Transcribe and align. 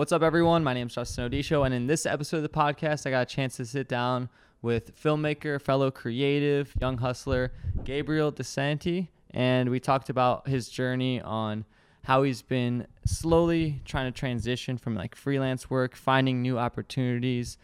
What's 0.00 0.12
up, 0.12 0.22
everyone? 0.22 0.64
My 0.64 0.72
name 0.72 0.86
is 0.86 0.94
Justin 0.94 1.30
Odisho, 1.30 1.66
and 1.66 1.74
in 1.74 1.86
this 1.86 2.06
episode 2.06 2.38
of 2.38 2.42
the 2.42 2.48
podcast, 2.48 3.06
I 3.06 3.10
got 3.10 3.20
a 3.20 3.26
chance 3.26 3.58
to 3.58 3.66
sit 3.66 3.86
down 3.86 4.30
with 4.62 4.98
filmmaker, 4.98 5.60
fellow 5.60 5.90
creative, 5.90 6.72
young 6.80 6.96
hustler, 6.96 7.52
Gabriel 7.84 8.32
DeSanti, 8.32 9.08
and 9.32 9.68
we 9.68 9.78
talked 9.78 10.08
about 10.08 10.48
his 10.48 10.70
journey 10.70 11.20
on 11.20 11.66
how 12.04 12.22
he's 12.22 12.40
been 12.40 12.86
slowly 13.04 13.82
trying 13.84 14.10
to 14.10 14.18
transition 14.18 14.78
from 14.78 14.94
like 14.94 15.14
freelance 15.14 15.68
work, 15.68 15.94
finding 15.94 16.40
new 16.40 16.58
opportunities, 16.58 17.58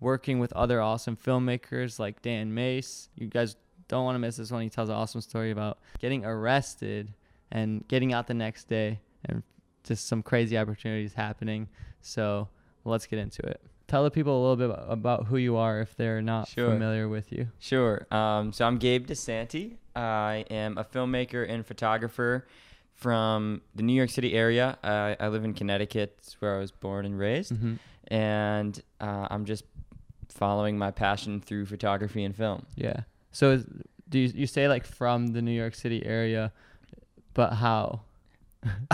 working 0.00 0.38
with 0.38 0.50
other 0.54 0.80
awesome 0.80 1.14
filmmakers 1.14 1.98
like 1.98 2.22
Dan 2.22 2.54
Mace. 2.54 3.10
You 3.16 3.26
guys 3.26 3.56
don't 3.88 4.06
want 4.06 4.14
to 4.14 4.18
miss 4.18 4.38
this 4.38 4.50
one. 4.50 4.62
He 4.62 4.70
tells 4.70 4.88
an 4.88 4.94
awesome 4.94 5.20
story 5.20 5.50
about 5.50 5.76
getting 5.98 6.24
arrested 6.24 7.12
and 7.50 7.86
getting 7.86 8.14
out 8.14 8.28
the 8.28 8.32
next 8.32 8.66
day 8.66 9.00
and 9.26 9.42
just 9.84 10.06
some 10.06 10.22
crazy 10.22 10.56
opportunities 10.58 11.14
happening. 11.14 11.68
So 12.00 12.48
let's 12.84 13.06
get 13.06 13.18
into 13.18 13.42
it. 13.42 13.60
Tell 13.88 14.04
the 14.04 14.10
people 14.10 14.38
a 14.38 14.40
little 14.48 14.68
bit 14.68 14.84
about 14.88 15.26
who 15.26 15.36
you 15.36 15.56
are 15.56 15.80
if 15.80 15.94
they're 15.96 16.22
not 16.22 16.48
Sure. 16.48 16.70
familiar 16.70 17.08
with 17.08 17.30
you. 17.32 17.48
Sure. 17.58 18.06
Um, 18.10 18.52
so 18.52 18.64
I'm 18.66 18.78
Gabe 18.78 19.06
DeSanti. 19.06 19.76
I 19.94 20.46
am 20.50 20.78
a 20.78 20.84
filmmaker 20.84 21.46
and 21.48 21.66
photographer 21.66 22.46
from 22.94 23.60
the 23.74 23.82
New 23.82 23.92
York 23.92 24.08
City 24.10 24.32
area. 24.34 24.78
I, 24.82 25.16
I 25.20 25.28
live 25.28 25.44
in 25.44 25.52
Connecticut, 25.54 26.14
it's 26.18 26.40
where 26.40 26.56
I 26.56 26.58
was 26.58 26.70
born 26.70 27.04
and 27.04 27.18
raised. 27.18 27.52
Mm-hmm. 27.52 27.74
And 28.14 28.82
uh, 29.00 29.26
I'm 29.30 29.44
just 29.44 29.64
following 30.28 30.78
my 30.78 30.90
passion 30.90 31.40
through 31.40 31.66
photography 31.66 32.24
and 32.24 32.34
film. 32.34 32.64
Yeah. 32.76 33.00
So 33.32 33.50
is, 33.52 33.66
do 34.08 34.18
you, 34.18 34.28
you 34.34 34.46
say 34.46 34.68
like 34.68 34.86
from 34.86 35.28
the 35.28 35.42
New 35.42 35.52
York 35.52 35.74
City 35.74 36.04
area, 36.06 36.52
but 37.34 37.54
how? 37.54 38.02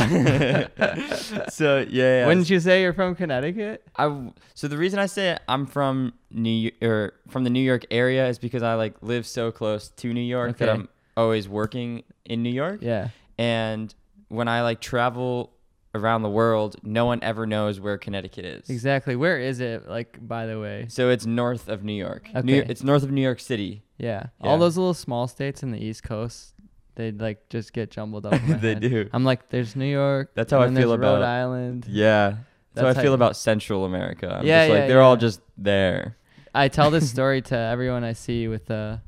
so 1.51 1.85
yeah. 1.89 2.27
Wouldn't 2.27 2.49
you 2.51 2.61
say 2.61 2.83
you're 2.83 2.93
from 2.93 3.15
Connecticut? 3.15 3.87
I 3.97 4.31
so 4.55 4.69
the 4.69 4.77
reason 4.79 4.99
I 4.99 5.07
say 5.07 5.37
I'm 5.49 5.67
from 5.67 6.15
New 6.31 6.71
or 6.83 7.15
from 7.29 7.45
the 7.45 7.51
New 7.51 7.61
York 7.63 7.85
area 7.91 8.29
is 8.29 8.39
because 8.39 8.63
I 8.63 8.75
like 8.75 8.95
live 9.03 9.27
so 9.27 9.51
close 9.53 9.89
to 9.91 10.13
New 10.13 10.21
York 10.21 10.59
that 10.59 10.69
Okay. 10.69 10.81
I'm 10.81 10.89
always 11.17 11.49
working 11.49 12.05
in 12.25 12.43
New 12.43 12.51
York. 12.53 12.81
Yeah. 12.83 13.09
And 13.39 13.95
when 14.29 14.49
I 14.49 14.63
like 14.63 14.81
travel 14.81 15.53
around 15.95 16.23
the 16.23 16.31
world, 16.31 16.77
no 16.83 17.07
one 17.07 17.19
ever 17.23 17.47
knows 17.47 17.81
where 17.81 17.97
Connecticut 17.99 18.45
is. 18.45 18.69
Exactly. 18.71 19.17
Where 19.17 19.39
is 19.39 19.61
it? 19.61 19.89
Like, 19.89 20.19
by 20.27 20.47
the 20.47 20.61
way. 20.61 20.87
So 20.89 21.09
it's 21.11 21.25
north 21.25 21.69
of 21.69 21.83
New 21.83 21.95
York. 21.95 22.29
New, 22.45 22.61
Okay. 22.61 22.71
it's 22.71 22.83
north 22.83 23.03
of 23.03 23.11
New 23.11 23.23
York 23.23 23.41
City. 23.41 23.83
Yeah. 23.97 24.27
Yeah. 24.43 24.49
All 24.51 24.59
those 24.59 24.77
little 24.77 24.95
small 24.95 25.27
states 25.29 25.63
in 25.63 25.71
the 25.73 25.83
East 25.83 26.03
Coast, 26.03 26.55
they 26.99 27.13
like 27.13 27.49
just 27.49 27.73
get 27.73 27.91
jumbled 27.91 28.27
up. 28.31 28.33
They 28.33 28.75
head. 28.75 28.81
do. 28.81 29.09
I'm 29.15 29.25
like, 29.25 29.49
there's 29.49 29.75
New 29.77 29.87
York. 29.91 30.33
That's 30.35 30.51
how 30.53 30.61
I 30.61 30.67
feel 30.67 30.75
there's 30.75 31.01
Rhode 31.01 31.17
about- 31.19 31.23
Island. 31.23 31.87
Yeah. 31.89 32.37
That's, 32.75 32.95
how 32.95 33.01
I 33.01 33.03
feel 33.03 33.15
about 33.15 33.37
Central 33.37 33.85
America. 33.87 34.29
I'm 34.41 34.45
Yeah, 34.47 34.65
just 34.67 34.71
like 34.73 34.81
yeah, 34.83 34.87
they're 34.89 35.01
all 35.03 35.17
just 35.17 35.41
there. 35.57 36.17
I 36.55 36.69
tell 36.69 36.91
this 36.91 37.09
story 37.17 37.41
to 37.43 37.57
everyone 37.57 38.05
I 38.05 38.13
see 38.13 38.47
with 38.49 38.71
uh 38.71 38.99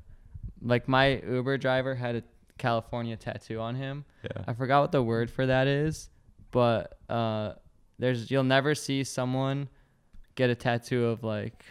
like 0.63 0.89
my 0.89 1.21
Uber 1.29 1.59
driver 1.59 1.95
had 1.95 2.17
a 2.17 2.23
California 2.59 3.17
tattoo 3.17 3.61
on 3.61 3.75
him. 3.75 4.05
Yeah. 4.25 4.45
I 4.49 4.53
forgot 4.55 4.81
what 4.83 4.93
the 4.93 5.03
word 5.03 5.31
for 5.31 5.47
that 5.47 5.67
is, 5.67 6.09
but 6.51 6.97
uh 7.09 7.53
there's 7.99 8.31
you'll 8.31 8.45
never 8.45 8.75
see 8.75 9.05
someone 9.05 9.69
get 10.37 10.49
a 10.51 10.55
tattoo 10.55 11.07
of 11.07 11.23
like 11.23 11.65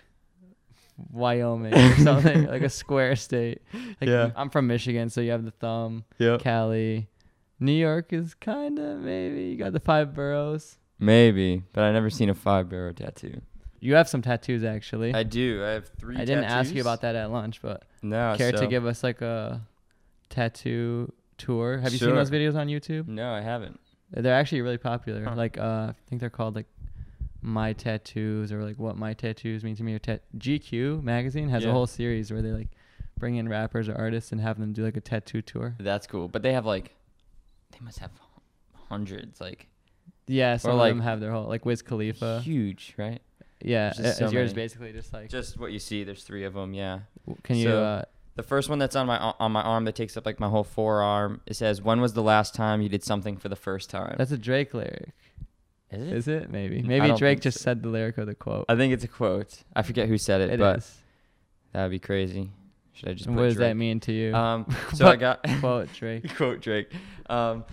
Wyoming 1.11 1.73
or 1.73 1.95
something 2.03 2.45
like 2.47 2.61
a 2.61 2.69
square 2.69 3.15
state. 3.15 3.61
Like 3.73 4.09
Yeah. 4.09 4.31
I'm 4.35 4.49
from 4.49 4.67
Michigan, 4.67 5.09
so 5.09 5.21
you 5.21 5.31
have 5.31 5.45
the 5.45 5.51
thumb, 5.51 6.03
Yeah. 6.17 6.37
Cali. 6.39 7.07
New 7.59 7.73
York 7.73 8.13
is 8.13 8.33
kind 8.35 8.79
of 8.79 8.99
maybe 8.99 9.43
you 9.43 9.57
got 9.57 9.73
the 9.73 9.79
five 9.79 10.13
boroughs. 10.13 10.77
Maybe, 10.97 11.63
but 11.73 11.83
I 11.83 11.91
never 11.91 12.09
seen 12.09 12.29
a 12.29 12.35
five 12.35 12.69
borough 12.69 12.93
tattoo. 12.93 13.41
You 13.81 13.95
have 13.95 14.09
some 14.09 14.21
tattoos 14.21 14.63
actually. 14.63 15.13
I 15.13 15.23
do. 15.23 15.63
I 15.63 15.69
have 15.69 15.87
three. 15.97 16.15
I 16.17 16.25
didn't 16.25 16.43
ask 16.45 16.73
you 16.75 16.81
about 16.81 17.01
that 17.01 17.15
at 17.15 17.31
lunch, 17.31 17.61
but 17.61 17.83
No. 18.01 18.35
care 18.37 18.51
so- 18.51 18.61
to 18.63 18.67
give 18.67 18.85
us 18.85 19.03
like 19.03 19.21
a 19.21 19.61
tattoo 20.29 21.11
tour? 21.37 21.77
Have 21.79 21.91
you 21.93 21.99
seen 21.99 22.15
those 22.15 22.31
videos 22.31 22.55
on 22.55 22.67
YouTube? 22.67 23.07
No, 23.07 23.31
I 23.33 23.41
haven't. 23.41 23.79
They're 24.11 24.33
actually 24.33 24.61
really 24.61 24.77
popular. 24.77 25.23
Huh. 25.23 25.35
Like 25.35 25.57
uh, 25.57 25.87
I 25.91 25.95
think 26.09 26.19
they're 26.21 26.29
called 26.29 26.55
like 26.55 26.65
my 27.41 27.73
tattoos 27.73 28.51
or 28.51 28.63
like 28.63 28.77
what 28.77 28.97
my 28.97 29.13
tattoos 29.13 29.63
mean 29.63 29.75
to 29.77 29.83
me. 29.83 29.93
Or 29.95 29.99
ta- 29.99 30.17
GQ 30.37 31.01
magazine 31.03 31.49
has 31.49 31.63
a 31.65 31.71
whole 31.71 31.87
series 31.87 32.31
where 32.31 32.41
they 32.41 32.51
like 32.51 32.69
bring 33.17 33.35
in 33.35 33.47
rappers 33.49 33.87
or 33.89 33.95
artists 33.95 34.31
and 34.31 34.39
have 34.41 34.59
them 34.59 34.73
do 34.73 34.83
like 34.83 34.97
a 34.97 35.01
tattoo 35.01 35.41
tour. 35.41 35.75
That's 35.79 36.07
cool. 36.07 36.27
But 36.27 36.41
they 36.43 36.53
have 36.53 36.65
like, 36.65 36.95
they 37.71 37.79
must 37.81 37.99
have 37.99 38.11
hundreds. 38.89 39.39
Like 39.41 39.67
Yeah, 40.27 40.57
some 40.57 40.71
of 40.71 40.77
like, 40.77 40.91
them 40.91 41.01
have 41.01 41.19
their 41.19 41.31
whole 41.31 41.45
like 41.47 41.65
Wiz 41.65 41.81
Khalifa. 41.81 42.41
huge, 42.41 42.93
right? 42.97 43.21
Yeah, 43.61 43.91
is 43.97 44.17
so 44.17 44.29
yours 44.29 44.53
basically 44.53 44.93
just 44.93 45.11
like? 45.11 45.29
Just 45.29 45.59
what 45.59 45.71
you 45.73 45.79
see. 45.79 46.05
There's 46.05 46.23
three 46.23 46.45
of 46.45 46.53
them. 46.53 46.73
Yeah. 46.73 46.99
can 47.43 47.57
you? 47.57 47.65
so- 47.67 47.83
uh, 47.83 48.01
The 48.35 48.43
first 48.43 48.69
one 48.69 48.79
that's 48.79 48.95
on 48.95 49.05
my 49.05 49.17
on 49.17 49.51
my 49.51 49.61
arm 49.61 49.83
that 49.83 49.95
takes 49.95 50.15
up 50.15 50.25
like 50.25 50.39
my 50.39 50.47
whole 50.47 50.63
forearm. 50.63 51.41
It 51.45 51.55
says, 51.57 51.81
"When 51.81 51.99
was 51.99 52.13
the 52.13 52.23
last 52.23 52.55
time 52.55 52.81
you 52.81 52.87
did 52.87 53.03
something 53.03 53.35
for 53.35 53.49
the 53.49 53.57
first 53.57 53.89
time?" 53.89 54.15
that's 54.17 54.31
a 54.31 54.37
Drake 54.37 54.73
lyric. 54.73 55.11
Is 55.91 56.01
it? 56.01 56.13
Is 56.13 56.27
it? 56.27 56.49
Maybe. 56.51 56.81
Maybe 56.81 57.11
Drake 57.13 57.41
just 57.41 57.59
so. 57.59 57.63
said 57.63 57.83
the 57.83 57.89
lyric 57.89 58.17
of 58.17 58.27
the 58.27 58.35
quote. 58.35 58.65
I 58.69 58.75
think 58.75 58.93
it's 58.93 59.03
a 59.03 59.07
quote. 59.07 59.63
I 59.75 59.81
forget 59.81 60.07
who 60.07 60.17
said 60.17 60.41
it, 60.41 60.51
It 60.51 60.59
but 60.59 60.79
is. 60.79 60.97
that 61.73 61.83
would 61.83 61.91
be 61.91 61.99
crazy. 61.99 62.51
Should 62.93 63.09
I 63.09 63.13
just 63.13 63.29
what 63.29 63.43
does 63.43 63.55
that 63.57 63.77
mean 63.77 63.99
to 64.01 64.11
you? 64.11 64.35
Um, 64.35 64.67
so 64.93 65.07
I 65.07 65.15
got 65.15 65.43
quote 65.59 65.91
Drake. 65.93 66.35
quote 66.37 66.61
Drake. 66.61 66.91
Um, 67.29 67.63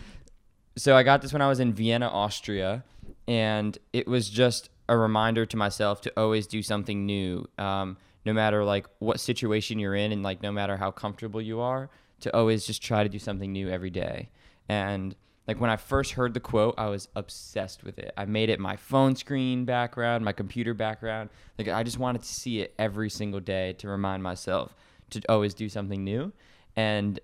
so 0.76 0.96
I 0.96 1.02
got 1.02 1.20
this 1.20 1.32
when 1.32 1.42
I 1.42 1.48
was 1.48 1.58
in 1.60 1.72
Vienna, 1.72 2.06
Austria, 2.08 2.84
and 3.26 3.76
it 3.92 4.06
was 4.06 4.30
just 4.30 4.70
a 4.88 4.96
reminder 4.96 5.44
to 5.44 5.56
myself 5.56 6.00
to 6.02 6.12
always 6.16 6.46
do 6.46 6.62
something 6.62 7.06
new, 7.06 7.46
um, 7.58 7.96
no 8.24 8.32
matter 8.32 8.64
like 8.64 8.86
what 8.98 9.18
situation 9.18 9.78
you're 9.78 9.94
in, 9.96 10.12
and 10.12 10.22
like 10.22 10.42
no 10.42 10.52
matter 10.52 10.76
how 10.76 10.90
comfortable 10.90 11.42
you 11.42 11.60
are, 11.60 11.90
to 12.20 12.34
always 12.36 12.66
just 12.66 12.82
try 12.82 13.02
to 13.02 13.08
do 13.08 13.18
something 13.18 13.52
new 13.52 13.68
every 13.68 13.90
day. 13.90 14.30
And 14.68 15.14
like 15.46 15.60
when 15.60 15.70
I 15.70 15.76
first 15.76 16.12
heard 16.12 16.34
the 16.34 16.40
quote, 16.40 16.74
I 16.76 16.86
was 16.86 17.08
obsessed 17.14 17.84
with 17.84 17.98
it. 17.98 18.12
I 18.16 18.24
made 18.24 18.48
it 18.50 18.58
my 18.60 18.76
phone 18.76 19.14
screen 19.16 19.64
background, 19.64 20.24
my 20.24 20.32
computer 20.32 20.74
background. 20.74 21.30
Like 21.58 21.68
I 21.68 21.82
just 21.82 21.98
wanted 21.98 22.22
to 22.22 22.28
see 22.28 22.60
it 22.60 22.74
every 22.78 23.10
single 23.10 23.40
day 23.40 23.74
to 23.74 23.88
remind 23.88 24.22
myself 24.22 24.74
to 25.10 25.22
always 25.28 25.54
do 25.54 25.68
something 25.68 26.02
new. 26.02 26.32
And 26.74 27.18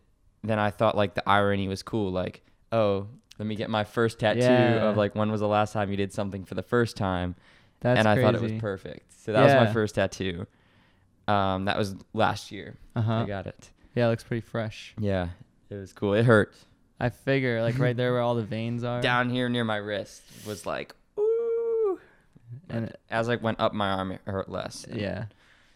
then 0.44 0.59
I 0.59 0.71
thought 0.71 0.97
like 0.97 1.15
the 1.15 1.28
irony 1.28 1.69
was 1.69 1.82
cool. 1.82 2.12
Like, 2.12 2.43
oh, 2.71 3.06
let 3.38 3.47
me 3.47 3.55
get 3.56 3.71
my 3.71 3.84
first 3.84 4.19
tattoo 4.21 4.41
Yeah. 4.41 4.91
of 4.91 4.97
like 4.97 5.15
when 5.15 5.31
was 5.32 5.41
the 5.41 5.49
last 5.49 5.72
time 5.72 5.91
you 5.91 5.97
did 5.97 6.12
something 6.12 6.44
for 6.44 6.55
the 6.55 6.62
first 6.62 6.97
time? 6.97 7.34
That's 7.81 7.99
and 7.99 8.06
I 8.06 8.15
crazy. 8.15 8.25
thought 8.25 8.34
it 8.37 8.43
was 8.43 8.53
perfect. 8.61 9.12
So 9.21 9.32
that 9.32 9.43
was 9.43 9.55
my 9.55 9.72
first 9.72 9.97
tattoo. 9.97 10.47
Um, 11.28 11.65
that 11.66 11.77
was 11.78 11.97
last 12.12 12.53
year. 12.53 12.77
Uh-huh. 12.94 13.22
I 13.22 13.25
got 13.27 13.47
it. 13.47 13.71
Yeah, 13.94 14.06
it 14.06 14.11
looks 14.11 14.25
pretty 14.25 14.41
fresh. 14.41 14.94
Yeah, 14.99 15.28
it 15.71 15.75
was 15.75 15.93
cool. 15.93 16.15
It 16.15 16.25
hurt. 16.25 16.55
I 17.03 17.11
figure 17.11 17.61
like 17.63 17.81
right 17.81 17.97
there 17.97 18.13
where 18.13 18.23
all 18.23 18.37
the 18.37 18.45
veins 18.45 18.85
are. 18.85 19.01
Down 19.01 19.29
here 19.29 19.49
near 19.49 19.65
my 19.65 19.77
wrist 19.77 20.23
was 20.47 20.65
like, 20.65 20.95
ooh. 21.19 21.99
And 22.69 22.85
And 22.85 22.97
as 23.11 23.29
I 23.29 23.35
went 23.37 23.59
up 23.59 23.75
my 23.75 23.91
arm, 23.91 24.13
it 24.13 24.21
hurt 24.25 24.49
less. 24.49 24.85
And 24.85 25.01
yeah. 25.01 25.25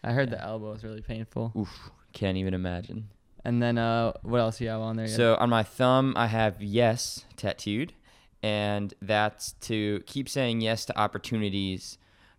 I 0.03 0.13
heard 0.13 0.29
the 0.29 0.41
elbow 0.41 0.71
was 0.71 0.85
really 0.85 1.01
painful. 1.01 1.51
Oof, 1.57 1.91
can't 2.13 2.37
even 2.37 2.53
imagine. 2.53 3.09
And 3.43 3.61
then 3.61 3.77
uh 3.77 4.13
what 4.23 4.39
else 4.39 4.61
you 4.61 4.69
have 4.69 4.79
on 4.79 4.95
there? 4.95 5.09
So 5.09 5.35
on 5.35 5.49
my 5.49 5.63
thumb, 5.63 6.13
I 6.15 6.27
have 6.27 6.61
yes 6.61 7.25
tattooed, 7.35 7.91
and 8.41 8.93
that's 9.01 9.51
to 9.67 10.01
keep 10.05 10.29
saying 10.29 10.61
yes 10.61 10.85
to 10.85 10.97
opportunities, 10.97 11.97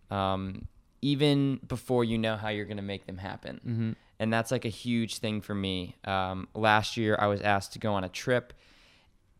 um, 0.09 0.67
even 1.03 1.59
before 1.67 2.03
you 2.03 2.17
know 2.17 2.37
how 2.37 2.49
you're 2.49 2.65
gonna 2.65 2.81
make 2.81 3.05
them 3.05 3.17
happen. 3.17 3.59
hmm 3.63 3.91
And 4.19 4.33
that's 4.33 4.49
like 4.51 4.65
a 4.65 4.69
huge 4.69 5.19
thing 5.19 5.41
for 5.41 5.53
me. 5.53 5.95
Um, 6.05 6.47
last 6.55 6.97
year, 6.97 7.15
I 7.19 7.27
was 7.27 7.41
asked 7.41 7.73
to 7.73 7.79
go 7.79 7.93
on 7.93 8.03
a 8.03 8.09
trip 8.09 8.53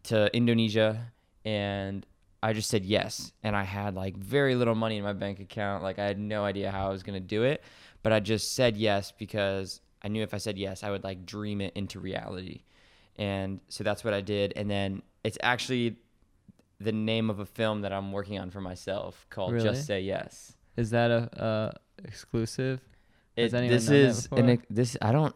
to 0.03 0.35
Indonesia, 0.35 1.11
and 1.45 2.05
I 2.41 2.53
just 2.53 2.69
said 2.69 2.85
yes. 2.85 3.33
And 3.43 3.55
I 3.55 3.63
had 3.63 3.95
like 3.95 4.17
very 4.17 4.55
little 4.55 4.75
money 4.75 4.97
in 4.97 5.03
my 5.03 5.13
bank 5.13 5.39
account. 5.39 5.83
Like 5.83 5.99
I 5.99 6.05
had 6.05 6.19
no 6.19 6.43
idea 6.45 6.71
how 6.71 6.87
I 6.87 6.89
was 6.89 7.03
gonna 7.03 7.19
do 7.19 7.43
it, 7.43 7.63
but 8.03 8.13
I 8.13 8.19
just 8.19 8.55
said 8.55 8.77
yes 8.77 9.11
because 9.11 9.81
I 10.01 10.07
knew 10.07 10.23
if 10.23 10.33
I 10.33 10.37
said 10.37 10.57
yes, 10.57 10.83
I 10.83 10.91
would 10.91 11.03
like 11.03 11.25
dream 11.25 11.61
it 11.61 11.73
into 11.75 11.99
reality. 11.99 12.63
And 13.17 13.59
so 13.67 13.83
that's 13.83 14.03
what 14.03 14.13
I 14.13 14.21
did. 14.21 14.53
And 14.55 14.69
then 14.69 15.01
it's 15.23 15.37
actually 15.43 15.97
the 16.79 16.93
name 16.93 17.29
of 17.29 17.39
a 17.39 17.45
film 17.45 17.81
that 17.81 17.91
I'm 17.91 18.13
working 18.13 18.39
on 18.39 18.49
for 18.49 18.61
myself 18.61 19.25
called 19.29 19.53
Really? 19.53 19.65
Just 19.65 19.85
Say 19.85 20.01
Yes. 20.01 20.53
Is 20.77 20.91
that 20.91 21.11
a 21.11 21.41
uh 21.41 21.71
exclusive? 22.05 22.79
It, 23.35 23.51
this 23.51 23.83
is 23.83 23.87
that 23.87 23.95
is 23.95 24.27
before? 24.27 24.39
an, 24.39 24.63
this 24.69 24.97
I 25.01 25.11
don't. 25.11 25.35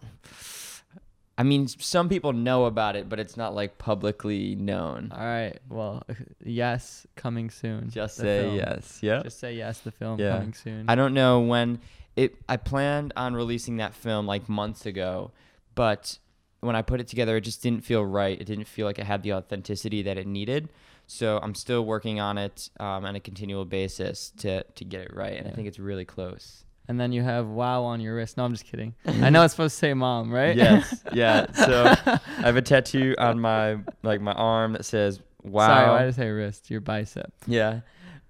I 1.38 1.44
mean, 1.44 1.68
some 1.68 2.10
people 2.10 2.32
know 2.32 2.66
about 2.66 2.96
it, 2.96 3.10
but 3.10 3.20
it's 3.20 3.36
not 3.36 3.56
like 3.56 3.78
publicly 3.80 4.56
known. 4.56 5.12
All 5.12 5.20
right. 5.26 5.58
Well, 5.68 6.04
yes, 6.44 7.08
coming 7.16 7.50
soon. 7.50 7.90
Just 7.90 8.18
the 8.18 8.24
say 8.24 8.42
film. 8.44 8.56
yes. 8.56 9.00
Yeah. 9.02 9.24
Just 9.24 9.40
say 9.40 9.56
yes. 9.56 9.80
The 9.80 9.92
film 9.92 10.20
Yeah. 10.20 10.34
coming 10.38 10.54
soon. 10.54 10.86
I 10.88 10.96
don't 10.96 11.14
know 11.14 11.40
when 11.42 11.80
it. 12.16 12.36
I 12.48 12.58
planned 12.58 13.14
on 13.16 13.34
releasing 13.34 13.78
that 13.78 13.96
film 13.96 14.28
like 14.28 14.48
months 14.48 14.86
ago, 14.86 15.32
but 15.74 16.20
when 16.60 16.76
I 16.76 16.82
put 16.84 17.00
it 17.02 17.08
together, 17.08 17.36
it 17.38 17.42
just 17.42 17.64
didn't 17.64 17.82
feel 17.84 18.06
right. 18.06 18.40
It 18.40 18.46
didn't 18.46 18.68
feel 18.68 18.86
like 18.86 19.00
it 19.00 19.06
had 19.06 19.24
the 19.24 19.34
authenticity 19.34 20.04
that 20.04 20.18
it 20.18 20.28
needed. 20.28 20.70
So 21.08 21.40
I'm 21.44 21.56
still 21.56 21.84
working 21.84 22.20
on 22.22 22.38
it 22.38 22.70
um, 22.80 23.04
on 23.06 23.16
a 23.16 23.20
continual 23.20 23.66
basis 23.66 24.32
to 24.38 24.64
to 24.64 24.86
get 24.86 25.02
it 25.02 25.14
right, 25.16 25.34
and 25.38 25.48
I 25.48 25.52
think 25.52 25.68
it's 25.68 25.80
really 25.80 26.06
close. 26.06 26.64
And 26.88 27.00
then 27.00 27.12
you 27.14 27.24
have 27.24 27.48
wow 27.48 27.84
on 27.84 28.02
your 28.02 28.16
wrist. 28.16 28.36
No, 28.38 28.44
I'm 28.44 28.52
just 28.54 28.66
kidding. 28.66 28.94
I 29.06 29.30
know 29.30 29.44
it's 29.44 29.54
supposed 29.54 29.76
to 29.76 29.80
say 29.80 29.94
mom, 29.94 30.32
right? 30.34 30.56
Yes, 30.56 31.02
yeah. 31.14 31.50
So 31.54 31.86
I 32.06 32.20
have 32.42 32.58
a 32.58 32.62
tattoo 32.72 33.16
on 33.18 33.40
my 33.40 33.78
like 34.04 34.20
my 34.22 34.34
arm 34.34 34.74
that 34.74 34.84
says 34.86 35.22
"Wow." 35.44 35.68
Sorry, 35.68 35.90
why 35.90 36.00
did 36.00 36.08
I 36.10 36.12
say 36.12 36.30
wrist? 36.30 36.70
Your 36.70 36.82
bicep. 36.82 37.32
Yeah. 37.48 37.82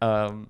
Um, 0.02 0.50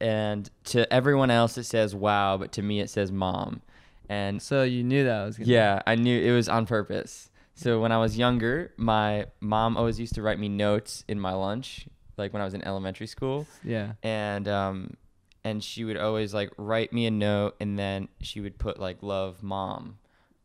and 0.00 0.50
to 0.64 0.90
everyone 0.92 1.30
else 1.30 1.56
it 1.56 1.64
says 1.64 1.94
"Wow," 1.94 2.36
but 2.36 2.52
to 2.52 2.62
me 2.62 2.80
it 2.80 2.90
says 2.90 3.10
"Mom." 3.10 3.62
And 4.08 4.42
So 4.42 4.62
you 4.62 4.84
knew 4.84 5.04
that 5.04 5.24
was 5.24 5.38
gonna 5.38 5.50
yeah, 5.50 5.80
I 5.86 5.94
knew 5.94 6.20
it 6.20 6.32
was 6.32 6.48
on 6.48 6.66
purpose. 6.66 7.30
So 7.54 7.80
when 7.80 7.92
I 7.92 7.98
was 7.98 8.18
younger, 8.18 8.72
my 8.76 9.26
mom 9.40 9.76
always 9.76 9.98
used 10.00 10.16
to 10.16 10.22
write 10.22 10.38
me 10.38 10.48
notes 10.48 11.04
in 11.08 11.18
my 11.20 11.32
lunch, 11.32 11.86
like 12.18 12.32
when 12.32 12.42
I 12.42 12.44
was 12.44 12.52
in 12.52 12.62
elementary 12.64 13.06
school, 13.06 13.46
Yeah. 13.62 13.92
and 14.02 14.48
um, 14.48 14.94
and 15.44 15.62
she 15.62 15.84
would 15.84 15.98
always 15.98 16.32
like 16.32 16.50
write 16.56 16.92
me 16.92 17.06
a 17.06 17.10
note, 17.10 17.54
and 17.60 17.78
then 17.78 18.08
she 18.20 18.40
would 18.40 18.58
put 18.58 18.80
like 18.80 19.02
"Love, 19.02 19.42
Mom," 19.42 19.98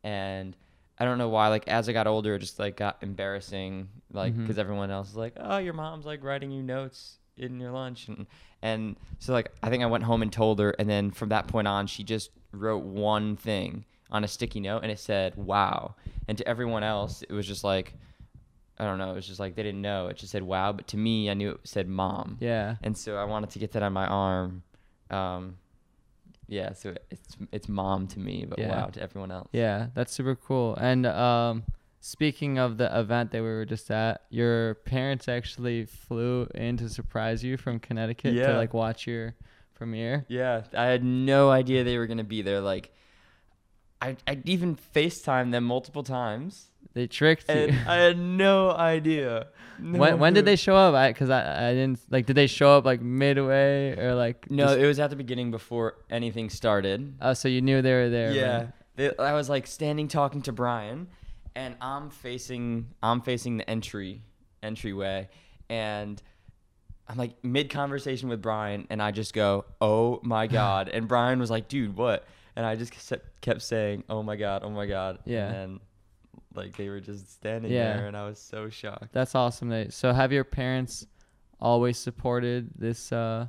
and 0.04 0.56
I 0.98 1.06
don't 1.06 1.18
know 1.18 1.30
why. 1.30 1.48
Like 1.48 1.68
as 1.68 1.88
I 1.88 1.94
got 1.94 2.08
older, 2.08 2.36
it 2.36 2.40
just 2.40 2.60
like 2.60 2.76
got 2.76 2.98
embarrassing, 3.02 3.88
like 4.12 4.34
mm-hmm. 4.34 4.44
because 4.44 4.60
everyone 4.60 4.92
else 4.92 5.08
was 5.08 5.16
like, 5.16 5.34
"Oh, 5.38 5.58
your 5.58 5.74
mom's 5.74 6.06
like 6.06 6.24
writing 6.24 6.52
you 6.52 6.62
notes 6.62 7.18
in 7.38 7.60
your 7.60 7.72
lunch," 7.72 8.10
and 8.10 8.28
and 8.62 8.98
so 9.20 9.32
like 9.32 9.52
I 9.64 9.70
think 9.70 9.84
I 9.84 9.88
went 9.88 10.04
home 10.04 10.22
and 10.22 10.32
told 10.32 10.60
her, 10.60 10.72
and 10.72 10.90
then 10.90 11.12
from 11.12 11.30
that 11.30 11.48
point 11.48 11.68
on, 11.68 11.88
she 11.88 12.04
just 12.04 12.32
wrote 12.52 12.84
one 12.84 13.38
thing 13.38 13.86
on 14.12 14.24
a 14.24 14.28
sticky 14.28 14.60
note, 14.60 14.84
and 14.84 14.92
it 14.92 15.00
said 15.00 15.36
"Wow," 15.38 15.96
and 16.28 16.38
to 16.38 16.48
everyone 16.48 16.84
else, 16.84 17.24
it 17.24 17.32
was 17.34 17.48
just 17.48 17.64
like. 17.64 17.94
I 18.82 18.86
don't 18.86 18.98
know. 18.98 19.12
It 19.12 19.16
was 19.16 19.28
just 19.28 19.42
like 19.42 19.56
they 19.56 19.64
didn't 19.64 19.82
know. 19.82 20.08
It 20.08 20.16
just 20.16 20.32
said 20.32 20.42
"Wow," 20.42 20.72
but 20.72 20.88
to 20.88 20.98
me, 20.98 21.30
I 21.30 21.34
knew 21.34 21.50
it 21.50 21.60
said 21.66 21.90
"Mom." 21.90 22.38
Yeah. 22.40 22.78
and 22.82 22.98
so 22.98 23.18
I 23.18 23.26
wanted 23.26 23.50
to 23.50 23.60
get 23.60 23.74
that 23.74 23.84
on 23.84 23.92
my 23.92 24.08
arm. 24.08 24.64
Um, 25.10 25.58
yeah, 26.48 26.74
so 26.74 26.96
it's 27.12 27.38
it's 27.52 27.68
mom 27.70 28.08
to 28.08 28.20
me, 28.20 28.46
but 28.48 28.60
Yeah. 28.60 28.70
wow 28.70 28.86
to 28.88 29.02
everyone 29.02 29.32
else. 29.32 29.50
Yeah, 29.52 29.88
that's 29.94 30.12
super 30.14 30.36
cool. 30.36 30.76
And 30.76 31.06
um, 31.06 31.64
speaking 32.00 32.58
of 32.58 32.78
the 32.78 33.00
event 33.00 33.32
that 33.32 33.42
we 33.42 33.48
were 33.48 33.66
just 33.66 33.92
at, 33.92 34.22
your 34.30 34.76
parents 34.86 35.28
actually 35.28 35.86
flew 35.86 36.48
in 36.56 36.78
to 36.78 36.90
surprise 36.90 37.44
you 37.44 37.58
from 37.58 37.80
Connecticut 37.80 38.34
Yeah. 38.34 38.48
to 38.48 38.58
like 38.58 38.74
watch 38.74 39.06
your 39.06 39.36
premiere. 39.76 40.26
Yeah, 40.28 40.64
I 40.76 40.86
had 40.86 41.04
no 41.04 41.50
idea 41.52 41.84
they 41.84 41.98
were 41.98 42.08
gonna 42.08 42.24
be 42.24 42.42
there. 42.42 42.62
Like, 42.62 42.92
I 44.02 44.18
I 44.28 44.40
even 44.46 44.76
Facetime 44.76 45.52
them 45.52 45.66
multiple 45.66 46.04
times, 46.04 46.69
They 46.94 47.08
tricked 47.08 47.48
you. 47.50 47.56
and 47.56 47.90
I 47.90 47.96
had 47.98 48.18
no 48.18 48.72
idea. 48.72 49.48
No 49.82 49.98
when 49.98 50.20
when 50.20 50.34
did 50.34 50.44
they 50.44 50.58
show 50.58 50.76
up? 50.76 50.94
I 50.94 51.10
because 51.14 51.30
I, 51.30 51.70
I 51.70 51.74
didn't 51.74 52.02
like. 52.10 52.26
Did 52.26 52.36
they 52.36 52.48
show 52.48 52.72
up 52.78 52.84
like 52.84 53.02
midway 53.02 53.98
or 53.98 54.14
like? 54.14 54.52
No, 54.52 54.66
just- 54.66 54.80
it 54.80 54.86
was 54.86 55.00
at 55.00 55.10
the 55.10 55.16
beginning 55.16 55.52
before 55.52 55.96
anything 56.10 56.50
started. 56.50 57.14
oh, 57.22 57.32
so 57.34 57.48
you 57.48 57.62
knew 57.62 57.82
they 57.82 57.94
were 57.94 58.10
there. 58.10 58.34
Yeah, 58.34 58.68
they, 58.98 59.16
I 59.16 59.32
was 59.36 59.48
like 59.48 59.68
standing 59.68 60.10
talking 60.10 60.42
to 60.42 60.52
Brian, 60.52 61.08
and 61.56 61.78
I'm 61.80 62.10
facing 62.10 62.88
I'm 63.02 63.22
facing 63.22 63.56
the 63.56 63.70
entry 63.70 64.22
entryway, 64.62 65.30
and 65.70 66.22
I'm 67.08 67.16
like 67.18 67.42
mid 67.42 67.70
conversation 67.70 68.28
with 68.28 68.42
Brian, 68.42 68.86
and 68.90 69.02
I 69.02 69.12
just 69.12 69.34
go, 69.34 69.64
"Oh 69.80 70.20
my 70.24 70.48
god!" 70.60 70.90
and 70.90 71.08
Brian 71.08 71.40
was 71.40 71.50
like, 71.50 71.70
"Dude, 71.70 71.96
what?" 71.96 72.28
And 72.58 72.66
I 72.66 72.76
just 72.76 72.92
kept 72.92 73.40
kept 73.40 73.62
saying, 73.62 74.04
"Oh 74.10 74.24
my 74.24 74.36
god, 74.36 74.64
oh 74.66 74.70
my 74.70 74.88
god." 74.88 75.20
Yeah. 75.24 75.50
And 75.50 75.80
like 76.56 76.76
they 76.78 76.90
were 76.90 77.00
just 77.00 77.32
standing 77.34 77.72
Yeah. 77.72 77.98
there, 77.98 78.08
and 78.08 78.18
I 78.18 78.26
was 78.28 78.40
so 78.40 78.70
shocked. 78.70 79.10
That's 79.12 79.36
awesome. 79.36 79.70
That, 79.70 79.94
so 79.94 80.14
have 80.14 80.32
your 80.32 80.44
parents 80.44 81.06
always 81.60 81.98
supported 81.98 82.70
this? 82.78 83.12
uh 83.12 83.48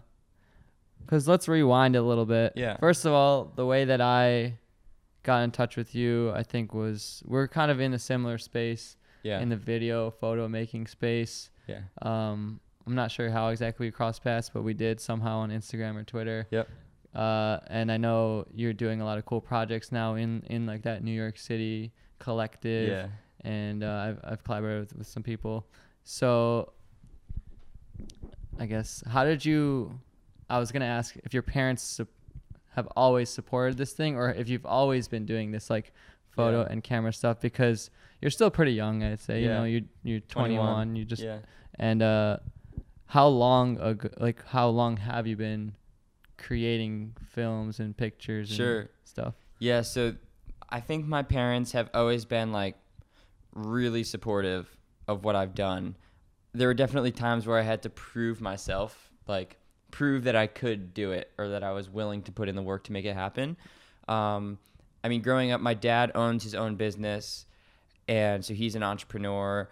Because 1.05 1.26
let's 1.26 1.49
rewind 1.49 1.97
a 1.97 2.02
little 2.02 2.26
bit. 2.26 2.52
Yeah. 2.56 2.76
First 2.79 3.05
of 3.06 3.12
all, 3.12 3.52
the 3.56 3.64
way 3.67 3.85
that 3.87 4.00
I 4.00 4.58
got 5.23 5.43
in 5.43 5.50
touch 5.50 5.76
with 5.76 5.94
you, 5.94 6.31
I 6.32 6.43
think 6.43 6.75
was 6.75 7.23
we're 7.26 7.49
kind 7.49 7.70
of 7.70 7.81
in 7.81 7.93
a 7.94 7.99
similar 7.99 8.38
space 8.38 8.97
Yeah. 9.23 9.41
in 9.41 9.49
the 9.49 9.56
video 9.56 10.11
photo 10.11 10.49
making 10.49 10.87
space. 10.87 11.50
yeah. 11.67 11.82
Um, 12.03 12.61
I'm 12.87 12.94
not 12.94 13.11
sure 13.11 13.31
how 13.31 13.49
exactly 13.49 13.87
we 13.87 13.91
crossed 13.93 14.25
paths, 14.25 14.50
but 14.53 14.62
we 14.62 14.75
did 14.75 15.00
somehow 15.00 15.38
on 15.38 15.50
Instagram 15.50 15.96
or 15.96 16.03
Twitter. 16.05 16.46
Yep. 16.50 16.69
Uh, 17.14 17.58
and 17.69 17.91
I 17.93 17.96
know 17.96 18.46
you're 18.55 18.73
doing 18.73 19.00
a 19.00 19.05
lot 19.05 19.19
of 19.19 19.25
cool 19.26 19.41
projects 19.41 19.91
now 19.93 20.14
in 20.14 20.43
in 20.49 20.67
like 20.67 20.82
that 20.82 21.03
New 21.05 21.12
York 21.12 21.38
City 21.38 21.93
collective 22.20 22.88
Yeah. 22.88 23.06
and 23.50 23.82
uh, 23.82 24.06
I've 24.06 24.20
I've 24.32 24.44
collaborated 24.44 24.81
with, 24.82 24.99
with 24.99 25.06
some 25.08 25.25
people. 25.25 25.67
So 26.05 26.72
I 28.58 28.67
guess 28.67 29.02
how 29.08 29.25
did 29.25 29.44
you? 29.44 29.99
I 30.49 30.58
was 30.58 30.70
gonna 30.72 30.84
ask 30.84 31.17
if 31.25 31.32
your 31.34 31.43
parents 31.43 31.82
sup- 31.82 32.08
have 32.76 32.87
always 32.96 33.28
supported 33.31 33.76
this 33.76 33.93
thing, 33.93 34.17
or 34.17 34.31
if 34.32 34.49
you've 34.49 34.67
always 34.67 35.08
been 35.08 35.26
doing 35.26 35.50
this 35.50 35.70
like 35.70 35.93
photo 36.31 36.61
Yeah. 36.61 36.69
and 36.70 36.82
camera 36.82 37.12
stuff 37.12 37.40
because 37.40 37.90
you're 38.20 38.31
still 38.31 38.50
pretty 38.50 38.72
young. 38.72 39.02
I'd 39.02 39.20
say 39.20 39.40
you 39.43 39.49
Yeah. 39.49 39.58
know 39.58 39.64
you 39.64 39.84
you're 40.05 40.20
21. 40.20 40.56
21. 40.67 40.96
You 40.96 41.05
just 41.05 41.22
yeah. 41.22 41.38
and 41.78 42.02
uh, 42.02 42.38
how 43.06 43.26
long 43.28 43.78
ago? 43.81 44.08
Like 44.19 44.44
how 44.46 44.69
long 44.69 44.96
have 44.99 45.26
you 45.26 45.37
been 45.37 45.72
creating 46.37 47.14
films 47.34 47.81
and 47.81 47.96
pictures 47.96 48.58
and 48.58 48.88
stuff? 49.05 49.34
Yeah, 49.58 49.82
so 49.82 50.14
I 50.70 50.81
think 50.81 51.06
my 51.06 51.22
parents 51.22 51.72
have 51.72 51.90
always 51.94 52.25
been 52.25 52.52
like 52.52 52.76
really 53.52 54.05
supportive 54.05 54.69
of 55.08 55.25
what 55.25 55.34
I've 55.37 55.55
done. 55.55 55.96
There 56.52 56.69
were 56.69 56.75
definitely 56.75 57.12
times 57.12 57.46
where 57.46 57.58
I 57.58 57.62
had 57.62 57.82
to 57.82 57.90
prove 57.90 58.40
myself, 58.40 59.11
like 59.26 59.56
prove 59.90 60.25
that 60.25 60.37
I 60.37 60.46
could 60.46 60.94
do 60.94 61.12
it 61.12 61.31
or 61.38 61.49
that 61.49 61.64
I 61.64 61.72
was 61.72 61.90
willing 61.90 62.22
to 62.22 62.32
put 62.32 62.49
in 62.49 62.55
the 62.55 62.62
work 62.62 62.84
to 62.84 62.93
make 62.93 63.05
it 63.05 63.14
happen. 63.14 63.56
Um, 64.08 64.58
I 65.02 65.08
mean, 65.08 65.22
growing 65.22 65.50
up, 65.50 65.61
my 65.61 65.75
dad 65.75 66.12
owns 66.14 66.44
his 66.44 66.55
own 66.55 66.76
business, 66.76 67.46
and 68.06 68.44
so 68.44 68.55
he's 68.55 68.75
an 68.75 68.82
entrepreneur. 68.82 69.69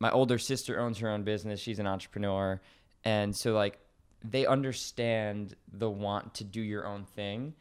My 0.00 0.10
older 0.10 0.38
sister 0.38 0.80
owns 0.80 0.98
her 0.98 1.08
own 1.08 1.22
business; 1.22 1.60
she's 1.60 1.78
an 1.78 1.86
entrepreneur, 1.86 2.60
and 3.04 3.34
so 3.34 3.54
like 3.54 3.78
they 4.24 4.46
understand 4.46 5.54
the 5.72 5.90
want 5.90 6.34
to 6.34 6.44
do 6.44 6.60
your 6.60 6.86
own 6.86 7.04
thing 7.04 7.54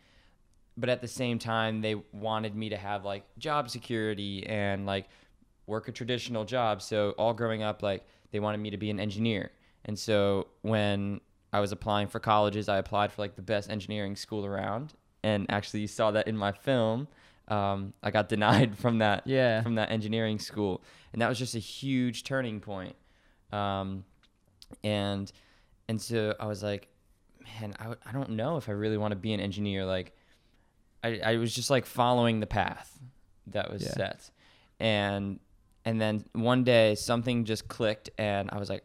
but 0.77 0.89
at 0.89 1.01
the 1.01 1.07
same 1.07 1.37
time 1.39 1.81
they 1.81 1.95
wanted 2.11 2.55
me 2.55 2.69
to 2.69 2.77
have 2.77 3.03
like 3.05 3.23
job 3.37 3.69
security 3.69 4.45
and 4.47 4.85
like 4.85 5.07
work 5.67 5.87
a 5.87 5.91
traditional 5.91 6.43
job. 6.45 6.81
So 6.81 7.11
all 7.17 7.33
growing 7.33 7.61
up 7.63 7.83
like 7.83 8.05
they 8.31 8.39
wanted 8.39 8.59
me 8.59 8.69
to 8.71 8.77
be 8.77 8.89
an 8.89 8.99
engineer. 8.99 9.51
And 9.85 9.97
so 9.97 10.47
when 10.61 11.21
i 11.53 11.59
was 11.59 11.71
applying 11.73 12.07
for 12.07 12.19
colleges 12.19 12.69
i 12.69 12.77
applied 12.77 13.11
for 13.11 13.21
like 13.21 13.35
the 13.35 13.41
best 13.41 13.69
engineering 13.69 14.15
school 14.15 14.45
around. 14.45 14.93
And 15.23 15.45
actually 15.49 15.81
you 15.81 15.87
saw 15.87 16.11
that 16.11 16.27
in 16.27 16.37
my 16.37 16.51
film. 16.51 17.07
Um, 17.47 17.93
i 18.01 18.09
got 18.11 18.29
denied 18.35 18.77
from 18.77 18.99
that 18.99 19.27
Yeah. 19.27 19.61
from 19.61 19.75
that 19.75 19.91
engineering 19.91 20.39
school. 20.39 20.81
And 21.13 21.21
that 21.21 21.27
was 21.29 21.37
just 21.37 21.55
a 21.55 21.59
huge 21.59 22.23
turning 22.23 22.59
point. 22.61 22.95
Um, 23.51 24.05
and 24.83 25.31
and 25.89 26.01
so 26.01 26.33
i 26.39 26.45
was 26.45 26.63
like 26.63 26.87
man 27.43 27.73
I, 27.79 27.93
I 28.07 28.11
don't 28.13 28.29
know 28.31 28.55
if 28.57 28.69
i 28.69 28.71
really 28.71 28.97
want 28.97 29.11
to 29.11 29.15
be 29.17 29.33
an 29.33 29.39
engineer. 29.41 29.83
Like 29.85 30.13
I, 31.03 31.19
I 31.23 31.35
was 31.37 31.53
just 31.53 31.69
like 31.69 31.85
following 31.85 32.39
the 32.39 32.47
path 32.47 32.99
that 33.47 33.71
was 33.71 33.81
Yeah. 33.83 33.91
set. 33.93 34.29
And 34.79 35.39
and 35.85 35.99
then 35.99 36.25
one 36.33 36.63
day 36.63 36.93
something 36.95 37.43
just 37.43 37.67
clicked 37.67 38.11
and 38.19 38.51
i 38.51 38.59
was 38.59 38.69
like 38.69 38.83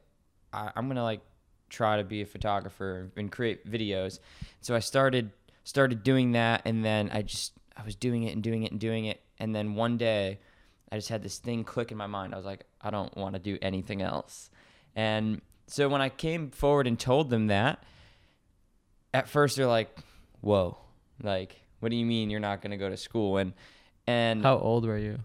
I, 0.53 0.71
i'm 0.75 0.89
gonna 0.89 1.03
like 1.03 1.21
try 1.69 1.99
to 1.99 2.05
be 2.05 2.23
a 2.23 2.27
photographer 2.27 3.11
and 3.17 3.31
create 3.31 3.71
videos. 3.71 4.19
So 4.63 4.75
i 4.75 4.79
started 4.79 5.31
started 5.65 6.03
doing 6.03 6.33
that 6.33 6.63
and 6.65 6.85
then 6.85 7.11
i 7.13 7.21
just 7.23 7.53
i 7.77 7.83
was 7.85 7.97
doing 7.97 8.23
it 8.23 8.33
and 8.35 8.43
doing 8.43 8.63
it 8.63 8.71
and 8.73 8.81
doing 8.81 9.05
it. 9.07 9.21
And 9.39 9.55
then 9.55 9.75
one 9.75 9.97
day 9.99 10.39
i 10.91 10.97
just 10.97 11.09
had 11.11 11.23
this 11.23 11.39
thing 11.39 11.65
click 11.65 11.91
in 11.93 11.99
my 11.99 12.07
mind. 12.07 12.33
I 12.33 12.37
was 12.39 12.47
like 12.47 12.65
i 12.81 12.89
don't 12.91 13.15
want 13.17 13.35
to 13.35 13.39
do 13.41 13.59
anything 13.61 14.01
else. 14.01 14.49
And 14.95 15.43
so 15.67 15.89
when 15.91 16.01
i 16.01 16.09
came 16.09 16.51
forward 16.51 16.87
and 16.87 16.99
told 16.99 17.29
them 17.29 17.49
that 17.49 17.83
at 19.13 19.29
first 19.29 19.57
they're 19.57 19.67
like 19.67 19.95
whoa. 20.41 20.79
Like 21.23 21.61
what 21.81 21.91
do 21.91 21.97
you 21.97 22.07
mean 22.07 22.31
you're 22.31 22.41
not 22.41 22.61
going 22.63 22.71
to 22.71 22.77
go 22.77 22.89
to 22.89 22.97
school 22.97 23.37
and 23.39 23.53
and 24.07 24.43
How 24.43 24.59
old 24.59 24.87
were 24.87 24.99
you 24.99 25.19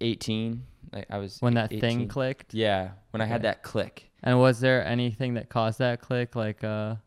18 0.00 0.62
like 0.92 1.06
i 1.10 1.18
was 1.18 1.38
when 1.40 1.54
that 1.54 1.72
18. 1.72 1.80
thing 1.80 2.08
clicked? 2.08 2.54
yeah 2.54 2.90
when 3.10 3.20
i 3.20 3.26
had 3.26 3.42
that 3.42 3.62
click 3.62 4.10
And 4.22 4.38
was 4.40 4.60
there 4.60 4.84
anything 4.84 5.34
that 5.34 5.48
caused 5.48 5.78
that 5.78 6.00
click, 6.00 6.34
like 6.34 6.62
a 6.64 7.00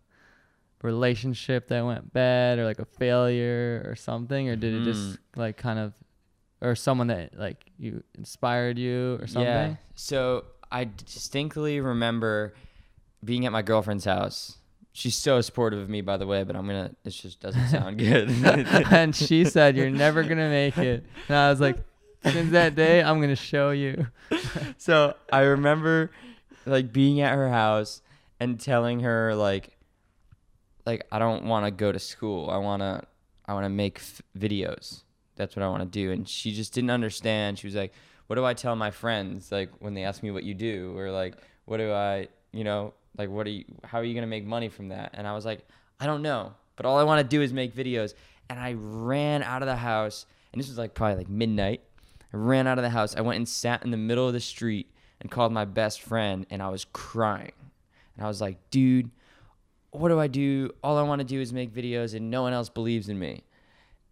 relationship 0.81 1.67
that 1.67 1.83
went 1.85 2.13
bad, 2.13 2.59
or 2.59 2.65
like 2.65 2.79
a 2.79 2.85
failure, 2.85 3.83
or 3.85 3.95
something, 3.95 4.47
or 4.47 4.55
did 4.55 4.73
it 4.73 4.83
just 4.85 5.01
Mm. 5.13 5.17
like 5.35 5.57
kind 5.57 5.79
of, 5.79 5.93
or 6.61 6.75
someone 6.75 7.07
that 7.07 7.37
like 7.37 7.65
you 7.77 8.03
inspired 8.17 8.77
you, 8.79 9.17
or 9.19 9.27
something? 9.27 9.71
Yeah. 9.71 9.75
So 9.95 10.45
I 10.71 10.85
distinctly 10.85 11.81
remember 11.81 12.53
being 13.25 13.45
at 13.45 13.51
my 13.51 13.61
girlfriend's 13.61 14.05
house. 14.05 14.58
She's 14.99 15.15
so 15.15 15.39
supportive 15.39 15.79
of 15.79 15.87
me, 15.87 16.01
by 16.01 16.17
the 16.17 16.27
way, 16.27 16.43
but 16.43 16.57
I'm 16.57 16.67
gonna. 16.67 16.91
It 17.05 17.11
just 17.11 17.39
doesn't 17.39 17.69
sound 17.69 17.97
good. 17.97 18.29
and 18.91 19.15
she 19.15 19.45
said, 19.45 19.77
"You're 19.77 19.89
never 19.89 20.23
gonna 20.23 20.49
make 20.49 20.77
it." 20.77 21.05
And 21.29 21.37
I 21.37 21.49
was 21.49 21.61
like, 21.61 21.77
"Since 22.25 22.51
that 22.51 22.75
day, 22.75 23.01
I'm 23.01 23.21
gonna 23.21 23.37
show 23.37 23.71
you." 23.71 24.07
so 24.77 25.15
I 25.31 25.43
remember 25.43 26.11
like 26.65 26.91
being 26.91 27.21
at 27.21 27.33
her 27.33 27.47
house 27.47 28.01
and 28.41 28.59
telling 28.59 28.99
her 28.99 29.35
like 29.35 29.77
like 30.85 31.07
I 31.13 31.17
don't 31.17 31.45
want 31.45 31.65
to 31.65 31.71
go 31.71 31.93
to 31.93 31.99
school. 31.99 32.49
I 32.49 32.57
want 32.57 32.81
to 32.81 33.01
I 33.45 33.53
want 33.53 33.63
to 33.63 33.69
make 33.69 33.99
f- 33.99 34.21
videos. 34.37 35.03
That's 35.37 35.55
what 35.55 35.63
I 35.63 35.69
want 35.69 35.83
to 35.83 35.87
do. 35.87 36.11
And 36.11 36.27
she 36.27 36.51
just 36.51 36.73
didn't 36.73 36.91
understand. 36.91 37.57
She 37.57 37.67
was 37.67 37.75
like, 37.75 37.93
"What 38.27 38.35
do 38.35 38.43
I 38.43 38.53
tell 38.53 38.75
my 38.75 38.91
friends 38.91 39.49
like 39.49 39.69
when 39.79 39.93
they 39.93 40.03
ask 40.03 40.21
me 40.21 40.31
what 40.31 40.43
you 40.43 40.53
do 40.55 40.93
or 40.97 41.09
like 41.09 41.35
what 41.63 41.77
do 41.77 41.93
I, 41.93 42.27
you 42.51 42.65
know, 42.65 42.93
like 43.19 43.29
what 43.29 43.45
are 43.45 43.51
you 43.51 43.65
how 43.83 43.99
are 43.99 44.03
you 44.03 44.13
going 44.15 44.23
to 44.23 44.27
make 44.27 44.45
money 44.45 44.69
from 44.69 44.89
that?" 44.89 45.11
And 45.13 45.27
I 45.27 45.33
was 45.35 45.45
like, 45.45 45.67
"I 45.99 46.07
don't 46.07 46.23
know, 46.23 46.53
but 46.75 46.85
all 46.87 46.97
I 46.97 47.03
want 47.03 47.19
to 47.21 47.27
do 47.27 47.41
is 47.43 47.53
make 47.53 47.75
videos." 47.75 48.13
And 48.49 48.59
I 48.59 48.73
ran 48.73 49.43
out 49.43 49.61
of 49.61 49.67
the 49.67 49.75
house, 49.75 50.25
and 50.51 50.59
this 50.59 50.67
was 50.69 50.77
like 50.79 50.95
probably 50.95 51.17
like 51.17 51.29
midnight. 51.29 51.81
I 52.33 52.37
ran 52.37 52.65
out 52.65 52.79
of 52.79 52.83
the 52.83 52.89
house. 52.89 53.15
I 53.15 53.21
went 53.21 53.37
and 53.37 53.47
sat 53.47 53.83
in 53.83 53.91
the 53.91 53.97
middle 53.97 54.25
of 54.27 54.33
the 54.33 54.39
street 54.39 54.91
and 55.21 55.29
called 55.29 55.51
my 55.51 55.65
best 55.65 56.01
friend 56.01 56.45
and 56.49 56.61
I 56.63 56.69
was 56.69 56.85
crying. 56.85 57.51
And 58.15 58.23
I 58.25 58.27
was 58.27 58.39
like, 58.39 58.57
"Dude, 58.71 59.09
what 59.91 60.09
do 60.09 60.19
I 60.19 60.27
do? 60.27 60.69
All 60.83 60.97
I 60.97 61.01
want 61.03 61.19
to 61.19 61.25
do 61.25 61.41
is 61.41 61.51
make 61.51 61.73
videos 61.73 62.13
and 62.15 62.29
no 62.31 62.41
one 62.43 62.53
else 62.53 62.69
believes 62.69 63.09
in 63.09 63.17
me. 63.19 63.43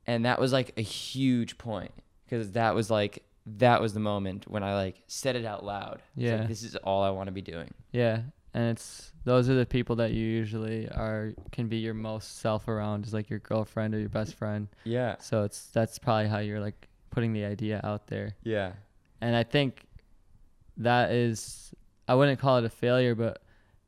And 0.05 0.25
that 0.25 0.39
was 0.39 0.51
like 0.51 0.73
a 0.77 0.81
huge 0.81 1.57
point 1.57 1.91
because 2.25 2.51
that 2.51 2.73
was 2.75 2.89
like 2.89 3.23
that 3.57 3.81
was 3.81 3.93
the 3.93 3.99
moment 3.99 4.49
when 4.49 4.63
I 4.63 4.75
like 4.75 5.01
said 5.07 5.35
it 5.35 5.45
out 5.45 5.63
loud. 5.63 6.01
It's 6.17 6.29
like, 6.29 6.41
Yeah. 6.41 6.47
this 6.47 6.63
is 6.63 6.75
all 6.77 7.03
I 7.03 7.09
want 7.11 7.27
to 7.27 7.31
be 7.31 7.41
doing. 7.41 7.73
Yeah, 7.91 8.21
and 8.57 8.71
it's 8.71 9.11
those 9.23 9.49
are 9.49 9.55
the 9.55 9.65
people 9.65 9.95
that 9.97 10.11
you 10.17 10.25
usually 10.25 10.87
are 10.89 11.33
can 11.51 11.67
be 11.67 11.77
your 11.77 11.93
most 11.93 12.39
self 12.39 12.67
around, 12.67 13.05
is 13.05 13.13
like 13.13 13.29
your 13.29 13.39
girlfriend 13.39 13.93
or 13.93 13.99
your 13.99 14.09
best 14.09 14.33
friend. 14.35 14.67
Yeah. 14.83 15.15
So 15.19 15.43
it's 15.43 15.67
that's 15.67 15.99
probably 15.99 16.27
how 16.27 16.39
you're 16.39 16.59
like 16.67 16.87
putting 17.11 17.33
the 17.33 17.45
idea 17.45 17.79
out 17.83 18.07
there. 18.07 18.35
Yeah. 18.43 18.71
And 19.21 19.35
I 19.35 19.43
think 19.43 19.85
that 20.77 21.11
is 21.11 21.73
I 22.07 22.15
wouldn't 22.15 22.39
call 22.39 22.57
it 22.57 22.65
a 22.65 22.69
failure, 22.69 23.15
but 23.15 23.41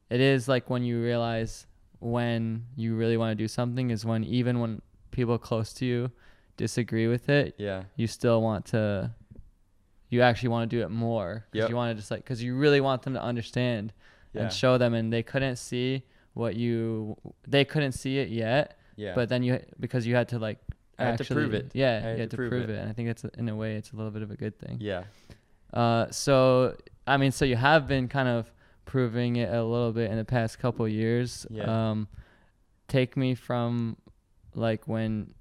it 0.09 0.19
is 0.19 0.47
like 0.47 0.69
when 0.69 0.83
you 0.83 1.01
realize 1.01 1.65
when 1.99 2.65
you 2.75 2.95
really 2.95 3.17
want 3.17 3.31
to 3.31 3.35
do 3.43 3.47
something 3.47 3.89
is 3.91 4.05
when 4.05 4.23
even 4.23 4.59
when 4.59 4.81
people 5.11 5.37
close 5.37 5.73
to 5.73 5.85
you 5.85 6.11
disagree 6.57 7.07
with 7.07 7.29
it, 7.29 7.55
Yeah. 7.57 7.83
you 7.95 8.07
still 8.07 8.41
want 8.41 8.65
to 8.67 9.11
you 10.09 10.21
actually 10.21 10.49
want 10.49 10.69
to 10.69 10.75
do 10.77 10.81
it 10.83 10.89
more 10.89 11.45
'cause 11.51 11.59
Yep. 11.59 11.69
you 11.69 11.75
want 11.75 11.91
to 11.91 11.95
just 12.01 12.11
like 12.11 12.25
cuz 12.25 12.41
you 12.43 12.55
really 12.57 12.81
want 12.81 13.03
them 13.03 13.13
to 13.13 13.21
understand 13.21 13.93
Yeah. 14.33 14.43
and 14.43 14.53
show 14.53 14.77
them 14.77 14.93
and 14.93 15.11
they 15.11 15.23
couldn't 15.23 15.55
see 15.55 16.03
what 16.33 16.55
you 16.55 17.17
they 17.47 17.65
couldn't 17.65 17.93
see 17.93 18.19
it 18.19 18.29
yet 18.29 18.77
yeah. 18.95 19.13
but 19.15 19.27
then 19.29 19.41
you 19.43 19.59
because 19.79 20.05
you 20.05 20.15
had 20.15 20.27
to 20.29 20.39
like 20.39 20.59
I 20.99 21.05
had 21.05 21.17
to 21.17 21.25
prove 21.25 21.53
it. 21.53 21.71
yeah 21.73 21.97
I 21.97 21.99
had 22.01 22.15
you 22.15 22.21
had 22.21 22.31
to 22.31 22.37
prove 22.37 22.49
prove, 22.51 22.69
it. 22.69 22.73
it. 22.73 22.79
and 22.79 22.89
i 22.89 22.93
think 22.93 23.09
it's 23.09 23.23
in 23.37 23.49
a 23.49 23.55
way 23.55 23.75
it's 23.75 23.91
a 23.91 23.95
little 23.95 24.11
bit 24.11 24.21
of 24.21 24.31
a 24.31 24.35
good 24.35 24.57
thing 24.59 24.77
yeah. 24.79 25.03
uh 25.73 26.11
so 26.11 26.75
i 27.07 27.17
mean 27.17 27.31
so 27.31 27.45
you 27.45 27.55
have 27.55 27.87
been 27.87 28.07
kind 28.07 28.27
of 28.29 28.51
proving 28.85 29.37
it 29.37 29.53
a 29.53 29.63
little 29.63 29.91
bit 29.91 30.09
in 30.11 30.17
the 30.17 30.25
past 30.25 30.59
couple 30.59 30.87
years 30.87 31.45
Yeah. 31.49 31.89
um 31.91 32.07
take 32.87 33.15
me 33.17 33.35
from 33.35 33.97
like 34.55 34.87
when 34.87 35.33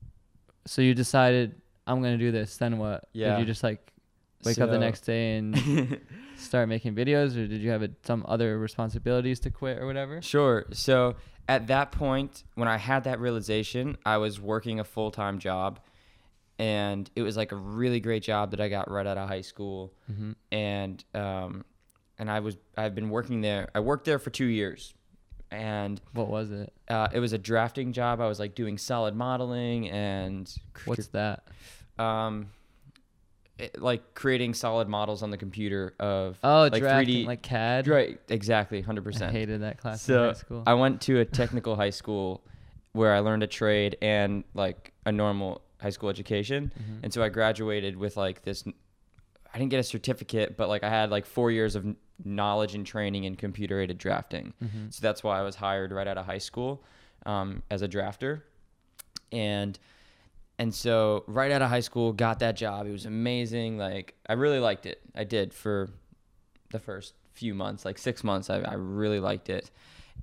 so 0.67 0.83
you 0.83 0.95
decided 0.95 1.61
i'm 1.87 2.01
gonna 2.03 2.19
do 2.19 2.31
this 2.31 2.57
then 2.57 2.79
what 2.79 3.09
Yeah. 3.13 3.31
did 3.33 3.41
you 3.41 3.47
just 3.47 3.63
like 3.63 3.93
wake 4.45 4.59
up 4.59 4.71
the 4.71 4.79
next 4.79 5.01
day 5.03 5.37
and 5.37 5.57
start 6.39 6.69
making 6.69 6.95
videos 6.95 7.37
or 7.37 7.47
did 7.47 7.61
you 7.61 7.71
have 7.71 7.83
a, 7.83 7.91
some 8.05 8.25
other 8.29 8.59
responsibilities 8.59 9.41
to 9.41 9.51
quit 9.51 9.79
or 9.79 9.87
whatever 9.87 10.23
Sure. 10.23 10.67
So 10.73 11.17
at 11.49 11.67
that 11.69 11.93
point, 11.93 12.45
when 12.55 12.69
I 12.69 12.77
had 12.77 13.05
that 13.05 13.21
realization, 13.21 13.97
I 14.05 14.19
was 14.19 14.41
working 14.41 14.81
a 14.81 14.85
full 14.85 15.11
time 15.11 15.39
job, 15.39 15.81
and 16.59 17.11
it 17.17 17.23
was 17.23 17.37
like 17.37 17.53
a 17.53 17.57
really 17.57 18.01
great 18.01 18.23
job 18.23 18.51
that 18.51 18.61
I 18.61 18.69
got 18.69 18.91
right 18.91 19.07
out 19.07 19.17
of 19.17 19.29
high 19.29 19.41
school, 19.41 19.95
mm-hmm. 20.11 20.33
and 20.53 21.03
um, 21.15 21.65
and 22.19 22.31
I 22.31 22.41
was 22.41 22.59
I've 22.77 22.95
been 22.95 23.09
working 23.09 23.41
there. 23.41 23.69
I 23.75 23.81
worked 23.81 24.05
there 24.05 24.19
for 24.19 24.29
two 24.29 24.45
years, 24.45 24.93
and 25.51 25.99
what 26.13 26.29
was 26.29 26.51
it 26.51 26.73
uh, 26.89 27.09
it 27.13 27.21
was 27.21 27.33
a 27.33 27.39
drafting 27.39 27.93
job. 27.93 28.21
I 28.21 28.29
was 28.29 28.39
like 28.39 28.55
doing 28.55 28.77
solid 28.77 29.17
modeling 29.17 29.89
and 29.89 30.53
what's 30.85 31.09
that 31.09 31.45
um, 31.99 32.51
it, 33.59 33.81
like 33.83 34.15
creating 34.15 34.55
solid 34.55 34.89
models 34.89 35.23
on 35.23 35.31
the 35.31 35.37
computer 35.37 35.95
of 35.99 36.39
oh 36.45 36.69
like 36.73 36.81
drafting 36.81 37.25
3D 37.25 37.27
like 37.27 37.43
CAD 37.43 37.89
right 37.89 38.21
exactly 38.29 38.81
hundred 38.81 39.03
i 39.03 39.05
percent. 39.05 39.33
hated 39.33 39.63
that 39.63 39.79
class 39.79 40.03
So 40.03 40.23
in 40.23 40.29
high 40.29 40.33
school 40.35 40.63
I 40.67 40.75
went 40.75 41.01
to 41.03 41.21
a 41.21 41.25
technical 41.25 41.77
high 41.77 41.91
school 41.91 42.43
where 42.93 43.13
I 43.15 43.19
learned 43.21 43.43
a 43.43 43.47
trade 43.47 43.97
and 44.01 44.45
like 44.55 44.93
a 45.07 45.13
normal 45.13 45.61
high 45.81 45.91
school 45.91 46.09
education. 46.09 46.73
Mhm. 46.77 47.01
And 47.05 47.13
so 47.13 47.23
I 47.23 47.29
graduated 47.29 47.97
with 47.97 48.17
like 48.17 48.43
this 48.43 48.65
I 49.55 49.59
didn't 49.59 49.71
get 49.71 49.81
a 49.81 49.85
certificate, 49.85 50.57
but 50.57 50.69
like 50.69 50.83
I 50.85 50.91
had 50.91 51.11
like 51.11 51.25
4 51.27 51.51
years 51.51 51.75
of 51.77 51.87
knowledge 52.25 52.75
and 52.75 52.85
training 52.87 53.25
in 53.25 53.35
computer 53.37 53.81
aided 53.81 53.97
drafting. 53.99 54.53
Mhm. 54.63 54.93
So 54.93 55.01
that's 55.03 55.23
why 55.23 55.39
I 55.39 55.43
was 55.43 55.57
hired 55.57 55.93
right 55.93 56.07
out 56.07 56.19
of 56.19 56.27
high 56.27 56.39
school 56.39 56.83
um, 57.27 57.63
as 57.71 57.83
a 57.83 57.89
drafter. 57.89 58.43
And 59.33 59.79
and 60.59 60.75
so 60.75 61.25
right 61.27 61.51
out 61.53 61.63
of 61.63 61.71
high 61.71 61.81
school, 61.81 62.13
got 62.13 62.41
that 62.41 62.57
job. 62.57 62.87
It 62.87 62.93
was 62.93 63.07
amazing. 63.07 63.79
Like 63.79 64.15
I 64.29 64.33
really 64.33 64.59
liked 64.59 64.87
it. 64.87 65.01
I 65.15 65.25
did 65.25 65.55
for 65.55 65.91
the 66.71 66.79
first 66.79 67.15
few 67.33 67.55
months, 67.55 67.85
like 67.85 67.99
six 67.99 68.25
months. 68.25 68.51
I, 68.51 68.59
I 68.59 68.75
really 68.75 69.21
liked 69.21 69.49
it. 69.49 69.71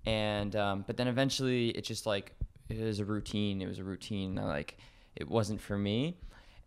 And 0.05 0.55
um, 0.55 0.83
but 0.85 0.97
then 0.97 1.07
eventually, 1.07 1.69
it 1.69 1.83
just 1.83 2.05
like 2.05 2.33
it 2.69 2.79
was 2.79 2.99
a 2.99 3.05
routine. 3.05 3.61
It 3.61 3.67
was 3.67 3.79
a 3.79 3.83
routine. 3.83 4.37
I, 4.37 4.43
like 4.43 4.77
it 5.15 5.29
wasn't 5.29 5.61
for 5.61 5.77
me. 5.77 6.17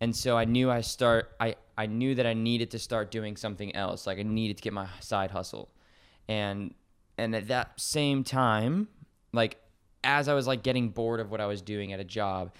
And 0.01 0.15
so 0.15 0.37
I 0.37 0.45
knew 0.45 0.71
I 0.71 0.81
start. 0.81 1.31
I 1.39 1.55
I 1.77 1.85
knew 1.85 2.15
that 2.15 2.25
I 2.25 2.33
needed 2.33 2.71
to 2.71 2.79
start 2.79 3.11
doing 3.11 3.37
something 3.37 3.75
else. 3.75 4.07
Like 4.07 4.17
I 4.17 4.23
needed 4.23 4.57
to 4.57 4.63
get 4.63 4.73
my 4.73 4.87
side 4.99 5.31
hustle. 5.31 5.69
And 6.27 6.73
and 7.17 7.35
at 7.35 7.49
that 7.49 7.79
same 7.79 8.23
time, 8.23 8.87
like 9.31 9.57
as 10.03 10.27
I 10.27 10.33
was 10.33 10.47
like 10.47 10.63
getting 10.63 10.89
bored 10.89 11.19
of 11.19 11.29
what 11.29 11.39
I 11.39 11.45
was 11.45 11.61
doing 11.61 11.93
at 11.93 11.99
a 11.99 12.03
job, 12.03 12.51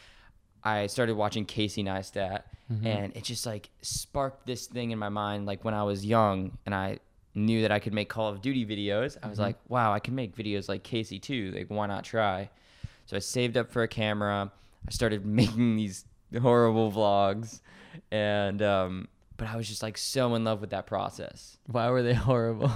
I 0.64 0.88
started 0.88 1.16
watching 1.16 1.46
Casey 1.46 1.84
Neistat, 1.84 2.44
Mhm. 2.72 2.86
and 2.86 3.16
it 3.16 3.24
just 3.24 3.46
like 3.46 3.70
sparked 3.82 4.46
this 4.46 4.68
thing 4.68 4.92
in 4.92 5.00
my 5.00 5.10
mind. 5.10 5.46
Like 5.46 5.64
when 5.66 5.74
I 5.74 5.84
was 5.84 6.06
young, 6.06 6.58
and 6.66 6.76
I 6.76 7.00
knew 7.36 7.62
that 7.62 7.72
I 7.72 7.80
could 7.80 7.94
make 7.94 8.10
Call 8.10 8.28
of 8.30 8.42
Duty 8.42 8.66
videos, 8.66 9.18
I 9.24 9.28
was 9.30 9.38
Mhm. 9.40 9.44
like, 9.44 9.56
wow, 9.70 9.94
I 9.94 10.00
can 10.00 10.16
make 10.16 10.36
videos 10.36 10.68
like 10.70 10.84
Casey 10.84 11.20
too. 11.20 11.52
Like 11.56 11.68
why 11.70 11.86
not 11.88 12.04
try? 12.04 12.50
So 13.06 13.16
I 13.16 13.20
saved 13.20 13.56
up 13.58 13.72
for 13.72 13.82
a 13.84 13.88
camera. 13.88 14.52
I 14.88 14.92
started 14.92 15.26
making 15.42 15.78
these 15.78 16.06
horrible 16.42 16.92
vlogs, 16.92 17.62
and 18.12 18.62
um, 18.62 19.08
but 19.38 19.48
I 19.48 19.56
was 19.56 19.68
just 19.68 19.82
like 19.82 19.98
so 19.98 20.36
in 20.36 20.44
love 20.44 20.60
with 20.62 20.72
that 20.72 20.86
process. 20.86 21.58
why 21.68 21.90
were 21.90 22.04
they 22.04 22.14
horrible 22.30 22.72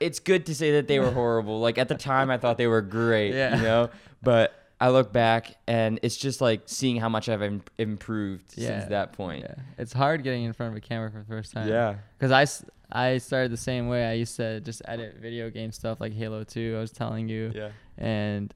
it's 0.00 0.18
good 0.18 0.46
to 0.46 0.54
say 0.54 0.72
that 0.72 0.88
they 0.88 0.98
were 0.98 1.10
horrible. 1.12 1.60
Like 1.60 1.78
at 1.78 1.88
the 1.88 1.94
time, 1.94 2.30
I 2.30 2.36
thought 2.38 2.58
they 2.58 2.66
were 2.66 2.82
great. 2.82 3.32
Yeah. 3.34 3.56
You 3.56 3.62
know, 3.62 3.90
but 4.22 4.52
I 4.84 4.90
look 4.90 5.12
back 5.12 5.56
and 5.66 5.98
it's 6.02 6.16
just 6.16 6.40
like 6.40 6.62
seeing 6.66 6.96
how 6.96 7.08
much 7.08 7.28
I've 7.28 7.42
Im- 7.42 7.62
improved 7.78 8.52
Yeah. 8.56 8.68
since 8.68 8.84
that 8.90 9.12
point. 9.14 9.42
yeah 9.48 9.54
it's 9.78 9.92
hard 9.92 10.22
getting 10.22 10.44
in 10.44 10.52
front 10.52 10.72
of 10.72 10.76
a 10.76 10.80
camera 10.80 11.10
for 11.10 11.18
the 11.18 11.24
first 11.24 11.52
time 11.54 11.68
Yeah. 11.68 11.94
Because 12.18 12.30
I, 12.32 12.42
s- 12.42 12.64
I 12.92 13.18
started 13.18 13.50
the 13.50 13.56
same 13.70 13.88
way. 13.88 14.04
I 14.04 14.12
used 14.12 14.36
to 14.36 14.60
just 14.60 14.82
edit 14.84 15.16
video 15.20 15.48
game 15.50 15.72
stuff 15.72 16.00
like 16.00 16.12
Halo 16.12 16.44
2. 16.44 16.74
I 16.76 16.80
was 16.80 16.90
telling 16.92 17.28
you, 17.28 17.50
Yeah. 17.54 17.70
and 17.96 18.52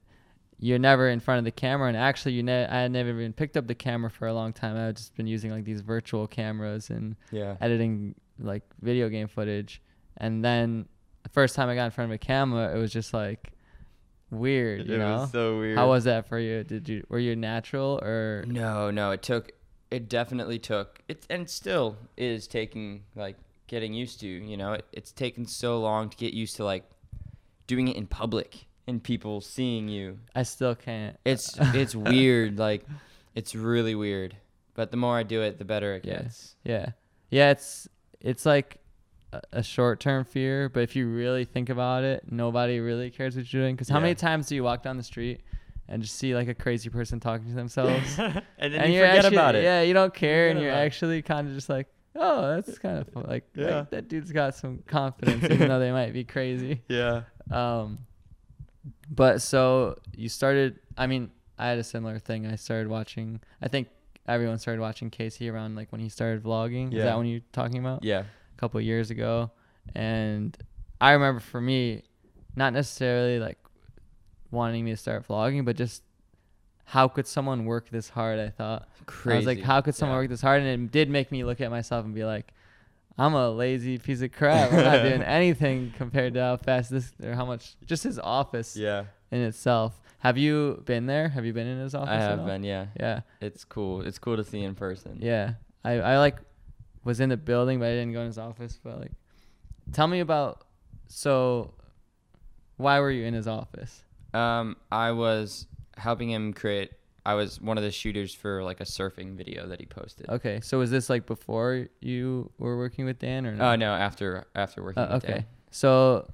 you're 0.59 0.77
never 0.79 1.09
in 1.09 1.19
front 1.19 1.39
of 1.39 1.45
the 1.45 1.51
camera. 1.51 1.87
And 1.87 1.97
actually, 1.97 2.33
you 2.33 2.43
ne- 2.43 2.67
I 2.67 2.81
had 2.81 2.91
never 2.91 3.09
even 3.09 3.33
picked 3.33 3.57
up 3.57 3.65
the 3.67 3.75
camera 3.75 4.11
for 4.11 4.27
a 4.27 4.33
long 4.33 4.53
time. 4.53 4.77
I've 4.77 4.95
just 4.95 5.15
been 5.15 5.25
using 5.27 5.51
like 5.51 5.63
these 5.63 5.81
virtual 5.81 6.27
cameras 6.27 6.89
and 6.89 7.15
Yeah. 7.31 7.55
editing 7.61 8.13
like 8.39 8.63
video 8.81 9.09
game 9.09 9.27
footage. 9.27 9.81
And 10.17 10.43
then 10.45 10.85
the 11.23 11.29
first 11.29 11.55
time 11.55 11.69
I 11.69 11.75
got 11.75 11.85
in 11.85 11.91
front 11.91 12.11
of 12.11 12.15
a 12.15 12.17
camera, 12.19 12.75
it 12.75 12.77
was 12.79 12.91
just 12.93 13.13
like 13.13 13.51
weird. 14.31 14.87
You 14.87 14.95
it 14.95 14.97
know, 14.99 15.17
was 15.19 15.31
so 15.31 15.59
weird. 15.59 15.77
how 15.77 15.89
was 15.89 16.03
that 16.05 16.27
for 16.27 16.39
you? 16.39 16.63
Did 16.63 16.87
you 16.89 17.05
were 17.09 17.19
you 17.19 17.35
natural 17.35 17.99
or 18.01 18.43
No, 18.47 18.91
no. 18.91 19.11
It 19.11 19.21
took. 19.21 19.51
It 19.91 20.07
definitely 20.09 20.59
took. 20.59 21.01
It 21.07 21.25
and 21.29 21.49
still 21.49 21.97
is 22.17 22.47
taking 22.47 23.03
like 23.15 23.37
getting 23.67 23.93
used 23.93 24.19
to. 24.21 24.27
You 24.27 24.57
know, 24.57 24.73
it, 24.73 24.85
it's 24.91 25.11
taken 25.11 25.45
so 25.45 25.79
long 25.79 26.09
to 26.09 26.17
get 26.17 26.33
used 26.33 26.55
to 26.57 26.63
like 26.63 26.83
doing 27.67 27.87
it 27.87 27.95
in 27.95 28.07
public 28.07 28.65
and 28.87 29.01
people 29.03 29.41
seeing 29.41 29.87
you. 29.87 30.19
I 30.35 30.43
still 30.43 30.75
can't. 30.75 31.17
It's 31.25 31.55
it's 31.73 31.95
weird. 32.13 32.57
Like 32.59 32.85
it's 33.35 33.55
really 33.55 33.95
weird. 33.95 34.35
But 34.75 34.91
the 34.91 34.97
more 34.97 35.17
I 35.17 35.23
do 35.23 35.41
it, 35.41 35.57
the 35.57 35.65
better 35.65 35.93
it 35.95 36.05
Yeah. 36.05 36.21
gets. 36.23 36.55
Yeah. 36.63 36.89
Yeah, 37.31 37.51
it's 37.51 37.87
it's 38.21 38.45
like 38.45 38.78
a, 39.33 39.41
a 39.53 39.63
short-term 39.63 40.23
fear, 40.25 40.69
but 40.69 40.81
if 40.81 40.95
you 40.95 41.07
really 41.07 41.45
think 41.45 41.69
about 41.69 42.03
it, 42.03 42.23
nobody 42.31 42.79
really 42.79 43.09
cares 43.11 43.35
what 43.35 43.51
you're 43.51 43.61
doing 43.63 43.77
cuz 43.77 43.89
how 43.89 43.97
Yeah. 43.97 44.01
many 44.03 44.15
times 44.15 44.47
do 44.47 44.55
you 44.55 44.63
walk 44.63 44.81
down 44.83 44.97
the 44.97 45.03
street 45.03 45.41
and 45.87 46.01
just 46.01 46.15
see 46.15 46.35
like 46.35 46.47
a 46.47 46.53
crazy 46.53 46.89
person 46.89 47.19
talking 47.19 47.47
to 47.49 47.53
themselves? 47.63 48.17
and 48.19 48.33
then 48.59 48.75
and 48.75 48.93
you 48.93 48.99
forget 49.01 49.17
actually, 49.25 49.35
about 49.35 49.55
it. 49.55 49.63
Yeah, 49.63 49.81
you 49.81 49.93
don't 49.93 50.13
care 50.13 50.49
and 50.49 50.59
you're 50.59 50.71
actually 50.71 51.21
kind 51.21 51.47
of 51.47 51.53
just 51.53 51.69
like, 51.69 51.87
"Oh, 52.15 52.55
that's 52.55 52.77
kind 52.79 52.97
of 52.99 53.07
fun. 53.09 53.25
like, 53.27 53.47
Yeah. 53.55 53.79
like 53.79 53.89
that 53.91 54.07
dude's 54.07 54.31
got 54.31 54.55
some 54.55 54.79
confidence 54.87 55.43
even 55.43 55.67
though 55.67 55.79
they 55.79 55.91
might 55.91 56.13
be 56.13 56.23
crazy." 56.23 56.81
Yeah. 56.89 57.21
Um 57.51 57.99
but 59.09 59.41
so 59.41 59.95
you 60.15 60.29
started 60.29 60.79
I 60.97 61.07
mean, 61.07 61.31
I 61.57 61.67
had 61.67 61.77
a 61.77 61.83
similar 61.83 62.19
thing. 62.19 62.45
I 62.47 62.55
started 62.55 62.87
watching 62.87 63.41
I 63.61 63.67
think 63.67 63.89
everyone 64.27 64.57
started 64.59 64.79
watching 64.81 65.09
Casey 65.09 65.49
around 65.49 65.75
like 65.75 65.91
when 65.91 66.01
he 66.01 66.09
started 66.09 66.43
vlogging. 66.43 66.89
Is 66.89 66.93
Yeah. 66.99 67.05
that 67.05 67.17
when 67.17 67.25
you're 67.27 67.41
talking 67.51 67.79
about? 67.79 68.03
Yeah. 68.03 68.23
A 68.59 68.61
couple 68.61 68.81
years 68.81 69.09
ago. 69.09 69.51
And 69.95 70.57
I 70.99 71.11
remember 71.13 71.39
for 71.39 71.61
me, 71.61 72.03
not 72.57 72.73
necessarily 72.73 73.39
like 73.39 73.57
wanting 74.51 74.83
me 74.83 74.91
to 74.91 74.97
start 74.97 75.25
vlogging, 75.25 75.63
but 75.63 75.77
just 75.77 76.03
how 76.83 77.07
could 77.07 77.25
someone 77.25 77.63
work 77.63 77.89
this 77.89 78.09
hard? 78.09 78.37
I 78.37 78.49
thought. 78.49 78.89
Crazy. 79.05 79.33
I 79.33 79.37
was 79.37 79.45
like, 79.45 79.61
how 79.61 79.79
could 79.79 79.95
someone 79.95 80.17
Yeah. 80.17 80.21
work 80.23 80.29
this 80.29 80.41
hard? 80.41 80.61
And 80.61 80.67
it 80.87 80.91
did 80.91 81.09
make 81.09 81.31
me 81.31 81.45
look 81.45 81.61
at 81.61 81.71
myself 81.71 82.03
and 82.03 82.13
be 82.13 82.25
like, 82.25 82.51
I'm 83.17 83.33
a 83.33 83.49
lazy 83.49 83.97
piece 83.97 84.21
of 84.21 84.33
crap. 84.33 84.73
I'm 84.73 84.83
not 84.83 85.03
doing 85.03 85.21
anything 85.39 85.93
compared 85.97 86.33
to 86.33 86.41
how 86.41 86.57
fast 86.57 86.89
this 86.91 87.13
or 87.23 87.35
how 87.35 87.45
much 87.45 87.75
just 87.85 88.03
his 88.03 88.19
office 88.19 88.75
Yeah, 88.75 89.05
in 89.31 89.39
itself. 89.39 90.01
Have 90.19 90.37
you 90.37 90.83
been 90.85 91.05
there? 91.05 91.29
Have 91.29 91.45
you 91.45 91.53
been 91.53 91.67
in 91.67 91.79
his 91.79 91.95
office? 91.95 92.09
I 92.09 92.15
have 92.17 92.45
been. 92.45 92.63
Yeah, 92.65 92.87
Yeah, 92.99 93.21
it's 93.39 93.63
cool. 93.63 94.01
It's 94.01 94.19
cool 94.19 94.35
to 94.35 94.43
see 94.43 94.61
in 94.63 94.75
person. 94.75 95.19
yeah. 95.21 95.53
I 95.85 95.93
I 95.93 96.17
like 96.17 96.35
was 97.03 97.19
in 97.19 97.29
the 97.29 97.37
building, 97.37 97.79
but 97.79 97.85
I 97.87 97.91
didn't 97.91 98.13
go 98.13 98.21
in 98.21 98.27
his 98.27 98.37
office. 98.37 98.79
But 98.83 98.99
like, 98.99 99.11
tell 99.93 100.07
me 100.07 100.19
about. 100.19 100.65
So, 101.07 101.73
why 102.77 102.99
were 102.99 103.09
you 103.11 103.25
in 103.25 103.33
his 103.33 103.47
office? 103.47 104.03
Um, 104.33 104.77
I 104.91 105.11
was 105.11 105.65
helping 105.97 106.29
him 106.29 106.53
create. 106.53 106.91
I 107.25 107.33
was 107.33 107.59
one 107.59 107.77
of 107.77 107.83
the 107.83 107.91
shooters 107.91 108.33
for 108.33 108.63
like 108.63 108.79
a 108.79 108.83
surfing 108.85 109.35
video 109.35 109.67
that 109.67 109.79
he 109.79 109.85
posted. 109.85 110.29
Okay, 110.29 110.59
so 110.61 110.79
was 110.79 110.89
this 110.91 111.09
like 111.09 111.25
before 111.25 111.87
you 111.99 112.51
were 112.57 112.77
working 112.77 113.05
with 113.05 113.19
Dan 113.19 113.45
or 113.45 113.53
no? 113.55 113.71
Oh 113.71 113.75
no, 113.75 113.93
after 113.93 114.45
after 114.55 114.81
working 114.83 115.03
Uh, 115.03 115.15
with 115.15 115.23
okay. 115.25 115.33
Dan. 115.33 115.45
So 115.71 116.29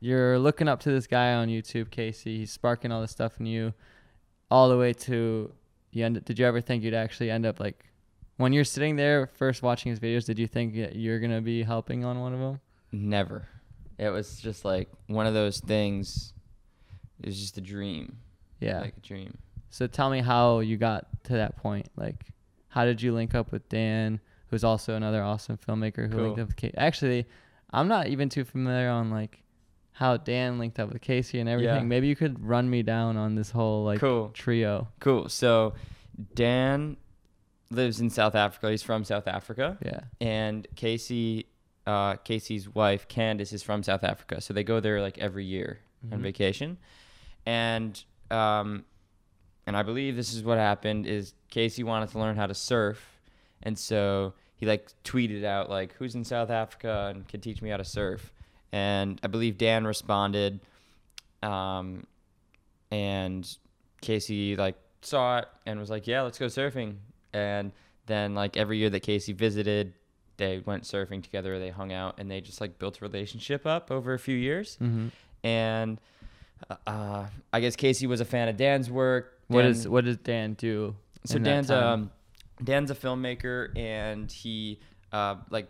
you're 0.00 0.38
looking 0.38 0.68
up 0.68 0.80
to 0.80 0.90
this 0.90 1.06
guy 1.06 1.34
on 1.34 1.48
YouTube, 1.48 1.90
Casey. 1.90 2.38
He's 2.38 2.52
sparking 2.52 2.90
all 2.92 3.00
this 3.00 3.10
stuff 3.10 3.38
in 3.40 3.46
you, 3.46 3.74
all 4.50 4.68
the 4.68 4.76
way 4.78 4.92
to 4.92 5.52
you 5.92 6.04
end. 6.04 6.24
Did 6.24 6.38
you 6.38 6.46
ever 6.46 6.60
think 6.60 6.82
you'd 6.84 6.94
actually 6.94 7.30
end 7.30 7.44
up 7.46 7.60
like 7.60 7.84
when 8.38 8.52
you're 8.52 8.64
sitting 8.64 8.96
there 8.96 9.26
first 9.26 9.62
watching 9.62 9.90
his 9.90 10.00
videos? 10.00 10.24
Did 10.24 10.38
you 10.38 10.46
think 10.46 10.74
that 10.76 10.96
you're 10.96 11.20
gonna 11.20 11.42
be 11.42 11.62
helping 11.62 12.04
on 12.04 12.18
one 12.20 12.32
of 12.32 12.40
them? 12.40 12.60
Never. 12.90 13.46
It 13.98 14.08
was 14.08 14.40
just 14.40 14.64
like 14.64 14.88
one 15.08 15.26
of 15.26 15.34
those 15.34 15.60
things. 15.60 16.32
It 17.20 17.26
was 17.26 17.38
just 17.38 17.58
a 17.58 17.60
dream. 17.60 18.18
Yeah. 18.60 18.80
Like 18.80 18.96
a 18.96 19.00
dream. 19.00 19.36
so 19.70 19.86
tell 19.86 20.08
me 20.10 20.20
how 20.20 20.60
you 20.60 20.76
got 20.76 21.06
to 21.24 21.34
that 21.34 21.56
point. 21.56 21.88
Like, 21.96 22.24
how 22.68 22.84
did 22.84 23.02
you 23.02 23.12
link 23.12 23.34
up 23.34 23.52
with 23.52 23.68
Dan, 23.68 24.20
who's 24.48 24.64
also 24.64 24.94
another 24.94 25.22
awesome 25.22 25.56
filmmaker 25.58 26.10
who 26.10 26.22
linked 26.22 26.40
up 26.40 26.46
with 26.48 26.56
Casey? 26.56 26.74
Actually, 26.76 27.26
I'm 27.70 27.88
not 27.88 28.06
even 28.08 28.28
too 28.28 28.44
familiar 28.44 28.88
on 28.88 29.10
like 29.10 29.42
how 29.92 30.16
Dan 30.16 30.58
linked 30.60 30.78
up 30.78 30.92
with 30.92 31.02
Casey 31.02 31.40
and 31.40 31.48
everything. 31.48 31.74
Yeah. 31.82 31.82
Maybe 31.82 32.06
you 32.06 32.14
could 32.16 32.42
run 32.44 32.70
me 32.70 32.82
down 32.84 33.16
on 33.16 33.34
this 33.34 33.50
whole 33.50 33.84
like 33.84 33.98
Cool. 34.00 34.30
trio. 34.32 34.88
Cool. 35.00 35.28
So 35.28 35.74
Dan 36.34 36.96
lives 37.70 38.00
in 38.00 38.10
South 38.10 38.34
Africa. 38.34 38.70
He's 38.70 38.82
from 38.82 39.04
South 39.04 39.28
Africa. 39.28 39.76
Yeah. 39.84 40.00
and 40.20 40.66
Casey, 40.76 41.46
uh, 41.86 42.16
Casey's 42.16 42.72
wife 42.74 43.08
Candice 43.08 43.52
is 43.52 43.62
from 43.62 43.82
South 43.82 44.04
Africa, 44.04 44.40
so 44.40 44.54
they 44.54 44.64
go 44.64 44.80
there 44.80 45.00
like 45.00 45.18
every 45.18 45.44
year 45.44 45.80
on 46.12 46.18
Mhm. 46.20 46.22
vacation, 46.22 46.78
and 47.46 48.02
um, 48.30 48.84
and 49.66 49.76
I 49.76 49.82
believe 49.82 50.16
this 50.16 50.34
is 50.34 50.42
what 50.44 50.58
happened 50.58 51.06
is 51.06 51.32
Casey 51.50 51.82
wanted 51.82 52.10
to 52.10 52.18
learn 52.18 52.36
how 52.36 52.46
to 52.46 52.54
surf, 52.54 53.20
and 53.62 53.78
so 53.78 54.34
he 54.56 54.66
like 54.66 54.88
tweeted 55.04 55.44
out 55.44 55.70
like 55.70 55.92
who's 55.94 56.14
in 56.14 56.24
South 56.24 56.50
Africa 56.50 57.10
and 57.14 57.26
can 57.28 57.40
teach 57.40 57.60
me 57.62 57.70
how 57.70 57.78
to 57.78 57.84
surf, 57.84 58.32
and 58.72 59.18
I 59.22 59.28
believe 59.28 59.56
Dan 59.58 59.86
responded, 59.86 60.60
um, 61.42 62.06
and 62.90 63.48
Casey 64.02 64.56
like 64.56 64.76
saw 65.00 65.38
it 65.38 65.48
and 65.64 65.78
was 65.80 65.90
like 65.90 66.06
yeah 66.06 66.22
let's 66.22 66.38
go 66.38 66.46
surfing, 66.46 66.96
and 67.32 67.72
then 68.06 68.34
like 68.34 68.56
every 68.56 68.78
year 68.78 68.90
that 68.90 69.00
Casey 69.00 69.32
visited, 69.32 69.94
they 70.38 70.62
went 70.64 70.84
surfing 70.84 71.22
together. 71.22 71.58
They 71.58 71.70
hung 71.70 71.92
out 71.92 72.18
and 72.18 72.30
they 72.30 72.40
just 72.40 72.60
like 72.60 72.78
built 72.78 73.00
a 73.00 73.04
relationship 73.04 73.66
up 73.66 73.90
over 73.90 74.14
a 74.14 74.18
few 74.18 74.36
years. 74.36 74.78
Mm-hmm. 74.80 75.08
And 75.44 76.00
uh, 76.86 77.26
I 77.52 77.60
guess 77.60 77.76
Casey 77.76 78.06
was 78.06 78.20
a 78.20 78.24
fan 78.24 78.48
of 78.48 78.56
Dan's 78.56 78.90
work. 78.90 79.38
What 79.48 79.62
Dan- 79.62 79.70
is 79.70 79.88
what 79.88 80.04
does 80.04 80.16
Dan 80.18 80.54
do? 80.54 80.96
so 81.24 81.38
Dan's 81.38 81.68
time? 81.68 81.82
um 81.82 82.10
Dan's 82.62 82.90
a 82.90 82.94
filmmaker 82.94 83.76
and 83.76 84.30
he 84.30 84.80
uh 85.12 85.36
like 85.50 85.68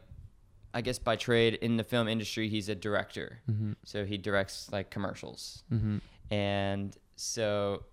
I 0.75 0.81
guess 0.81 0.99
by 0.99 1.17
trade 1.17 1.55
in 1.55 1.77
the 1.77 1.85
film 1.85 2.09
industry 2.09 2.49
he's 2.49 2.69
a 2.69 2.75
director. 2.75 3.41
Mm-hmm. 3.51 3.73
So 3.85 4.05
he 4.05 4.19
directs 4.19 4.69
like 4.71 4.91
commercials. 4.91 5.65
Mm-hmm. 5.73 5.99
And 6.33 6.97
so 7.17 7.85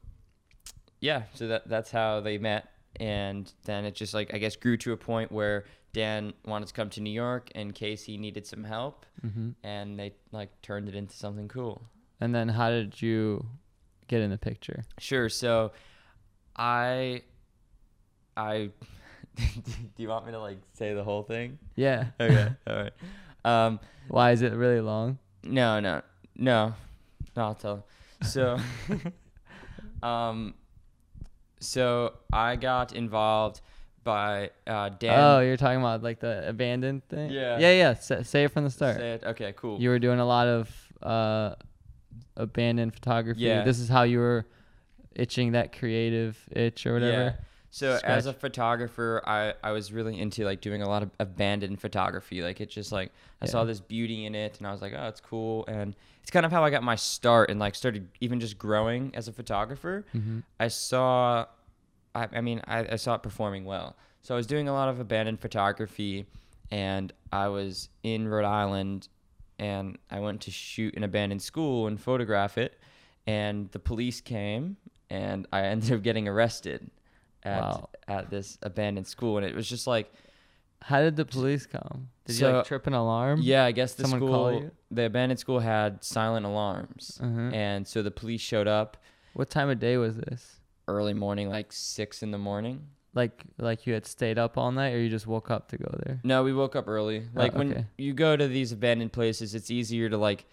yeah, 1.01 1.23
so 1.33 1.47
that 1.47 1.67
that's 1.67 1.91
how 1.91 2.19
they 2.21 2.37
met 2.37 2.69
and 2.99 3.51
then 3.65 3.85
it 3.85 3.95
just 3.95 4.13
like 4.13 4.33
I 4.33 4.37
guess 4.37 4.55
grew 4.55 4.77
to 4.77 4.93
a 4.93 4.97
point 4.97 5.31
where 5.31 5.65
Dan 5.93 6.33
wanted 6.45 6.67
to 6.67 6.73
come 6.73 6.89
to 6.91 7.01
New 7.01 7.09
York 7.11 7.49
and 7.55 7.73
Casey 7.73 8.17
needed 8.17 8.45
some 8.45 8.63
help 8.63 9.05
Mm-hmm. 9.25 9.49
and 9.63 9.97
they 9.99 10.13
like 10.31 10.49
turned 10.61 10.87
it 10.89 10.95
into 10.95 11.15
something 11.15 11.47
cool. 11.47 11.81
And 12.21 12.33
then 12.35 12.47
how 12.49 12.69
did 12.69 13.01
you 13.01 13.45
get 14.07 14.21
in 14.21 14.29
the 14.29 14.37
picture? 14.37 14.83
Sure. 14.99 15.29
So 15.29 15.71
I 16.55 17.21
I 18.37 18.69
do 19.35 19.43
you 20.03 20.07
want 20.09 20.25
me 20.25 20.31
to 20.33 20.39
like 20.39 20.59
say 20.73 20.93
the 20.93 21.03
whole 21.03 21.23
thing? 21.23 21.57
Yeah. 21.75 22.07
Okay. 22.19 22.49
All 22.67 22.75
right. 22.75 22.93
Um 23.43 23.79
Why 24.09 24.31
is 24.31 24.41
it 24.41 24.53
really 24.53 24.81
long? 24.81 25.17
no, 25.43 25.79
no. 25.79 26.01
No. 26.35 26.73
No, 27.35 27.43
I'll 27.43 27.55
tell. 27.55 27.85
So 28.23 28.57
um 30.03 30.53
so 31.65 32.13
I 32.31 32.55
got 32.55 32.93
involved 32.93 33.61
by 34.03 34.51
uh 34.67 34.89
Dan 34.89 35.19
oh, 35.19 35.39
you're 35.39 35.57
talking 35.57 35.79
about 35.79 36.03
like 36.03 36.19
the 36.19 36.47
abandoned 36.47 37.07
thing. 37.09 37.31
Yeah. 37.31 37.57
Yeah, 37.57 37.71
yeah. 37.71 37.93
Say, 37.95 38.23
say 38.23 38.43
it 38.43 38.51
from 38.51 38.63
the 38.63 38.69
start. 38.69 38.97
Say 38.97 39.13
it. 39.13 39.23
Okay, 39.23 39.53
cool. 39.57 39.81
You 39.81 39.89
were 39.89 39.99
doing 39.99 40.19
a 40.19 40.25
lot 40.25 40.47
of 40.47 40.93
uh, 41.01 41.55
abandoned 42.37 42.93
photography. 42.93 43.41
Yeah. 43.41 43.63
This 43.63 43.79
is 43.79 43.89
how 43.89 44.03
you 44.03 44.19
were 44.19 44.45
itching 45.15 45.53
that 45.53 45.77
creative 45.77 46.37
itch 46.51 46.85
or 46.85 46.93
whatever. 46.93 47.23
Yeah. 47.23 47.33
So 47.71 47.99
as 48.05 48.25
a 48.25 48.31
photographer, 48.31 49.21
I, 49.27 49.53
I 49.61 49.73
was 49.73 49.91
really 49.91 50.17
into 50.17 50.45
like 50.45 50.61
doing 50.61 50.81
a 50.81 50.87
lot 50.87 51.03
of 51.03 51.11
abandoned 51.19 51.81
photography. 51.81 52.41
Like 52.41 52.61
it 52.61 52.69
just 52.69 52.93
like 52.93 53.11
I 53.41 53.47
saw 53.47 53.65
this 53.65 53.81
beauty 53.81 54.25
in 54.25 54.33
it 54.33 54.59
and 54.59 54.67
I 54.67 54.71
was 54.71 54.81
like, 54.81 54.93
oh, 54.95 55.07
it's 55.09 55.19
cool. 55.19 55.65
And 55.67 55.93
it's 56.21 56.31
kind 56.31 56.45
of 56.45 56.53
how 56.53 56.63
I 56.63 56.69
got 56.69 56.83
my 56.83 56.95
start 56.95 57.51
and 57.51 57.59
like 57.59 57.75
started 57.75 58.07
even 58.21 58.39
just 58.39 58.57
growing 58.57 59.11
as 59.13 59.27
a 59.27 59.33
photographer. 59.33 60.05
Mm-hmm. 60.15 60.39
I 60.57 60.69
saw, 60.69 61.47
I, 62.15 62.27
I 62.33 62.41
mean, 62.41 62.61
I, 62.67 62.93
I 62.93 62.95
saw 62.95 63.15
it 63.15 63.23
performing 63.23 63.65
well. 63.65 63.95
So 64.23 64.33
I 64.33 64.37
was 64.37 64.47
doing 64.47 64.67
a 64.67 64.73
lot 64.73 64.89
of 64.89 64.99
abandoned 64.99 65.39
photography 65.39 66.25
and 66.71 67.13
I 67.31 67.47
was 67.49 67.89
in 68.03 68.27
Rhode 68.27 68.45
Island 68.45 69.07
and 69.59 69.97
I 70.09 70.19
went 70.19 70.41
to 70.41 70.51
shoot 70.51 70.95
an 70.97 71.03
abandoned 71.03 71.41
school 71.41 71.87
and 71.87 72.01
photograph 72.01 72.57
it. 72.57 72.79
And 73.27 73.69
the 73.71 73.79
police 73.79 74.21
came 74.21 74.77
and 75.09 75.47
I 75.53 75.61
ended 75.71 75.91
up 75.93 76.01
getting 76.01 76.27
arrested 76.27 76.89
at, 77.43 77.61
Wow. 77.61 77.89
at 78.07 78.29
this 78.31 78.57
abandoned 78.63 79.07
school. 79.07 79.37
And 79.37 79.45
it 79.45 79.55
was 79.55 79.69
just 79.69 79.85
like, 79.85 80.11
How 80.81 81.01
did 81.01 81.15
the 81.15 81.25
police 81.25 81.65
come? 81.67 82.09
Did 82.25 82.39
you 82.39 82.47
like 82.47 82.65
trip 82.65 82.87
an 82.87 82.93
alarm? 82.93 83.41
yeah, 83.43 83.63
I 83.65 83.71
guess 83.71 83.93
the 83.93 84.03
Someone 84.07 84.19
school, 84.19 84.71
the 84.89 85.05
abandoned 85.05 85.39
school 85.39 85.59
had 85.59 86.03
silent 86.03 86.45
alarms. 86.47 87.19
Uh-huh. 87.21 87.39
And 87.53 87.87
so 87.87 88.01
the 88.01 88.09
police 88.11 88.41
showed 88.41 88.67
up 88.67 88.97
What 89.33 89.51
time 89.51 89.69
of 89.69 89.77
day 89.79 89.97
was 89.97 90.15
this? 90.17 90.59
Early 90.87 91.13
morning, 91.13 91.49
like 91.49 91.71
six 91.71 92.21
in 92.23 92.31
the 92.31 92.37
morning. 92.37 92.87
Like 93.13 93.43
like 93.57 93.87
you 93.87 93.93
had 93.93 94.05
stayed 94.05 94.37
up 94.37 94.57
all 94.57 94.71
night, 94.71 94.93
or 94.93 94.99
you 94.99 95.09
just 95.09 95.25
woke 95.27 95.49
up 95.49 95.69
to 95.69 95.77
go 95.77 95.89
there? 96.05 96.19
No, 96.23 96.43
we 96.43 96.51
woke 96.53 96.75
up 96.75 96.87
early. 96.87 97.19
Oh, 97.35 97.39
Like 97.39 97.55
when 97.55 97.87
you 97.97 98.13
go 98.13 98.35
to 98.35 98.47
these 98.47 98.71
abandoned 98.73 99.13
places, 99.13 99.55
it's 99.55 99.71
easier 99.71 100.09
to 100.09 100.17
like. 100.17 100.45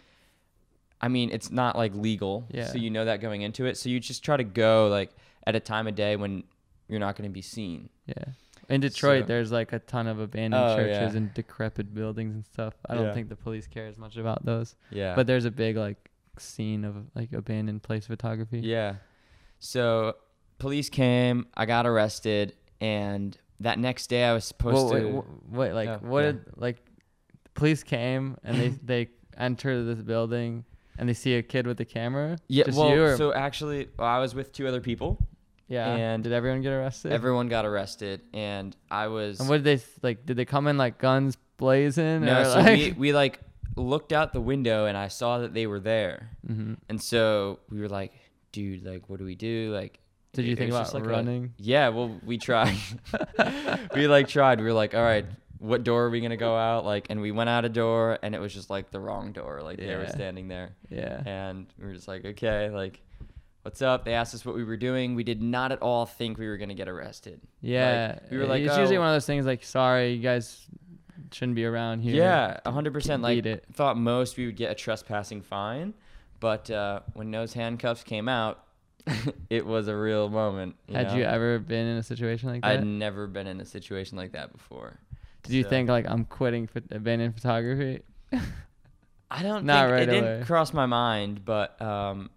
I 1.00 1.08
mean, 1.08 1.30
it's 1.32 1.50
not 1.50 1.76
like 1.76 1.92
legal, 1.96 2.46
Yeah. 2.52 2.66
so 2.68 2.78
you 2.78 2.88
know 2.88 3.04
that 3.06 3.20
going 3.20 3.42
into 3.42 3.64
it. 3.66 3.76
So 3.76 3.88
you 3.88 3.98
just 3.98 4.22
try 4.24 4.36
to 4.36 4.44
go 4.44 4.86
like 4.88 5.10
at 5.44 5.56
a 5.56 5.60
time 5.60 5.88
of 5.88 5.96
day 5.96 6.14
when 6.14 6.44
you're 6.88 7.00
not 7.00 7.16
going 7.16 7.28
to 7.28 7.32
be 7.34 7.42
seen. 7.42 7.88
Yeah. 8.06 8.24
In 8.68 8.80
Detroit, 8.80 9.24
So- 9.24 9.26
there's 9.26 9.50
like 9.50 9.72
a 9.72 9.80
ton 9.80 10.06
of 10.06 10.20
abandoned 10.20 10.62
Oh, 10.62 10.76
churches 10.76 11.12
yeah. 11.12 11.16
and 11.18 11.34
decrepit 11.34 11.92
buildings 11.92 12.36
and 12.36 12.46
stuff. 12.46 12.74
I 12.88 12.94
don't 12.94 13.06
Yeah. 13.06 13.14
think 13.14 13.28
the 13.30 13.34
police 13.36 13.66
care 13.66 13.88
as 13.88 13.98
much 13.98 14.16
about 14.16 14.44
those. 14.44 14.76
Yeah. 14.90 15.16
But 15.16 15.26
there's 15.26 15.44
a 15.44 15.50
big 15.50 15.76
like 15.76 16.10
scene 16.38 16.84
of 16.84 16.94
like 17.16 17.32
abandoned 17.32 17.82
place 17.82 18.06
photography. 18.06 18.60
yeah. 18.60 18.94
So 19.64 20.16
police 20.58 20.88
came. 20.90 21.46
I 21.56 21.66
got 21.66 21.86
arrested, 21.86 22.54
and 22.80 23.36
that 23.60 23.78
next 23.78 24.08
day 24.08 24.24
I 24.24 24.32
was 24.34 24.44
supposed 24.44 24.76
Whoa, 24.76 24.92
wait, 24.92 25.00
to. 25.02 25.20
wh- 25.20 25.52
wait, 25.54 25.72
like 25.72 25.88
Oh, 25.88 25.98
what 26.02 26.24
yeah. 26.24 26.32
did 26.32 26.44
like 26.56 26.78
police 27.54 27.82
came 27.84 28.36
and 28.42 28.56
they 28.58 28.68
they 28.84 29.10
enter 29.36 29.84
this 29.84 30.02
building 30.02 30.64
and 30.98 31.08
they 31.08 31.14
see 31.14 31.34
a 31.36 31.42
kid 31.42 31.66
with 31.66 31.80
a 31.80 31.84
camera? 31.84 32.38
yeah. 32.48 32.64
Just 32.64 32.76
well, 32.78 33.16
so 33.16 33.32
actually, 33.32 33.88
well, 33.96 34.08
I 34.08 34.18
was 34.18 34.34
with 34.34 34.52
two 34.52 34.66
other 34.66 34.80
people. 34.80 35.18
yeah. 35.68 35.94
and 35.94 36.24
did 36.24 36.32
everyone 36.32 36.60
get 36.60 36.72
arrested? 36.72 37.12
Everyone 37.12 37.48
got 37.48 37.64
arrested, 37.64 38.22
and 38.34 38.76
I 38.90 39.06
was. 39.06 39.38
and 39.38 39.48
what 39.48 39.62
did 39.62 39.78
they 39.78 39.84
like? 40.02 40.26
Did 40.26 40.36
they 40.36 40.44
come 40.44 40.66
in 40.66 40.76
like 40.76 40.98
guns 40.98 41.36
blazing? 41.56 42.24
no, 42.24 42.40
or, 42.40 42.44
so 42.46 42.58
like, 42.58 42.78
we 42.78 42.92
we 42.98 43.12
like 43.12 43.38
looked 43.76 44.12
out 44.12 44.32
the 44.32 44.40
window, 44.40 44.86
and 44.86 44.96
I 44.98 45.06
saw 45.06 45.38
that 45.38 45.54
they 45.54 45.68
were 45.68 45.78
there. 45.80 46.30
Mhm. 46.50 46.78
And 46.88 47.00
so 47.00 47.60
we 47.70 47.80
were 47.80 47.88
like, 47.88 48.12
dude, 48.52 48.84
like, 48.84 49.08
what 49.08 49.18
do 49.18 49.24
we 49.24 49.34
do? 49.34 49.72
Like, 49.74 49.98
Did 50.34 50.44
you 50.46 50.56
think 50.56 50.70
about 50.70 50.92
like 50.94 51.04
a- 51.04 51.08
running? 51.08 51.54
yeah, 51.58 51.88
well, 51.88 52.18
we 52.24 52.38
tried. 52.38 52.76
we 53.94 54.06
like 54.06 54.28
tried. 54.28 54.58
We 54.60 54.66
were 54.66 54.72
like, 54.72 54.94
all 54.94 55.02
right, 55.02 55.26
what 55.58 55.84
door 55.84 56.04
are 56.04 56.10
we 56.10 56.20
gonna 56.20 56.36
go 56.36 56.56
out? 56.56 56.84
Like, 56.84 57.06
and 57.10 57.20
we 57.20 57.30
went 57.32 57.48
out 57.50 57.64
a 57.64 57.68
door, 57.68 58.18
and 58.22 58.34
it 58.34 58.40
was 58.40 58.52
just 58.54 58.70
like 58.70 58.90
the 58.90 59.00
wrong 59.00 59.32
door. 59.32 59.60
Like 59.62 59.78
they 59.78 59.94
were 59.96 60.08
standing 60.08 60.48
there, 60.48 60.70
Yeah. 60.90 61.22
and 61.24 61.66
we 61.78 61.86
were 61.86 61.94
just 61.94 62.08
like, 62.08 62.24
okay, 62.24 62.70
like, 62.70 63.00
what's 63.62 63.80
up? 63.82 64.04
They 64.04 64.14
asked 64.14 64.34
us 64.34 64.44
what 64.44 64.54
we 64.54 64.64
were 64.64 64.76
doing. 64.76 65.14
We 65.14 65.24
did 65.24 65.40
not 65.42 65.70
at 65.72 65.80
all 65.82 66.04
think 66.06 66.38
we 66.38 66.48
were 66.48 66.56
gonna 66.56 66.74
get 66.74 66.88
arrested. 66.88 67.40
Yeah. 67.60 68.18
we 68.30 68.38
were 68.38 68.46
like, 68.46 68.62
it's 68.62 68.76
usually 68.76 68.96
"Oh." 68.96 69.00
one 69.00 69.08
of 69.08 69.14
those 69.14 69.26
things 69.26 69.46
like, 69.46 69.62
sorry, 69.64 70.12
you 70.14 70.22
guys 70.22 70.66
shouldn't 71.30 71.54
be 71.56 71.64
around 71.64 72.00
here. 72.00 72.14
Yeah, 72.16 72.58
a 72.64 72.70
hundred 72.72 72.92
percent. 72.92 73.22
Like, 73.22 73.44
it. 73.46 73.64
thought 73.72 73.96
most 73.96 74.36
we 74.36 74.46
would 74.46 74.56
get 74.56 74.70
a 74.70 74.74
trespassing 74.74 75.42
fine, 75.42 75.94
but 76.42 76.68
uh, 76.72 77.00
when 77.14 77.30
those 77.30 77.52
handcuffs 77.52 78.02
came 78.02 78.28
out, 78.28 78.64
it 79.48 79.64
was 79.64 79.86
a 79.86 79.96
real 79.96 80.28
moment. 80.28 80.74
Had 80.92 81.06
know? 81.08 81.14
you 81.18 81.22
ever 81.22 81.60
been 81.60 81.86
in 81.86 81.96
a 81.98 82.02
situation 82.02 82.48
like 82.48 82.62
that? 82.62 82.80
I'd 82.80 82.84
never 82.84 83.28
been 83.28 83.46
in 83.46 83.60
a 83.60 83.64
situation 83.64 84.18
like 84.18 84.32
that 84.32 84.52
before. 84.52 84.98
Did 85.44 85.52
you 85.52 85.62
So- 85.62 85.68
think 85.70 85.88
like 85.88 86.04
I'm 86.08 86.24
quitting 86.24 86.66
ph- 86.66 86.86
abandoned 86.90 87.34
photography? 87.36 88.02
I 89.30 89.42
don't 89.44 89.64
Not 89.66 89.84
think 89.84 89.92
right 89.92 90.02
it 90.02 90.06
didn't 90.06 90.46
cross 90.46 90.72
my 90.72 90.86
mind, 90.86 91.44
but 91.44 91.80
um, 91.80 92.30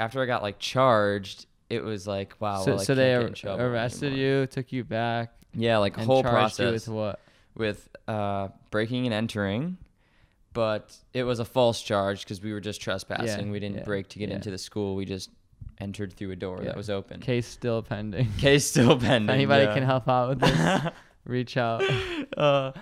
after 0.00 0.20
I 0.20 0.26
got 0.26 0.42
like 0.42 0.58
charged, 0.58 1.46
it 1.68 1.84
was 1.84 2.08
like, 2.08 2.34
wow. 2.40 2.62
so 2.64 2.74
well, 2.74 2.84
so 2.84 2.96
they 2.96 3.14
ar- 3.14 3.30
arrested 3.46 4.12
anymore. 4.12 4.40
you, 4.40 4.46
took 4.46 4.72
you 4.72 4.82
back, 4.82 5.32
Yeah, 5.54 5.78
like 5.78 5.96
whole 5.96 6.16
you 6.18 6.22
process 6.24 6.72
with 6.72 6.88
what? 6.88 7.20
with 7.54 7.88
uh, 8.08 8.48
breaking 8.72 9.06
and 9.06 9.14
entering, 9.14 9.76
but 10.52 10.96
it 11.12 11.24
was 11.24 11.38
a 11.38 11.44
false 11.44 11.82
charge 11.82 12.24
because 12.24 12.42
we 12.42 12.52
were 12.52 12.60
just 12.60 12.80
trespassing. 12.80 13.50
we 13.50 13.60
didn't 13.60 13.78
yeah, 13.78 13.84
break 13.84 14.08
to 14.08 14.18
get 14.18 14.28
yeah. 14.28 14.36
into 14.36 14.50
the 14.50 14.58
school. 14.58 14.96
We 14.96 15.04
just 15.04 15.30
entered 15.78 16.12
through 16.12 16.32
a 16.32 16.36
door 16.36 16.58
Yeah. 16.58 16.68
that 16.68 16.76
was 16.76 16.90
open. 16.90 17.20
Case 17.20 17.46
still 17.46 17.82
pending. 17.82 18.32
Case 18.38 18.66
still 18.66 18.98
pending. 18.98 19.34
Anybody 19.34 19.64
yeah. 19.64 19.74
can 19.74 19.82
help 19.82 20.08
out 20.08 20.28
with 20.30 20.40
this, 20.40 20.92
reach 21.24 21.56
out. 21.56 21.82
uh, 22.36 22.72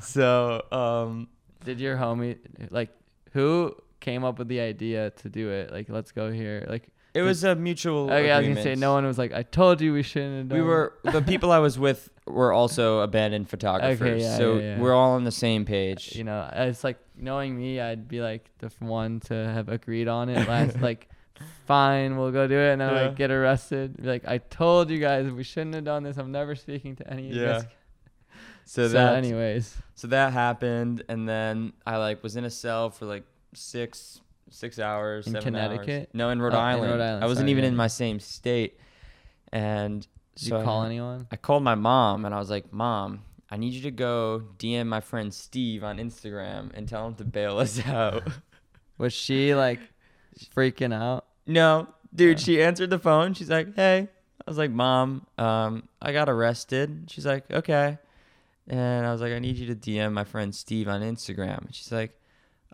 so 0.00 0.62
um, 0.70 1.28
Did 1.64 1.80
your 1.80 1.96
homie 1.96 2.38
like 2.70 2.90
who 3.32 3.74
came 4.00 4.22
up 4.22 4.38
with 4.38 4.48
the 4.48 4.60
idea 4.60 5.10
to 5.10 5.28
do 5.28 5.50
it? 5.50 5.72
Like, 5.72 5.88
let's 5.88 6.12
go 6.12 6.30
here. 6.30 6.66
Like, 6.68 6.88
it 7.14 7.22
was 7.22 7.44
a 7.44 7.54
mutual. 7.54 8.04
okay, 8.10 8.30
I 8.30 8.38
was 8.38 8.46
gonna 8.48 8.54
say 8.56 8.60
agreement. 8.60 8.80
no 8.80 8.92
one 8.94 9.06
was 9.06 9.18
like, 9.18 9.32
I 9.32 9.42
told 9.44 9.80
you 9.80 9.92
we 9.92 10.02
shouldn't. 10.02 10.36
Have 10.38 10.48
done 10.48 10.58
We 10.58 10.64
it." 10.64 10.66
were 10.66 10.94
the 11.04 11.22
people 11.26 11.52
I 11.52 11.58
was 11.58 11.78
with 11.78 12.10
were 12.26 12.52
also 12.52 13.00
abandoned 13.00 13.48
photographers, 13.48 14.22
yeah, 14.22 14.36
so 14.36 14.54
yeah, 14.56 14.60
yeah. 14.62 14.80
we're 14.80 14.94
all 14.94 15.12
on 15.12 15.24
the 15.24 15.30
same 15.32 15.64
page. 15.64 16.14
you 16.16 16.24
know, 16.24 16.48
it's 16.52 16.82
like 16.84 16.98
knowing 17.16 17.56
me, 17.56 17.80
I'd 17.80 18.08
be 18.08 18.20
like 18.20 18.50
the 18.58 18.66
f- 18.66 18.80
one 18.80 19.20
to 19.20 19.34
have 19.34 19.68
agreed 19.68 20.08
on 20.08 20.28
it. 20.28 20.48
Last, 20.48 20.80
like, 20.88 21.08
fine, 21.66 22.16
we'll 22.16 22.32
go 22.32 22.46
do 22.46 22.58
it, 22.58 22.72
and 22.72 22.80
then 22.80 22.92
Yeah. 22.94 23.02
like 23.02 23.16
get 23.16 23.30
arrested. 23.30 23.96
Be 23.98 24.08
like, 24.08 24.26
I 24.26 24.38
told 24.38 24.90
you 24.90 24.98
guys 24.98 25.30
we 25.30 25.42
shouldn't 25.44 25.74
have 25.74 25.84
done 25.84 26.02
this. 26.02 26.16
I'm 26.16 26.32
never 26.32 26.54
speaking 26.54 26.96
to 26.96 27.10
any 27.10 27.28
of 27.28 27.34
you 27.36 27.44
guys. 27.44 27.64
So, 28.66 28.86
So, 28.88 28.94
that 28.94 29.16
anyways, 29.16 29.76
so 29.94 30.08
that 30.08 30.32
happened, 30.32 31.02
and 31.10 31.28
then 31.28 31.74
I 31.86 31.98
like 31.98 32.22
was 32.22 32.34
in 32.36 32.44
a 32.46 32.50
cell 32.50 32.88
for 32.90 33.04
like 33.04 33.24
six 33.52 34.20
six 34.54 34.78
hours. 34.78 35.26
In 35.26 35.32
seven 35.34 35.54
hours. 35.56 35.78
Connecticut? 35.78 36.10
No, 36.14 36.30
in 36.30 36.40
Rhode 36.40 36.54
Oh, 36.54 36.58
in 36.58 36.62
Island. 36.64 36.92
Rhode 36.92 37.00
Island, 37.00 37.24
I 37.24 37.26
wasn't 37.26 37.44
sorry, 37.44 37.50
even 37.52 37.64
yeah, 37.64 37.68
in 37.70 37.76
my 37.76 37.86
same 37.88 38.20
state, 38.20 38.78
and 39.52 40.00
did 40.36 40.48
so 40.48 40.58
you 40.58 40.64
call 40.64 40.82
I, 40.82 40.86
anyone? 40.86 41.26
I 41.30 41.36
called 41.36 41.62
my 41.62 41.74
mom, 41.74 42.24
and 42.24 42.34
I 42.34 42.38
was 42.38 42.50
like, 42.50 42.72
"Mom, 42.72 43.22
I 43.50 43.56
need 43.56 43.72
you 43.74 43.82
to 43.82 43.90
go 43.90 44.42
DM 44.58 44.86
my 44.86 45.00
friend 45.00 45.32
Steve 45.32 45.84
on 45.84 45.98
Instagram 45.98 46.70
and 46.74 46.88
tell 46.88 47.06
him 47.06 47.14
to 47.16 47.24
bail 47.24 47.58
us 47.58 47.84
out." 47.86 48.22
Was 48.98 49.12
she 49.12 49.54
like 49.54 49.80
freaking 50.56 50.94
out? 50.94 51.26
No, 51.46 51.88
dude, 52.14 52.38
Oh. 52.38 52.40
she 52.40 52.62
answered 52.62 52.90
the 52.90 52.98
phone. 52.98 53.34
She's 53.34 53.50
like, 53.50 53.74
"Hey." 53.76 54.08
I 54.46 54.50
was 54.50 54.58
like, 54.58 54.70
"Mom, 54.72 55.26
um, 55.38 55.88
I 56.02 56.12
got 56.12 56.28
arrested." 56.28 57.06
She's 57.08 57.24
like, 57.24 57.50
"Okay." 57.50 57.96
And 58.68 59.06
I 59.06 59.12
was 59.12 59.20
like, 59.22 59.32
"I 59.32 59.38
need 59.38 59.56
you 59.56 59.66
to 59.68 59.74
DM 59.74 60.12
my 60.12 60.24
friend 60.24 60.54
Steve 60.54 60.86
on 60.88 61.00
Instagram." 61.00 61.64
And 61.66 61.74
she's 61.74 61.90
like, 61.92 62.18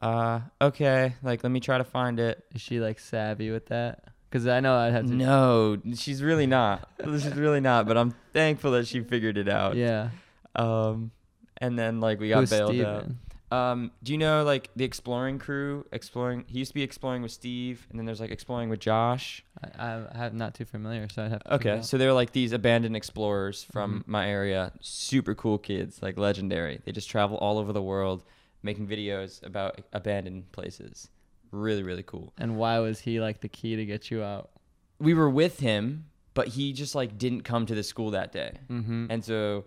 "Uh, 0.01 0.41
okay. 0.61 1.15
Like, 1.23 1.43
let 1.43 1.51
me 1.51 1.61
try 1.61 1.79
to 1.79 1.85
find 1.85 2.19
it. 2.21 2.45
Is 2.55 2.61
she 2.61 2.81
like 2.81 2.99
savvy 2.99 3.51
with 3.51 3.67
that? 3.67 4.05
Because 4.31 4.47
I 4.47 4.61
know 4.61 4.77
I'd 4.77 4.93
have 4.93 5.07
to. 5.07 5.13
No, 5.13 5.79
she's 5.97 6.23
really 6.23 6.47
not. 6.47 6.89
she's 7.05 7.35
really 7.35 7.61
not, 7.61 7.87
but 7.87 7.97
I'm 7.99 8.15
thankful 8.33 8.71
that 8.73 8.87
she 8.87 9.01
figured 9.01 9.37
it 9.37 9.49
out. 9.49 9.77
Yeah. 9.77 10.11
Um 10.55 11.11
and 11.59 11.79
then 11.79 12.01
like 12.01 12.19
we 12.21 12.29
got 12.29 12.41
Who's 12.41 12.51
bailed 12.51 12.71
Steven? 12.71 12.87
out. 12.87 13.07
Um, 13.53 13.91
do 14.05 14.13
you 14.13 14.19
know 14.19 14.45
like 14.45 14.71
the 14.77 14.85
exploring 14.85 15.41
crew? 15.41 15.85
Exploring. 15.91 16.45
He 16.47 16.61
used 16.61 16.71
to 16.71 16.75
be 16.77 16.85
exploring 16.85 17.21
with 17.23 17.33
Steve, 17.33 17.85
and 17.91 17.99
then 17.99 18.07
there's 18.07 18.21
like 18.21 18.31
exploring 18.31 18.69
with 18.69 18.79
Josh. 18.79 19.45
I, 19.77 20.03
I'm 20.15 20.39
not 20.39 20.55
too 20.55 20.65
familiar, 20.65 21.09
so 21.09 21.25
I'd 21.25 21.33
have 21.33 21.43
to. 21.43 21.55
Okay, 21.55 21.83
so 21.83 21.99
they're 21.99 22.13
like 22.13 22.31
these 22.31 22.53
abandoned 22.53 22.95
explorers 22.95 23.65
from 23.65 24.03
Mhm. 24.03 24.07
my 24.09 24.29
area. 24.29 24.71
Super 24.81 25.35
cool 25.35 25.59
kids, 25.59 26.01
like 26.01 26.17
legendary. 26.17 26.81
They 26.85 26.93
just 26.93 27.11
travel 27.11 27.39
all 27.39 27.59
over 27.59 27.73
the 27.73 27.83
world 27.83 28.23
making 28.63 28.87
videos 28.87 29.45
about 29.45 29.81
abandoned 29.93 30.51
places. 30.53 31.09
Really, 31.51 31.83
really 31.83 32.03
cool. 32.05 32.33
And 32.39 32.57
why 32.57 32.79
was 32.79 33.01
he 33.01 33.21
like 33.21 33.41
the 33.41 33.49
key 33.49 33.77
to 33.77 33.85
get 33.85 34.11
you 34.11 34.23
out? 34.23 34.51
We 34.99 35.15
were 35.15 35.31
with 35.31 35.61
him, 35.61 36.07
but 36.35 36.49
he 36.49 36.73
just 36.73 36.95
like 36.95 37.19
didn't 37.19 37.43
come 37.43 37.67
to 37.67 37.75
the 37.75 37.83
school 37.83 38.11
that 38.13 38.33
day. 38.33 38.53
Mm-hmm. 38.71 39.07
And 39.11 39.25
so 39.25 39.65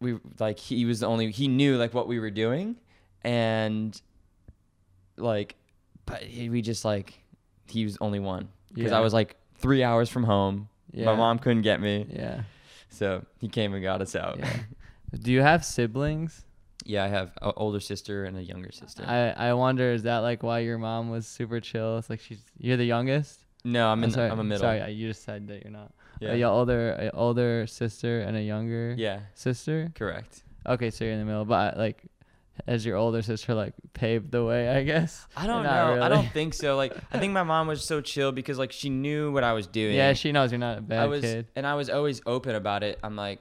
we 0.00 0.18
like 0.38 0.58
he 0.58 0.84
was 0.84 1.00
the 1.00 1.06
only 1.06 1.30
he 1.30 1.48
knew 1.48 1.76
like 1.76 1.92
what 1.92 2.06
we 2.08 2.18
were 2.18 2.30
doing 2.30 2.76
and 3.22 4.00
like 5.18 5.56
but 6.06 6.22
he- 6.22 6.48
we 6.48 6.62
just 6.62 6.84
like 6.86 7.22
he 7.68 7.84
was 7.84 7.98
only 8.00 8.18
one 8.18 8.48
because 8.72 8.92
I 8.92 9.00
was 9.00 9.12
like 9.12 9.36
3 9.58 9.82
hours 9.84 10.08
from 10.08 10.24
home. 10.24 10.68
yeah. 10.92 11.04
My 11.04 11.14
mom 11.14 11.38
couldn't 11.38 11.62
get 11.62 11.80
me. 11.80 12.06
Yeah. 12.08 12.42
So 12.88 13.24
he 13.38 13.48
came 13.48 13.74
and 13.74 13.82
got 13.82 14.00
us 14.00 14.16
out. 14.16 14.38
Yeah. 14.38 14.50
Do 15.20 15.30
you 15.32 15.42
have 15.42 15.64
siblings? 15.64 16.44
Yeah, 16.84 17.04
I 17.04 17.08
have 17.08 17.32
an 17.42 17.52
older 17.56 17.80
sister 17.80 18.24
and 18.24 18.36
a 18.36 18.42
younger 18.42 18.72
sister. 18.72 19.04
I 19.06 19.50
I 19.50 19.52
wonder 19.54 19.92
is 19.92 20.04
that 20.04 20.18
like 20.18 20.42
why 20.42 20.60
your 20.60 20.78
mom 20.78 21.10
was 21.10 21.26
super 21.26 21.60
chill? 21.60 21.98
It's 21.98 22.10
like 22.10 22.20
she's 22.20 22.42
you're 22.58 22.76
the 22.76 22.84
youngest. 22.84 23.44
no, 23.64 23.88
I'm 23.88 24.02
oh, 24.02 24.06
in. 24.06 24.10
sorry, 24.10 24.30
I'm 24.30 24.40
a 24.40 24.44
middle. 24.44 24.62
Sorry, 24.62 24.92
you 24.92 25.08
just 25.08 25.24
said 25.24 25.48
that 25.48 25.62
you're 25.62 25.72
not. 25.72 25.92
Yeah. 26.20 26.32
A 26.32 26.40
y- 26.40 26.42
older 26.42 26.92
a 26.92 27.10
older 27.14 27.66
sister 27.66 28.20
and 28.20 28.36
a 28.36 28.42
younger 28.42 28.94
yeah. 28.96 29.20
sister. 29.34 29.90
Correct. 29.94 30.42
Okay, 30.66 30.90
so 30.90 31.04
you're 31.04 31.14
in 31.14 31.20
the 31.20 31.24
middle, 31.24 31.46
but 31.46 31.78
like, 31.78 32.04
as 32.66 32.84
your 32.84 32.96
older 32.96 33.22
sister 33.22 33.54
like 33.54 33.72
paved 33.94 34.30
the 34.30 34.44
way, 34.44 34.68
I 34.68 34.82
guess. 34.82 35.26
I 35.36 35.46
don't 35.46 35.62
know. 35.62 36.02
I 36.02 36.08
don't 36.08 36.30
think 36.32 36.54
so. 36.54 36.76
Like 36.76 36.94
I 37.12 37.18
think 37.18 37.32
my 37.32 37.42
mom 37.42 37.66
was 37.66 37.84
so 37.84 38.00
chill 38.00 38.32
because 38.32 38.58
like 38.58 38.72
she 38.72 38.90
knew 38.90 39.32
what 39.32 39.44
I 39.44 39.52
was 39.52 39.66
doing. 39.66 39.96
Yeah, 39.96 40.12
she 40.12 40.32
knows 40.32 40.52
you're 40.52 40.58
not 40.58 40.78
a 40.78 40.82
bad 40.82 41.00
I 41.00 41.06
was, 41.06 41.22
kid. 41.22 41.46
and 41.56 41.66
I 41.66 41.74
was 41.74 41.88
always 41.88 42.20
open 42.26 42.54
about 42.54 42.82
it. 42.82 42.98
I'm 43.02 43.16
like, 43.16 43.40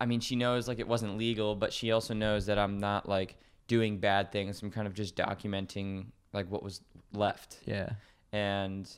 I 0.00 0.06
mean, 0.06 0.20
she 0.20 0.34
knows 0.34 0.66
like 0.66 0.78
it 0.78 0.88
wasn't 0.88 1.18
legal, 1.18 1.54
but 1.54 1.72
she 1.72 1.92
also 1.92 2.14
knows 2.14 2.46
that 2.46 2.58
I'm 2.58 2.78
not 2.78 3.08
like 3.08 3.36
doing 3.68 3.98
bad 3.98 4.32
things. 4.32 4.62
I'm 4.62 4.70
kind 4.70 4.86
of 4.86 4.94
just 4.94 5.14
documenting 5.14 6.06
like 6.32 6.50
what 6.50 6.62
was 6.62 6.80
left, 7.12 7.58
Yeah. 7.66 7.90
and 8.32 8.90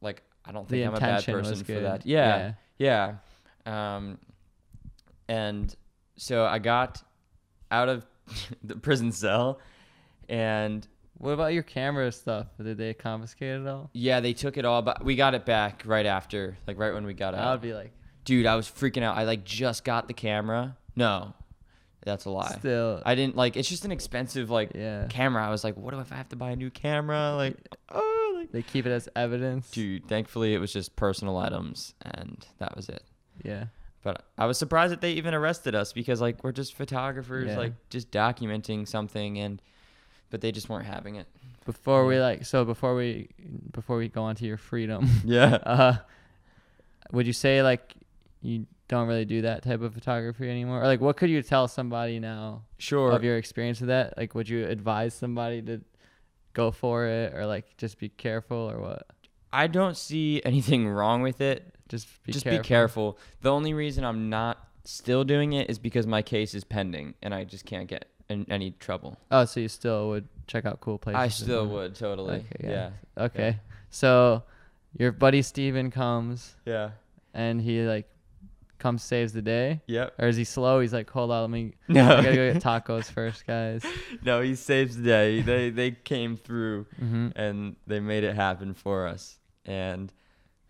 like 0.00 0.22
I 0.44 0.52
don't 0.52 0.66
The 0.68 0.76
think 0.76 0.88
I'm 0.88 0.94
a 0.94 1.00
bad 1.00 1.24
person 1.24 1.64
for 1.64 1.80
that. 1.80 2.06
Yeah, 2.06 2.54
yeah. 2.78 3.14
Um, 3.66 4.18
and 5.28 5.74
so 6.16 6.44
I 6.44 6.58
got 6.58 7.02
out 7.70 7.88
of 7.88 8.06
the 8.64 8.76
prison 8.76 9.12
cell, 9.12 9.58
and 10.28 10.86
What 11.18 11.30
about 11.32 11.52
your 11.52 11.62
camera 11.62 12.10
stuff? 12.12 12.46
Did 12.62 12.78
they 12.78 12.94
confiscate 12.94 13.60
it 13.60 13.66
all? 13.66 13.90
yeah, 13.92 14.20
they 14.20 14.32
took 14.32 14.56
it 14.56 14.64
all, 14.64 14.82
but 14.82 15.04
we 15.04 15.14
got 15.16 15.34
it 15.34 15.44
back 15.44 15.82
right 15.86 16.06
after, 16.06 16.56
like 16.66 16.78
right 16.78 16.92
when 16.94 17.04
we 17.06 17.14
got 17.14 17.34
out. 17.34 17.46
I'd 17.54 17.60
be 17.60 17.74
like, 17.74 17.92
Dude, 18.24 18.46
I 18.46 18.54
was 18.56 18.68
freaking 18.68 19.02
out. 19.02 19.16
I 19.16 19.24
like 19.24 19.44
just 19.44 19.84
got 19.84 20.08
the 20.08 20.14
camera. 20.14 20.76
No, 20.94 21.34
that's 22.04 22.24
a 22.24 22.30
lie. 22.30 22.56
still. 22.58 23.02
I 23.04 23.14
didn't 23.14 23.36
like. 23.36 23.56
It's 23.56 23.68
just 23.68 23.84
an 23.84 23.92
expensive 23.92 24.50
like 24.50 24.72
yeah. 24.74 25.06
camera. 25.08 25.46
I 25.46 25.50
was 25.50 25.64
like, 25.64 25.76
what 25.76 25.94
if 25.94 26.12
I 26.12 26.16
have 26.16 26.28
to 26.30 26.36
buy 26.36 26.50
a 26.50 26.56
new 26.56 26.70
camera? 26.70 27.34
Like, 27.36 27.56
oh, 27.90 28.34
like. 28.36 28.52
They 28.52 28.62
keep 28.62 28.86
it 28.86 28.90
as 28.90 29.08
evidence. 29.16 29.70
Dude, 29.70 30.08
thankfully 30.08 30.54
it 30.54 30.58
was 30.58 30.72
just 30.72 30.94
personal 30.96 31.36
items, 31.38 31.94
and 32.02 32.44
that 32.58 32.76
was 32.76 32.88
it. 32.88 33.02
Yeah. 33.42 33.66
But 34.02 34.24
I 34.36 34.46
was 34.46 34.58
surprised 34.58 34.92
that 34.92 35.00
they 35.00 35.12
even 35.12 35.32
arrested 35.32 35.74
us 35.76 35.92
because 35.92 36.20
like 36.20 36.42
we're 36.42 36.52
just 36.52 36.74
photographers, 36.74 37.48
Yeah. 37.48 37.58
like 37.58 37.72
just 37.88 38.10
documenting 38.10 38.86
something, 38.86 39.38
and 39.38 39.62
but 40.30 40.40
they 40.40 40.50
just 40.50 40.68
weren't 40.68 40.86
having 40.86 41.16
it. 41.16 41.28
Before 41.64 42.04
we 42.06 42.18
like, 42.18 42.44
so 42.44 42.64
before 42.64 42.96
we 42.96 43.28
before 43.70 43.96
we 43.96 44.08
go 44.08 44.24
on 44.24 44.34
to 44.36 44.44
your 44.44 44.56
freedom, 44.56 45.08
Yeah. 45.24 45.54
uh, 45.64 45.96
would 47.12 47.26
you 47.28 47.32
say 47.32 47.62
like 47.62 47.94
you 48.42 48.66
don't 48.88 49.08
really 49.08 49.24
do 49.24 49.42
that 49.42 49.62
type 49.62 49.80
of 49.80 49.94
photography 49.94 50.50
anymore, 50.50 50.82
or 50.82 50.86
like 50.86 51.00
what 51.00 51.16
could 51.16 51.30
you 51.30 51.42
tell 51.42 51.68
somebody 51.68 52.18
now 52.20 52.64
Sure. 52.78 53.12
of 53.12 53.24
your 53.24 53.36
experience 53.38 53.80
with 53.80 53.88
that? 53.88 54.18
Like, 54.18 54.34
would 54.34 54.48
you 54.48 54.66
advise 54.66 55.14
somebody 55.14 55.62
to 55.62 55.80
go 56.52 56.70
for 56.70 57.06
it, 57.06 57.32
or 57.34 57.46
like 57.46 57.76
just 57.78 57.98
be 57.98 58.08
careful, 58.10 58.70
or 58.70 58.78
what? 58.80 59.06
I 59.52 59.66
don't 59.66 59.96
see 59.96 60.42
anything 60.44 60.88
wrong 60.88 61.22
with 61.22 61.40
it. 61.40 61.74
Just 61.88 62.06
be 62.24 62.32
careful. 62.32 62.32
just 62.32 62.44
careful. 62.44 62.62
be 62.62 62.68
careful. 62.68 63.18
The 63.42 63.52
only 63.52 63.74
reason 63.74 64.04
I'm 64.04 64.28
not 64.30 64.58
still 64.84 65.24
doing 65.24 65.52
it 65.52 65.70
is 65.70 65.78
because 65.78 66.06
my 66.06 66.22
case 66.22 66.54
is 66.54 66.64
pending 66.64 67.14
and 67.22 67.34
I 67.34 67.44
just 67.44 67.64
can't 67.66 67.86
get 67.86 68.06
in 68.28 68.46
any 68.50 68.70
trouble. 68.72 69.18
Oh, 69.30 69.44
so 69.44 69.60
you 69.60 69.68
still 69.68 70.08
would 70.08 70.26
check 70.46 70.64
out 70.64 70.80
cool 70.80 70.98
places? 70.98 71.18
I 71.20 71.28
still 71.28 71.66
would 71.68 71.94
totally. 71.94 72.36
Okay, 72.36 72.46
yeah. 72.68 72.90
yeah. 73.16 73.22
Okay, 73.24 73.58
so 73.90 74.42
your 74.98 75.12
buddy 75.12 75.42
Steven 75.42 75.90
comes 75.90 76.54
Yeah. 76.64 76.90
and 77.34 77.60
he 77.60 77.82
like 77.82 78.08
comes 78.82 79.02
saves 79.02 79.32
the 79.32 79.40
day, 79.42 79.80
Yep. 79.86 80.14
or 80.18 80.28
is 80.28 80.36
he 80.36 80.44
slow? 80.44 80.80
He's 80.80 80.92
like, 80.92 81.08
hold 81.08 81.30
on, 81.30 81.40
let 81.42 81.50
me. 81.50 81.72
No. 81.88 82.04
I 82.18 82.22
gotta 82.22 82.36
go 82.36 82.52
get 82.52 82.62
tacos 82.62 83.04
first, 83.04 83.46
guys. 83.46 83.82
no, 84.22 84.40
he 84.42 84.54
saves 84.54 84.96
the 84.96 85.02
day. 85.04 85.40
They 85.40 85.70
they 85.70 85.92
came 85.92 86.36
through 86.36 86.86
hmm 86.98 87.28
and 87.36 87.76
they 87.86 88.00
made 88.00 88.24
it 88.24 88.34
happen 88.34 88.74
for 88.74 89.06
us. 89.06 89.38
And 89.64 90.12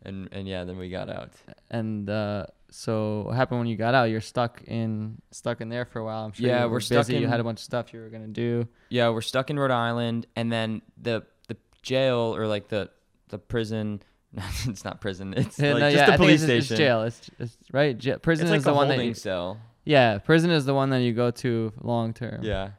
and 0.05 0.29
and 0.33 0.47
yeah, 0.47 0.65
then 0.65 0.77
we 0.79 0.89
got 0.91 1.09
out. 1.09 1.31
And 1.71 2.09
uh, 2.11 2.47
so, 2.71 3.23
what 3.27 3.37
happened 3.37 3.61
when 3.61 3.69
you 3.69 3.77
got 3.77 3.95
out? 3.95 4.05
You're 4.11 4.21
stuck 4.21 4.63
in 4.67 5.21
stuck 5.31 5.61
in 5.61 5.69
there 5.69 5.85
for 5.85 5.99
a 6.01 6.05
while. 6.05 6.25
I'm 6.25 6.33
sure. 6.33 6.47
Yeah, 6.47 6.63
you 6.63 6.67
were 6.67 6.73
we're 6.75 6.81
stuck 6.81 7.07
busy. 7.07 7.19
You 7.19 7.27
had 7.27 7.41
a 7.41 7.45
bunch 7.45 7.61
of 7.61 7.65
stuff 7.65 7.93
you 7.93 8.01
were 8.01 8.09
gonna 8.09 8.29
do. 8.29 8.67
Yeah, 8.89 9.11
we're 9.11 9.21
stuck 9.23 9.51
in 9.51 9.59
Rhode 9.59 9.71
Island, 9.71 10.27
and 10.37 10.51
then 10.53 10.83
the 11.01 11.25
the 11.49 11.57
jail 11.83 12.35
or 12.37 12.47
like 12.47 12.69
the 12.69 12.91
the 13.29 13.39
prison. 13.39 14.03
it's 14.67 14.85
not 14.85 15.01
prison. 15.01 15.35
It's 15.37 15.59
Yeah, 15.59 15.73
like 15.75 15.81
no, 15.81 15.91
just 15.91 15.97
yeah, 16.09 16.11
the 16.13 16.17
police 16.17 16.43
it's, 16.43 16.51
it's 16.51 16.67
station. 16.67 16.77
jail. 16.85 17.03
It's, 17.03 17.31
it's 17.39 17.57
right. 17.73 18.03
Ja- 18.03 18.19
prison 18.19 18.47
It's 18.47 18.51
like 18.51 18.59
is 18.59 18.65
the, 18.65 18.71
the 18.71 18.77
one 18.77 18.89
that 18.89 18.95
holding 18.95 19.09
you, 19.09 19.15
cell. 19.15 19.61
yeah. 19.85 20.19
Prison 20.19 20.51
is 20.51 20.65
the 20.65 20.75
one 20.75 20.91
that 20.91 21.01
you 21.01 21.13
go 21.13 21.31
to 21.31 21.73
long 21.81 22.13
term. 22.15 22.41
Yeah. 22.43 22.71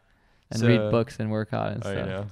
And 0.52 0.60
So- 0.60 0.68
read 0.68 0.92
books 0.92 1.20
and 1.20 1.30
work 1.32 1.54
out 1.54 1.72
and 1.74 1.86
Oh, 1.86 1.92
stuff. 1.92 2.06
you 2.06 2.12
know. 2.12 2.26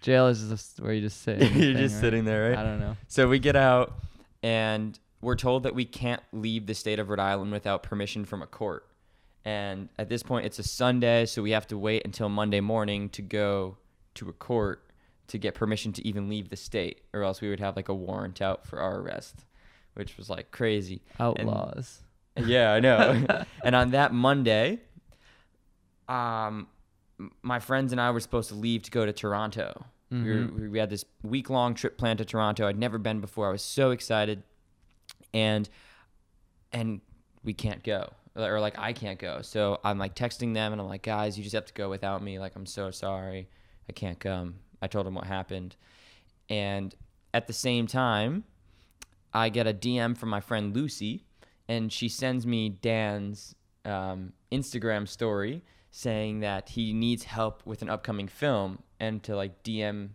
Jail 0.00 0.28
is 0.28 0.48
just 0.48 0.80
where 0.80 0.92
you 0.94 1.00
just 1.02 1.20
sit. 1.22 1.38
You're 1.40 1.48
thing, 1.50 1.76
just 1.76 1.94
right? 1.96 2.00
sitting 2.00 2.24
there, 2.24 2.50
right? 2.50 2.58
I 2.58 2.62
don't 2.62 2.80
know. 2.80 2.96
So 3.08 3.28
we 3.28 3.38
get 3.38 3.54
out, 3.56 3.94
and 4.42 4.98
we're 5.20 5.36
told 5.36 5.64
that 5.64 5.74
we 5.74 5.84
can't 5.84 6.22
leave 6.32 6.66
the 6.66 6.74
state 6.74 6.98
of 6.98 7.10
Rhode 7.10 7.20
Island 7.20 7.52
without 7.52 7.82
permission 7.82 8.24
from 8.24 8.40
a 8.40 8.46
court. 8.46 8.86
And 9.44 9.88
at 9.98 10.08
this 10.08 10.22
point, 10.22 10.46
it's 10.46 10.58
a 10.58 10.62
Sunday, 10.62 11.26
so 11.26 11.42
we 11.42 11.50
have 11.50 11.66
to 11.68 11.76
wait 11.76 12.02
until 12.06 12.28
Monday 12.30 12.60
morning 12.60 13.08
to 13.10 13.20
go 13.22 13.76
to 14.14 14.28
a 14.28 14.32
court 14.32 14.82
to 15.30 15.38
get 15.38 15.54
permission 15.54 15.92
to 15.94 16.06
even 16.06 16.28
leave 16.28 16.48
the 16.50 16.56
state, 16.56 17.00
or 17.12 17.22
else 17.22 17.40
we 17.40 17.48
would 17.48 17.60
have 17.60 17.74
like 17.76 17.88
a 17.88 17.94
warrant 17.94 18.40
out 18.40 18.66
for 18.66 18.78
our 18.80 19.00
arrest, 19.00 19.44
which 19.94 20.16
was 20.16 20.28
like 20.30 20.50
crazy. 20.52 21.02
Outlaws. 21.18 22.00
Yeah, 22.36 22.72
I 22.72 22.80
know. 22.80 23.24
and 23.64 23.74
on 23.74 23.90
that 23.90 24.12
Monday, 24.12 24.80
um, 26.08 26.68
my 27.42 27.58
friends 27.60 27.92
and 27.92 28.00
I 28.00 28.10
were 28.10 28.20
supposed 28.20 28.48
to 28.48 28.54
leave 28.54 28.82
to 28.84 28.90
go 28.90 29.04
to 29.06 29.12
Toronto. 29.12 29.84
We, 30.10 30.18
were, 30.18 30.34
Mhm. 30.34 30.54
we 30.60 30.68
we 30.70 30.78
had 30.80 30.90
this 30.90 31.04
week 31.22 31.50
long 31.50 31.74
trip 31.74 31.96
planned 31.96 32.18
to 32.18 32.24
Toronto. 32.24 32.66
I'd 32.66 32.78
never 32.78 32.98
been 32.98 33.20
before. 33.20 33.48
I 33.48 33.52
was 33.52 33.62
so 33.62 33.92
excited, 33.92 34.42
and 35.32 35.68
and 36.72 37.00
we 37.44 37.52
can't 37.54 37.84
go, 37.84 38.12
or 38.34 38.58
like 38.58 38.76
I 38.76 38.92
can't 38.92 39.20
go. 39.20 39.40
So 39.42 39.78
I'm 39.84 39.98
like 39.98 40.16
texting 40.16 40.52
them, 40.54 40.72
and 40.72 40.80
I'm 40.80 40.88
like, 40.88 41.02
guys, 41.02 41.36
you 41.38 41.44
just 41.44 41.54
have 41.54 41.66
to 41.66 41.74
go 41.74 41.88
without 41.88 42.24
me. 42.24 42.40
Like 42.40 42.56
I'm 42.56 42.66
so 42.66 42.90
sorry, 42.90 43.48
I 43.88 43.92
can't 43.92 44.18
come. 44.18 44.56
I 44.82 44.86
told 44.86 45.06
him 45.06 45.14
what 45.14 45.26
happened, 45.26 45.76
and 46.48 46.94
at 47.32 47.46
the 47.46 47.52
same 47.52 47.86
time, 47.86 48.44
I 49.32 49.48
get 49.48 49.66
a 49.66 49.74
DM 49.74 50.16
from 50.16 50.28
my 50.28 50.40
friend 50.40 50.74
Lucy, 50.74 51.24
and 51.68 51.92
she 51.92 52.08
sends 52.08 52.46
me 52.46 52.68
Dan's 52.68 53.54
um, 53.84 54.32
Instagram 54.50 55.06
story 55.08 55.62
saying 55.90 56.40
that 56.40 56.70
he 56.70 56.92
needs 56.92 57.24
help 57.24 57.64
with 57.66 57.82
an 57.82 57.90
upcoming 57.90 58.28
film 58.28 58.82
and 58.98 59.22
to 59.24 59.36
like 59.36 59.62
DM 59.62 60.10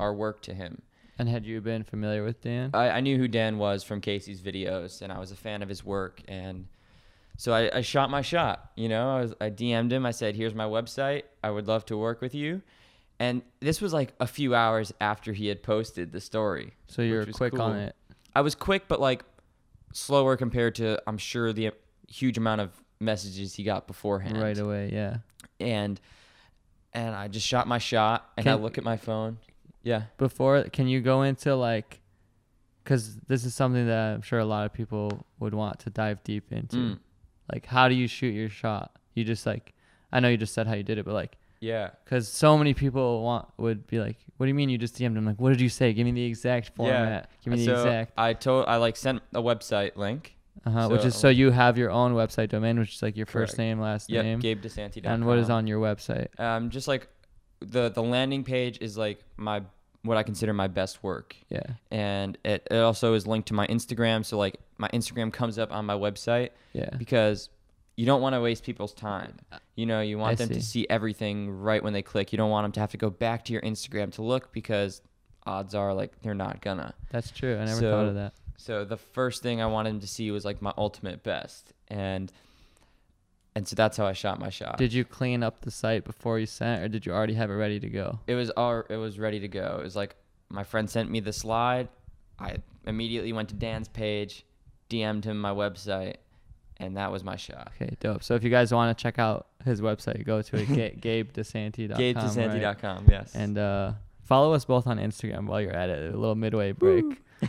our 0.00 0.14
work 0.14 0.42
to 0.42 0.54
him. 0.54 0.82
And 1.18 1.28
had 1.28 1.44
you 1.46 1.60
been 1.60 1.84
familiar 1.84 2.24
with 2.24 2.40
Dan? 2.40 2.70
I, 2.74 2.90
I 2.90 3.00
knew 3.00 3.18
who 3.18 3.28
Dan 3.28 3.58
was 3.58 3.84
from 3.84 4.00
Casey's 4.00 4.40
videos, 4.40 5.02
and 5.02 5.12
I 5.12 5.18
was 5.18 5.30
a 5.30 5.36
fan 5.36 5.62
of 5.62 5.68
his 5.68 5.84
work, 5.84 6.22
and 6.26 6.66
so 7.36 7.52
I, 7.52 7.78
I 7.78 7.80
shot 7.82 8.10
my 8.10 8.22
shot. 8.22 8.70
You 8.76 8.88
know, 8.88 9.16
I, 9.16 9.20
was, 9.20 9.34
I 9.40 9.50
DM'd 9.50 9.92
him. 9.92 10.06
I 10.06 10.10
said, 10.10 10.34
"Here's 10.34 10.54
my 10.54 10.64
website. 10.64 11.24
I 11.44 11.50
would 11.50 11.68
love 11.68 11.84
to 11.86 11.96
work 11.96 12.20
with 12.20 12.34
you." 12.34 12.62
And 13.18 13.42
this 13.60 13.80
was 13.80 13.92
like 13.92 14.14
a 14.18 14.26
few 14.26 14.54
hours 14.54 14.92
after 15.00 15.32
he 15.32 15.46
had 15.46 15.62
posted 15.62 16.12
the 16.12 16.20
story. 16.20 16.74
so 16.86 17.02
you're 17.02 17.20
which 17.20 17.28
was 17.28 17.36
quick 17.36 17.58
on 17.58 17.76
it. 17.76 17.94
I 18.34 18.40
was 18.40 18.54
quick, 18.54 18.88
but 18.88 19.00
like 19.00 19.24
slower 19.92 20.36
compared 20.36 20.74
to 20.76 21.00
I'm 21.06 21.18
sure 21.18 21.52
the 21.52 21.72
huge 22.08 22.38
amount 22.38 22.62
of 22.62 22.70
messages 22.98 23.54
he 23.54 23.64
got 23.64 23.86
beforehand. 23.86 24.40
right 24.40 24.58
away. 24.58 24.90
Yeah. 24.92 25.18
And 25.60 26.00
and 26.92 27.14
I 27.14 27.28
just 27.28 27.46
shot 27.46 27.66
my 27.66 27.78
shot, 27.78 28.30
and 28.36 28.46
I 28.46 28.54
look 28.54 28.76
at 28.76 28.84
my 28.84 28.96
phone. 28.96 29.38
Yeah. 29.82 30.04
Before, 30.18 30.64
can 30.64 30.88
you 30.88 31.00
go 31.00 31.22
into 31.22 31.54
like, 31.56 32.00
because 32.84 33.16
this 33.28 33.44
is 33.44 33.54
something 33.54 33.86
that 33.86 34.14
I'm 34.14 34.22
sure 34.22 34.38
a 34.38 34.44
lot 34.44 34.66
of 34.66 34.72
people 34.72 35.24
would 35.38 35.54
want 35.54 35.78
to 35.80 35.90
dive 35.90 36.22
deep 36.22 36.52
into. 36.52 36.76
Mm. 36.76 36.98
Like, 37.52 37.66
how 37.66 37.88
do 37.88 37.94
you 37.94 38.06
shoot 38.06 38.34
your 38.34 38.48
shot? 38.48 38.92
You 39.14 39.24
just 39.24 39.46
like, 39.46 39.72
I 40.12 40.20
know 40.20 40.28
you 40.28 40.36
just 40.36 40.54
said 40.54 40.66
how 40.66 40.74
you 40.74 40.82
did 40.82 40.98
it, 40.98 41.04
but 41.04 41.14
like, 41.14 41.36
Yeah. 41.62 41.90
because 42.04 42.28
so 42.28 42.58
many 42.58 42.74
people 42.74 43.22
want 43.22 43.46
would 43.56 43.86
be 43.86 43.98
like, 44.00 44.16
what 44.36 44.46
do 44.46 44.48
you 44.48 44.54
mean 44.54 44.68
you 44.68 44.76
just 44.78 44.96
DM'd 44.96 45.16
him? 45.16 45.24
Like, 45.24 45.40
what 45.40 45.50
did 45.50 45.60
you 45.60 45.68
say? 45.68 45.92
Give 45.92 46.04
me 46.04 46.10
the 46.10 46.24
exact 46.24 46.72
format. 46.74 47.28
Yeah. 47.30 47.36
Give 47.44 47.52
me 47.52 47.58
the 47.60 47.64
so 47.64 47.74
exact. 47.74 48.12
I 48.18 48.34
told 48.34 48.66
I 48.66 48.76
like 48.76 48.96
sent 48.96 49.22
a 49.32 49.40
website 49.40 49.96
link. 49.96 50.36
Uh-huh, 50.66 50.88
which 50.90 51.04
is 51.04 51.14
so- 51.14 51.20
so 51.22 51.28
you 51.28 51.50
have 51.50 51.78
your 51.78 51.90
own 51.90 52.12
website 52.14 52.48
domain, 52.50 52.78
which 52.78 52.94
is 52.96 53.02
like 53.02 53.16
your 53.16 53.26
first 53.26 53.56
name, 53.58 53.80
last 53.80 54.10
Yep, 54.10 54.24
name, 54.24 54.42
GabeDeSanti.com. 54.42 55.10
and 55.12 55.26
what 55.26 55.38
is 55.38 55.48
on 55.48 55.66
your 55.66 55.80
website. 55.80 56.28
Um, 56.38 56.68
just 56.70 56.86
like 56.88 57.08
the 57.60 57.88
the 57.88 58.02
landing 58.02 58.44
page 58.44 58.78
is 58.80 58.98
like 58.98 59.24
my 59.36 59.62
what 60.02 60.16
I 60.18 60.24
consider 60.24 60.52
my 60.52 60.66
best 60.66 61.02
work, 61.04 61.36
Yeah. 61.48 61.62
and 61.92 62.36
it, 62.44 62.66
it 62.70 62.78
also 62.78 63.14
is 63.14 63.24
linked 63.26 63.46
to 63.48 63.54
my 63.54 63.66
Instagram. 63.68 64.24
So 64.24 64.36
like 64.36 64.56
my 64.78 64.88
Instagram 64.88 65.32
comes 65.32 65.58
up 65.60 65.72
on 65.72 65.86
my 65.86 65.94
website 65.94 66.50
Yeah. 66.72 66.90
because 66.98 67.48
you 67.96 68.06
don't 68.06 68.22
want 68.22 68.34
to 68.34 68.40
waste 68.40 68.64
people's 68.64 68.94
time. 68.94 69.36
Uh, 69.52 69.58
you 69.76 69.86
know, 69.86 70.00
you 70.00 70.18
want 70.18 70.32
I 70.32 70.34
them 70.36 70.48
see. 70.48 70.54
to 70.54 70.62
see 70.62 70.86
everything 70.88 71.50
right 71.50 71.82
when 71.82 71.92
they 71.92 72.02
click. 72.02 72.32
You 72.32 72.36
don't 72.38 72.50
want 72.50 72.64
them 72.64 72.72
to 72.72 72.80
have 72.80 72.90
to 72.92 72.96
go 72.96 73.10
back 73.10 73.44
to 73.46 73.52
your 73.52 73.62
Instagram 73.62 74.12
to 74.14 74.22
look 74.22 74.52
because 74.52 75.02
odds 75.46 75.74
are 75.74 75.92
like 75.92 76.20
they're 76.22 76.34
not 76.34 76.60
gonna. 76.60 76.94
That's 77.10 77.30
true. 77.30 77.54
I 77.56 77.64
never 77.66 77.80
So- 77.80 77.90
thought 77.90 78.06
of 78.06 78.14
that. 78.14 78.32
So 78.56 78.84
the 78.84 78.96
first 78.96 79.42
thing 79.42 79.60
I 79.60 79.66
wanted 79.66 79.90
them 79.90 80.00
to 80.00 80.06
see 80.06 80.30
was 80.30 80.44
like 80.44 80.62
my 80.62 80.72
ultimate 80.78 81.22
best, 81.24 81.72
and 81.88 82.30
and 83.54 83.66
so 83.68 83.74
that's 83.76 83.96
how 83.96 84.06
I 84.06 84.12
shot 84.12 84.38
my 84.38 84.50
shot. 84.50 84.78
Did 84.78 84.92
you 84.92 85.04
clean 85.04 85.42
up 85.42 85.60
the 85.62 85.70
site 85.70 86.04
before 86.04 86.38
you 86.38 86.46
sent, 86.46 86.82
or 86.82 86.88
did 86.88 87.04
you 87.04 87.12
already 87.12 87.34
have 87.34 87.50
it 87.50 87.54
ready 87.54 87.78
to 87.80 87.88
go? 87.88 88.20
it 88.26 88.34
was 88.34 88.50
all 88.50 88.84
it 88.88 88.96
was 88.96 89.18
ready 89.18 89.40
to 89.40 89.48
go. 89.48 89.78
It 89.80 89.82
was 89.84 89.96
like 89.96 90.16
my 90.48 90.62
friend 90.64 90.88
sent 90.88 91.10
me 91.10 91.20
the 91.20 91.32
slide. 91.32 91.88
I 92.38 92.56
immediately 92.86 93.32
went 93.32 93.48
to 93.50 93.54
Dan's 93.54 93.88
page, 93.88 94.44
DM'd 94.88 95.24
him 95.24 95.40
my 95.40 95.50
website, 95.50 96.16
and 96.82 96.96
that 96.96 97.10
was 97.12 97.22
my 97.24 97.36
shot. 97.36 97.72
Okay, 97.80 97.96
dope. 98.00 98.22
So 98.22 98.34
if 98.34 98.42
you 98.44 98.50
guys 98.50 98.72
want 98.74 98.96
to 98.96 99.02
check 99.02 99.18
out 99.18 99.46
his 99.64 99.80
website, 99.80 100.24
go 100.26 100.42
to 100.42 100.56
it, 100.56 100.66
Ga- 101.00 101.24
GabeDeSanti.com. 101.24 101.96
right? 101.98 102.14
GabeDeSanti.com, 102.16 103.06
yes. 103.08 103.34
And 103.34 103.56
uh, 103.58 103.92
follow 104.24 104.52
us 104.52 104.64
both 104.64 104.86
on 104.86 104.98
Instagram 104.98 105.46
while 105.46 105.60
you're 105.60 105.72
at 105.72 105.88
it. 105.88 106.12
A 106.14 106.16
little 106.16 106.34
midway 106.34 106.72
break. 106.72 107.04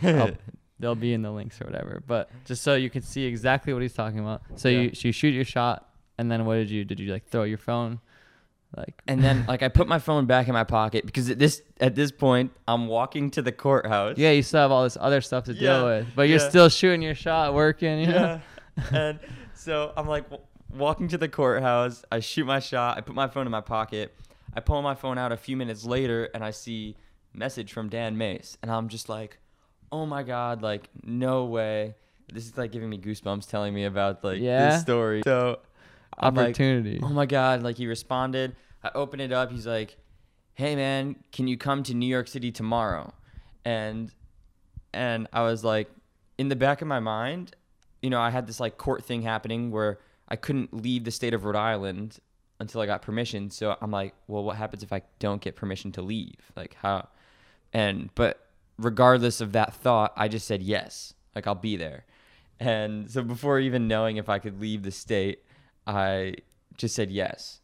They'll 0.80 0.94
be 0.96 1.12
in 1.14 1.22
the 1.22 1.30
links 1.30 1.60
or 1.60 1.64
whatever. 1.66 2.02
But 2.06 2.30
just 2.44 2.62
so 2.62 2.74
you 2.74 2.90
can 2.90 3.02
see 3.02 3.24
exactly 3.24 3.72
what 3.72 3.80
he's 3.82 3.92
talking 3.94 4.18
about. 4.18 4.42
So 4.56 4.68
Yeah. 4.68 4.80
you 4.80 4.94
so 4.94 5.08
you 5.08 5.12
shoot 5.12 5.28
your 5.34 5.44
shot, 5.44 5.88
and 6.18 6.30
then 6.30 6.44
what 6.44 6.54
did 6.56 6.70
you 6.70 6.84
did 6.84 6.98
you 7.00 7.12
like 7.12 7.26
throw 7.26 7.44
your 7.44 7.58
phone, 7.58 8.00
like 8.76 9.00
and 9.06 9.22
then 9.22 9.44
like 9.48 9.62
I 9.62 9.68
put 9.68 9.86
my 9.86 10.00
phone 10.00 10.26
back 10.26 10.48
in 10.48 10.52
my 10.52 10.64
pocket 10.64 11.06
because 11.06 11.30
at 11.30 11.38
this 11.38 11.62
at 11.80 11.94
this 11.94 12.10
point 12.10 12.50
I'm 12.66 12.88
walking 12.88 13.30
to 13.32 13.40
the 13.42 13.52
courthouse. 13.52 14.18
yeah, 14.18 14.32
you 14.32 14.42
still 14.42 14.60
have 14.62 14.72
all 14.72 14.82
this 14.82 14.98
other 15.00 15.20
stuff 15.20 15.44
to 15.44 15.52
Yeah, 15.54 15.60
deal 15.60 15.84
with, 15.86 16.06
but 16.16 16.22
you're 16.28 16.40
yeah. 16.40 16.48
still 16.48 16.68
shooting 16.68 17.02
your 17.02 17.14
shot, 17.14 17.54
working. 17.54 18.00
You 18.00 18.06
know? 18.08 18.40
And 18.92 19.20
so 19.54 19.92
I'm 19.96 20.06
like 20.08 20.24
w- 20.30 20.42
walking 20.70 21.08
to 21.08 21.18
the 21.18 21.28
courthouse. 21.28 22.04
I 22.10 22.20
shoot 22.20 22.44
my 22.44 22.58
shot. 22.60 22.98
I 22.98 23.00
put 23.02 23.14
my 23.14 23.28
phone 23.28 23.46
in 23.46 23.52
my 23.52 23.60
pocket. 23.60 24.14
I 24.54 24.60
pull 24.60 24.82
my 24.82 24.94
phone 24.94 25.18
out 25.18 25.32
a 25.32 25.36
few 25.36 25.56
minutes 25.56 25.84
later 25.84 26.28
and 26.34 26.44
I 26.44 26.50
see 26.50 26.96
message 27.32 27.72
from 27.72 27.88
Dan 27.88 28.16
Mace. 28.18 28.56
And 28.62 28.70
I'm 28.70 28.88
just 28.88 29.08
like, 29.08 29.38
oh 29.92 30.06
my 30.06 30.22
God, 30.22 30.62
like, 30.62 30.88
no 31.02 31.44
way. 31.44 31.94
This 32.32 32.46
is 32.46 32.56
like 32.56 32.72
giving 32.72 32.88
me 32.90 32.98
goosebumps 32.98 33.48
telling 33.48 33.74
me 33.74 33.84
about 33.84 34.24
like 34.24 34.40
Yeah? 34.40 34.70
this 34.70 34.80
story. 34.80 35.22
So 35.24 35.58
I'm 36.18 36.34
like, 36.34 36.46
Opportunity. 36.46 37.00
oh 37.02 37.08
my 37.08 37.26
God. 37.26 37.62
Like, 37.62 37.76
he 37.76 37.86
responded. 37.86 38.54
I 38.82 38.90
open 38.94 39.20
it 39.20 39.32
up. 39.32 39.50
He's 39.52 39.66
like, 39.66 39.96
hey, 40.54 40.74
man, 40.76 41.16
can 41.32 41.46
you 41.48 41.56
come 41.56 41.82
to 41.84 41.94
New 41.94 42.06
York 42.06 42.28
City 42.28 42.50
tomorrow? 42.52 43.12
And 43.64 44.12
and 44.92 45.26
I 45.32 45.42
was 45.42 45.64
like, 45.64 45.90
in 46.38 46.48
the 46.48 46.56
back 46.56 46.80
of 46.82 46.86
my 46.88 47.00
mind, 47.00 47.54
you 48.04 48.10
know, 48.10 48.20
I 48.20 48.30
had 48.30 48.46
this 48.46 48.60
like 48.60 48.76
court 48.76 49.02
thing 49.04 49.22
happening 49.22 49.70
where 49.70 49.98
I 50.28 50.36
couldn't 50.36 50.74
leave 50.74 51.04
the 51.04 51.10
state 51.10 51.32
of 51.34 51.44
Rhode 51.44 51.56
Island 51.56 52.18
until 52.60 52.80
I 52.82 52.86
got 52.86 53.00
permission. 53.02 53.50
So 53.50 53.76
I'm 53.80 53.90
like, 53.90 54.14
well, 54.28 54.44
what 54.44 54.56
happens 54.56 54.82
if 54.82 54.92
I 54.92 55.02
don't 55.18 55.40
get 55.40 55.56
permission 55.56 55.90
to 55.92 56.02
leave? 56.02 56.36
Like 56.56 56.74
how? 56.82 57.08
And 57.72 58.10
but 58.14 58.46
regardless 58.78 59.40
of 59.40 59.52
that 59.52 59.74
thought, 59.74 60.12
I 60.16 60.28
just 60.28 60.46
said 60.46 60.62
yes. 60.62 61.14
Like 61.34 61.46
I'll 61.46 61.54
be 61.54 61.76
there. 61.76 62.04
And 62.60 63.10
so 63.10 63.22
before 63.22 63.58
even 63.58 63.88
knowing 63.88 64.16
if 64.18 64.28
I 64.28 64.38
could 64.38 64.60
leave 64.60 64.82
the 64.82 64.90
state, 64.92 65.42
I 65.86 66.36
just 66.76 66.94
said 66.94 67.10
yes. 67.10 67.60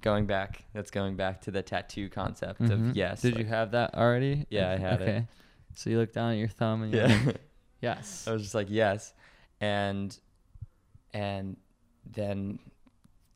Going 0.00 0.26
back, 0.26 0.64
that's 0.74 0.90
going 0.90 1.16
back 1.16 1.40
to 1.42 1.50
the 1.50 1.62
tattoo 1.62 2.08
concept 2.10 2.60
Mhm. 2.60 2.90
of 2.90 2.96
yes. 2.96 3.22
Did 3.22 3.34
like- 3.36 3.44
you 3.44 3.48
have 3.48 3.70
that 3.70 3.94
already? 3.94 4.46
Yeah, 4.50 4.70
I 4.70 4.76
had 4.76 5.00
it. 5.00 5.08
okay. 5.08 5.26
So 5.76 5.88
you 5.90 5.98
look 5.98 6.12
down 6.12 6.32
at 6.32 6.38
your 6.38 6.48
thumb 6.48 6.82
and 6.82 6.92
you're 6.92 7.06
Yeah. 7.06 7.20
like, 7.26 7.36
yes. 7.80 8.26
I 8.28 8.32
was 8.32 8.42
just 8.42 8.54
like, 8.54 8.66
yes. 8.70 9.12
And 9.60 10.16
and 11.12 11.56
then 12.10 12.58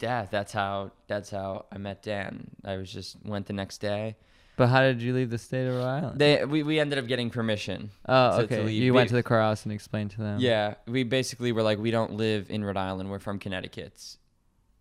yeah, 0.00 0.26
that's 0.30 0.52
how 0.52 0.92
that's 1.06 1.30
how 1.30 1.66
I 1.72 1.78
met 1.78 2.02
Dan. 2.02 2.50
I 2.64 2.76
was 2.76 2.92
just 2.92 3.16
went 3.24 3.46
the 3.46 3.52
next 3.52 3.78
day. 3.78 4.16
But 4.56 4.68
how 4.68 4.80
did 4.80 5.00
you 5.00 5.14
leave 5.14 5.30
the 5.30 5.38
state 5.38 5.68
of 5.68 5.74
Rhode 5.76 5.84
Island? 5.84 6.18
They 6.18 6.44
we, 6.44 6.64
we 6.64 6.80
ended 6.80 6.98
up 6.98 7.06
getting 7.06 7.30
permission. 7.30 7.90
oh, 8.08 8.40
to- 8.40 8.46
to 8.48 8.54
okay. 8.54 8.64
leave. 8.64 8.82
You 8.82 8.92
went 8.92 9.08
to 9.10 9.14
the 9.14 9.22
courthouse 9.22 9.64
and 9.64 9.72
explained 9.72 10.10
to 10.12 10.18
them. 10.18 10.40
Yeah, 10.40 10.74
we 10.86 11.04
basically 11.04 11.52
were 11.52 11.62
like, 11.62 11.78
we 11.78 11.92
don't 11.92 12.14
live 12.14 12.50
in 12.50 12.64
Rhode 12.64 12.76
Island. 12.76 13.08
We're 13.08 13.20
from 13.20 13.38
Connecticut, 13.38 14.16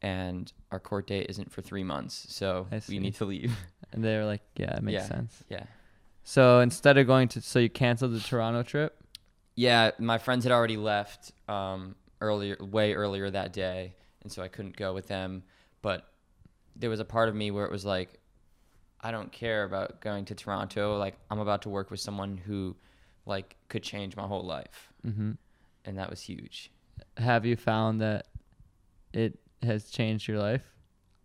and 0.02 0.52
our 0.72 0.80
court 0.80 1.06
date 1.08 1.28
isn't 1.30 1.52
for 1.52 1.62
three 1.62 1.84
months, 1.84 2.26
so 2.30 2.68
we 2.90 3.00
need 3.00 3.16
to 3.16 3.26
leave. 3.26 3.56
And 3.94 4.04
they 4.04 4.18
were 4.18 4.26
like, 4.26 4.42
"Yeah, 4.58 4.76
it 4.76 4.84
makes 4.84 4.96
Yeah. 4.96 5.06
sense." 5.08 5.44
yeah. 5.48 5.64
So 6.26 6.60
instead 6.60 6.98
of 6.98 7.08
going 7.08 7.30
to, 7.30 7.42
so 7.42 7.58
you 7.60 7.70
canceled 7.70 8.12
the 8.12 8.20
Toronto 8.20 8.62
trip. 8.62 8.98
Yeah, 9.58 9.92
my 9.98 10.20
friends 10.20 10.46
had 10.46 10.54
already 10.54 10.78
left 10.78 11.34
um, 11.50 11.96
earlier, 12.22 12.56
way 12.62 12.94
earlier 12.94 13.30
that 13.30 13.52
day, 13.52 13.96
and 14.22 14.32
so 14.32 14.44
I 14.44 14.48
couldn't 14.48 14.78
go 14.78 14.94
with 14.94 15.08
them. 15.08 15.44
But 15.82 16.08
there 16.76 16.90
was 16.90 17.00
a 17.00 17.06
part 17.06 17.28
of 17.28 17.36
me 17.36 17.50
where 17.52 17.66
it 17.66 17.72
was 17.72 17.84
like, 17.84 18.20
I 19.02 19.12
don't 19.12 19.32
care 19.32 19.64
about 19.64 20.00
going 20.00 20.26
to 20.26 20.36
Toronto. 20.36 20.98
Like, 20.98 21.18
I'm 21.32 21.40
about 21.40 21.64
to 21.64 21.70
work 21.70 21.90
with 21.92 22.00
someone 22.00 22.38
who, 22.38 22.76
like, 23.26 23.58
could 23.68 23.82
change 23.84 24.16
my 24.16 24.28
whole 24.28 24.46
life, 24.46 24.94
hmm 25.04 25.32
and 25.86 25.98
that 25.98 26.10
was 26.10 26.22
huge. 26.22 26.72
Have 27.18 27.46
you 27.46 27.56
found 27.56 28.00
that 28.02 28.28
it 29.14 29.40
has 29.64 29.90
changed 29.90 30.28
your 30.28 30.38
life? 30.38 30.62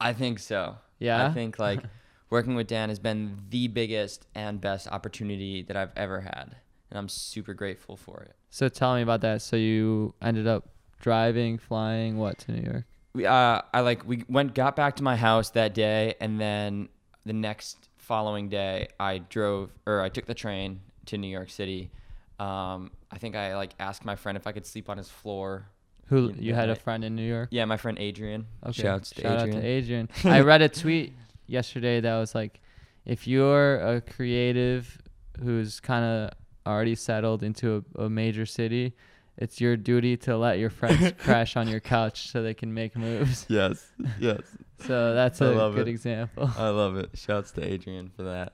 I 0.00 0.12
think 0.12 0.38
so. 0.38 0.76
Yeah. 0.98 1.26
I 1.26 1.32
think 1.32 1.58
like 1.58 1.82
working 2.30 2.54
with 2.54 2.66
Dan 2.68 2.88
has 2.88 2.98
been 2.98 3.36
the 3.50 3.68
biggest 3.68 4.26
and 4.34 4.60
best 4.60 4.88
opportunity 4.88 5.62
that 5.62 5.76
I've 5.76 5.92
ever 5.96 6.20
had, 6.20 6.56
and 6.92 6.98
I'm 6.98 7.08
super 7.08 7.54
grateful 7.54 7.96
for 7.96 8.20
it. 8.22 8.36
So 8.50 8.68
tell 8.68 8.94
me 8.94 9.00
about 9.02 9.22
that. 9.22 9.40
So 9.40 9.56
you 9.56 10.14
ended 10.20 10.46
up 10.46 10.68
driving, 11.00 11.56
flying, 11.56 12.18
what 12.18 12.36
to 12.40 12.52
New 12.52 12.70
York? 12.70 12.84
we 13.14 13.26
uh 13.26 13.60
I 13.74 13.80
like 13.80 14.06
we 14.06 14.24
went 14.28 14.54
got 14.54 14.74
back 14.76 14.96
to 14.96 15.02
my 15.02 15.16
house 15.16 15.50
that 15.50 15.74
day 15.74 16.14
and 16.20 16.40
then 16.40 16.88
the 17.26 17.32
next 17.34 17.88
following 17.98 18.48
day 18.48 18.88
I 18.98 19.18
drove 19.18 19.70
or 19.86 20.00
I 20.00 20.08
took 20.08 20.24
the 20.26 20.34
train 20.34 20.80
to 21.06 21.18
New 21.18 21.28
York 21.28 21.50
City. 21.50 21.90
Um 22.38 22.90
I 23.10 23.18
think 23.18 23.36
I 23.36 23.56
like 23.56 23.72
asked 23.80 24.04
my 24.04 24.16
friend 24.16 24.36
if 24.36 24.46
I 24.46 24.52
could 24.52 24.64
sleep 24.66 24.88
on 24.88 24.96
his 24.98 25.08
floor. 25.08 25.66
Who 26.06 26.28
You- 26.28 26.34
you 26.38 26.54
had 26.54 26.70
a 26.70 26.74
friend 26.76 27.04
in 27.04 27.14
New 27.16 27.26
York? 27.26 27.48
Yeah, 27.52 27.64
my 27.66 27.76
friend 27.78 27.98
Adrian. 27.98 28.46
Okay. 28.66 28.82
Shouts 28.82 29.10
to 29.10 29.20
Shout 29.22 29.38
Adrian. 29.40 29.56
out 29.56 29.60
to 29.62 29.66
Adrian. 29.66 30.08
I 30.24 30.40
read 30.40 30.62
a 30.62 30.68
tweet 30.68 31.12
yesterday 31.46 32.00
that 32.00 32.16
was 32.18 32.34
like, 32.34 32.60
if 33.04 33.26
you're 33.26 33.76
a 33.80 34.00
creative 34.00 34.98
who's 35.42 35.80
kind 35.80 36.04
of 36.04 36.30
already 36.66 36.94
settled 36.94 37.42
into 37.42 37.84
a, 37.96 38.04
a 38.04 38.10
major 38.10 38.46
city, 38.46 38.94
it's 39.38 39.60
your 39.60 39.76
duty 39.76 40.16
to 40.18 40.36
let 40.36 40.58
your 40.58 40.70
friends 40.70 41.12
crash 41.18 41.56
on 41.56 41.66
your 41.68 41.80
couch 41.80 42.30
so 42.30 42.42
they 42.42 42.54
can 42.54 42.72
make 42.74 42.96
moves. 42.96 43.46
Yes. 43.48 43.86
Yes. 44.20 44.40
So 44.86 45.14
that's 45.14 45.40
a 45.40 45.70
good 45.74 45.88
it. 45.88 45.90
example. 45.90 46.50
I 46.58 46.68
love 46.70 46.96
it. 46.96 47.10
Shouts 47.14 47.52
to 47.52 47.64
Adrian 47.64 48.10
for 48.16 48.24
that. 48.24 48.52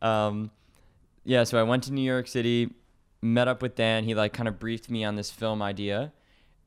Um, 0.00 0.50
yeah, 1.24 1.44
so 1.44 1.58
I 1.58 1.62
went 1.64 1.82
to 1.84 1.92
New 1.92 2.02
York 2.02 2.28
City, 2.28 2.70
met 3.22 3.48
up 3.48 3.60
with 3.62 3.74
Dan. 3.74 4.04
He 4.04 4.14
like 4.14 4.32
kind 4.32 4.48
of 4.48 4.58
briefed 4.58 4.88
me 4.90 5.02
on 5.04 5.16
this 5.16 5.30
film 5.30 5.62
idea, 5.62 6.12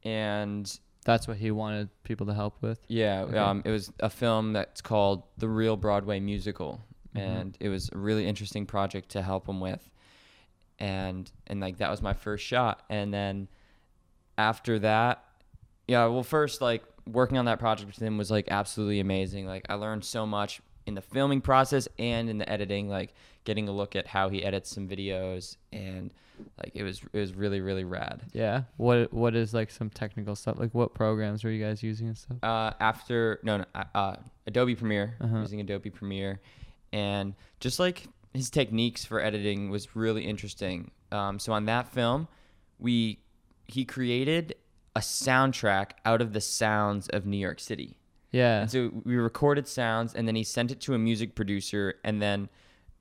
and 0.03 0.79
That's 1.05 1.27
what 1.27 1.37
he 1.37 1.51
wanted 1.51 1.89
people 2.03 2.25
to 2.27 2.33
help 2.33 2.61
with. 2.61 2.79
yeah, 2.87 3.21
Okay. 3.21 3.37
um, 3.37 3.61
it 3.65 3.71
was 3.71 3.91
a 3.99 4.09
film 4.09 4.53
that's 4.53 4.81
called 4.81 5.23
The 5.37 5.47
Real 5.47 5.77
Broadway 5.77 6.19
Musical, 6.19 6.81
Mhm. 7.15 7.21
and 7.21 7.57
it 7.59 7.69
was 7.69 7.89
a 7.93 7.97
really 7.97 8.27
interesting 8.27 8.65
project 8.65 9.09
to 9.09 9.21
help 9.21 9.47
him 9.47 9.59
with, 9.61 9.89
and 10.79 11.29
and 11.47 11.59
like 11.59 11.77
that 11.77 11.89
was 11.91 12.01
my 12.01 12.13
first 12.13 12.45
shot, 12.45 12.83
and 12.89 13.13
then 13.13 13.47
after 14.37 14.79
that, 14.79 15.23
yeah, 15.87 16.05
well, 16.07 16.23
first 16.23 16.61
like 16.61 16.83
working 17.05 17.37
on 17.37 17.45
that 17.45 17.59
project 17.59 17.87
with 17.87 18.01
him 18.01 18.17
was 18.17 18.29
like 18.29 18.47
absolutely 18.51 18.99
amazing. 18.99 19.45
Like 19.45 19.65
I 19.69 19.75
learned 19.75 20.03
so 20.05 20.25
much 20.25 20.61
in 20.85 20.93
the 20.95 21.01
filming 21.01 21.41
process 21.41 21.87
and 21.99 22.29
in 22.29 22.37
the 22.37 22.49
editing, 22.49 22.87
like 22.89 23.13
getting 23.43 23.67
a 23.67 23.71
look 23.71 23.95
at 23.95 24.07
how 24.07 24.29
he 24.29 24.43
edits 24.43 24.69
some 24.69 24.87
videos, 24.87 25.55
and 25.71 26.13
like 26.63 26.71
it 26.75 26.83
was 26.83 27.01
it 27.13 27.19
was 27.19 27.33
really 27.33 27.61
really 27.61 27.83
rad. 27.83 28.21
Yeah. 28.33 28.63
What 28.77 29.11
What 29.13 29.35
is 29.35 29.53
like 29.53 29.71
some 29.71 29.89
technical 29.89 30.35
stuff? 30.35 30.59
Like 30.59 30.73
what 30.73 30.93
programs 30.93 31.43
were 31.43 31.49
you 31.49 31.63
guys 31.63 31.81
using 31.81 32.07
and 32.07 32.17
stuff? 32.17 32.37
uh, 32.43 32.73
after 32.79 33.39
no, 33.43 33.57
no 33.57 33.65
uh, 33.73 33.83
uh, 33.95 34.15
Adobe 34.45 34.75
Premiere 34.75 35.15
Uh-huh. 35.21 35.39
using 35.39 35.59
Adobe 35.61 35.89
Premiere, 35.89 36.39
and 36.93 37.33
just 37.59 37.79
like 37.79 38.07
his 38.37 38.49
techniques 38.51 39.03
for 39.03 39.19
editing 39.19 39.69
was 39.69 39.95
really 39.95 40.23
interesting. 40.23 40.91
Um, 41.11 41.39
so 41.39 41.53
on 41.53 41.65
that 41.65 41.91
film, 41.91 42.27
we 42.79 43.19
he 43.65 43.83
created 43.83 44.55
a 44.95 44.99
soundtrack 44.99 45.91
out 46.05 46.21
of 46.21 46.33
the 46.33 46.41
sounds 46.41 47.09
of 47.09 47.25
New 47.25 47.37
York 47.37 47.59
City. 47.59 47.97
Yeah. 48.31 48.61
And 48.61 48.71
so 48.71 48.91
we 49.03 49.15
recorded 49.15 49.67
sounds, 49.67 50.13
and 50.13 50.27
then 50.27 50.35
he 50.35 50.43
sent 50.43 50.71
it 50.71 50.79
to 50.81 50.93
a 50.93 50.97
music 50.97 51.33
producer, 51.35 51.95
and 52.03 52.21
then 52.21 52.49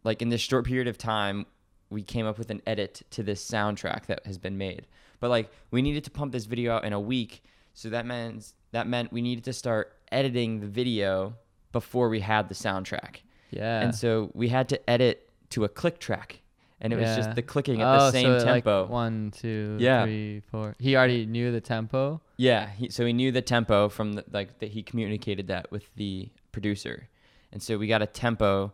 like 0.04 0.22
in 0.22 0.30
this 0.30 0.40
short 0.40 0.64
period 0.64 0.88
of 0.88 0.96
time, 0.96 1.46
we 1.90 2.02
came 2.02 2.26
up 2.26 2.38
with 2.38 2.50
an 2.50 2.62
edit 2.66 3.02
to 3.10 3.22
this 3.22 3.46
soundtrack 3.46 4.06
that 4.06 4.24
has 4.26 4.38
been 4.38 4.56
made. 4.56 4.86
But 5.20 5.30
like 5.30 5.50
we 5.70 5.82
needed 5.82 6.04
to 6.04 6.10
pump 6.10 6.32
this 6.32 6.46
video 6.46 6.72
out 6.72 6.84
in 6.84 6.92
a 6.92 7.00
week, 7.00 7.44
so 7.74 7.90
that 7.90 8.06
meant 8.06 8.52
that 8.72 8.86
meant 8.86 9.12
we 9.12 9.20
needed 9.20 9.44
to 9.44 9.52
start 9.52 9.92
editing 10.10 10.60
the 10.60 10.66
video 10.66 11.34
before 11.72 12.08
we 12.08 12.20
had 12.20 12.48
the 12.48 12.54
soundtrack. 12.54 13.16
yeah. 13.50 13.82
And 13.82 13.94
so 13.94 14.30
we 14.32 14.48
had 14.48 14.68
to 14.70 14.90
edit 14.90 15.25
to 15.50 15.64
a 15.64 15.68
click 15.68 15.98
track, 15.98 16.40
and 16.80 16.92
it 16.92 16.96
was 16.96 17.16
just 17.16 17.34
the 17.34 17.42
clicking 17.42 17.80
at 17.80 17.86
oh, 17.86 18.06
the 18.06 18.12
same 18.12 18.40
so 18.40 18.46
like 18.46 18.64
tempo. 18.64 18.86
one, 18.86 19.30
two, 19.30 19.76
Yeah. 19.80 20.04
three, 20.04 20.40
four. 20.50 20.74
He 20.78 20.96
already 20.96 21.26
knew 21.26 21.52
the 21.52 21.60
tempo. 21.60 22.20
Yeah, 22.36 22.68
he, 22.68 22.88
so 22.90 23.06
he 23.06 23.12
knew 23.12 23.32
the 23.32 23.42
tempo 23.42 23.88
from 23.88 24.14
the, 24.14 24.24
like 24.30 24.58
that 24.58 24.70
he 24.70 24.82
communicated 24.82 25.48
that 25.48 25.70
with 25.70 25.88
the 25.96 26.30
producer, 26.52 27.08
and 27.52 27.62
so 27.62 27.78
we 27.78 27.86
got 27.86 28.02
a 28.02 28.06
tempo, 28.06 28.72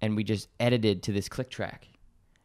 and 0.00 0.16
we 0.16 0.24
just 0.24 0.48
edited 0.58 1.02
to 1.04 1.12
this 1.12 1.28
click 1.28 1.50
track, 1.50 1.88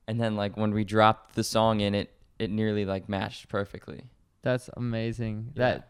and 0.07 0.19
then 0.19 0.35
like 0.35 0.57
when 0.57 0.73
we 0.73 0.83
dropped 0.83 1.35
the 1.35 1.43
song 1.43 1.79
in 1.79 1.95
it, 1.95 2.11
it 2.39 2.49
nearly 2.51 2.85
like 2.85 3.07
matched 3.09 3.49
perfectly. 3.49 4.03
That's 4.41 4.69
amazing. 4.75 5.53
Yeah. 5.55 5.63
That 5.63 5.89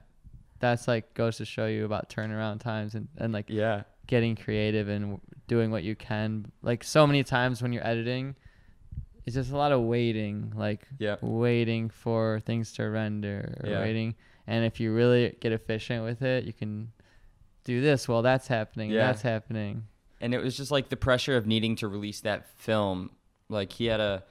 that's 0.59 0.87
like 0.87 1.13
goes 1.13 1.37
to 1.37 1.45
show 1.45 1.65
you 1.65 1.83
about 1.83 2.09
turnaround 2.09 2.61
times 2.61 2.95
and, 2.95 3.09
and 3.17 3.33
like 3.33 3.49
Yeah, 3.49 3.83
getting 4.07 4.35
creative 4.35 4.87
and 4.89 5.19
doing 5.47 5.71
what 5.71 5.83
you 5.83 5.95
can. 5.95 6.51
Like 6.61 6.83
so 6.83 7.05
many 7.07 7.23
times 7.23 7.61
when 7.61 7.73
you're 7.73 7.85
editing, 7.87 8.35
it's 9.25 9.35
just 9.35 9.51
a 9.51 9.57
lot 9.57 9.71
of 9.71 9.81
waiting, 9.81 10.51
like 10.55 10.87
yeah, 10.99 11.15
waiting 11.21 11.89
for 11.89 12.41
things 12.45 12.73
to 12.73 12.83
render 12.89 13.57
or 13.63 13.69
Yeah. 13.69 13.79
waiting. 13.81 14.15
And 14.47 14.65
if 14.65 14.79
you 14.79 14.93
really 14.93 15.35
get 15.39 15.51
efficient 15.53 16.03
with 16.03 16.21
it, 16.21 16.43
you 16.43 16.51
can 16.53 16.91
do 17.63 17.79
this 17.79 18.07
while 18.09 18.21
that's 18.21 18.47
happening. 18.47 18.89
Yeah. 18.91 19.07
That's 19.07 19.21
happening. 19.21 19.83
and 20.21 20.33
it 20.33 20.41
was 20.41 20.55
just 20.55 20.71
like 20.71 20.87
the 20.89 20.95
pressure 20.95 21.35
of 21.35 21.45
needing 21.45 21.75
to 21.77 21.87
release 21.87 22.21
that 22.21 22.47
film. 22.57 23.09
Like 23.49 23.71
he 23.73 23.85
had 23.85 23.99
a 23.99 24.23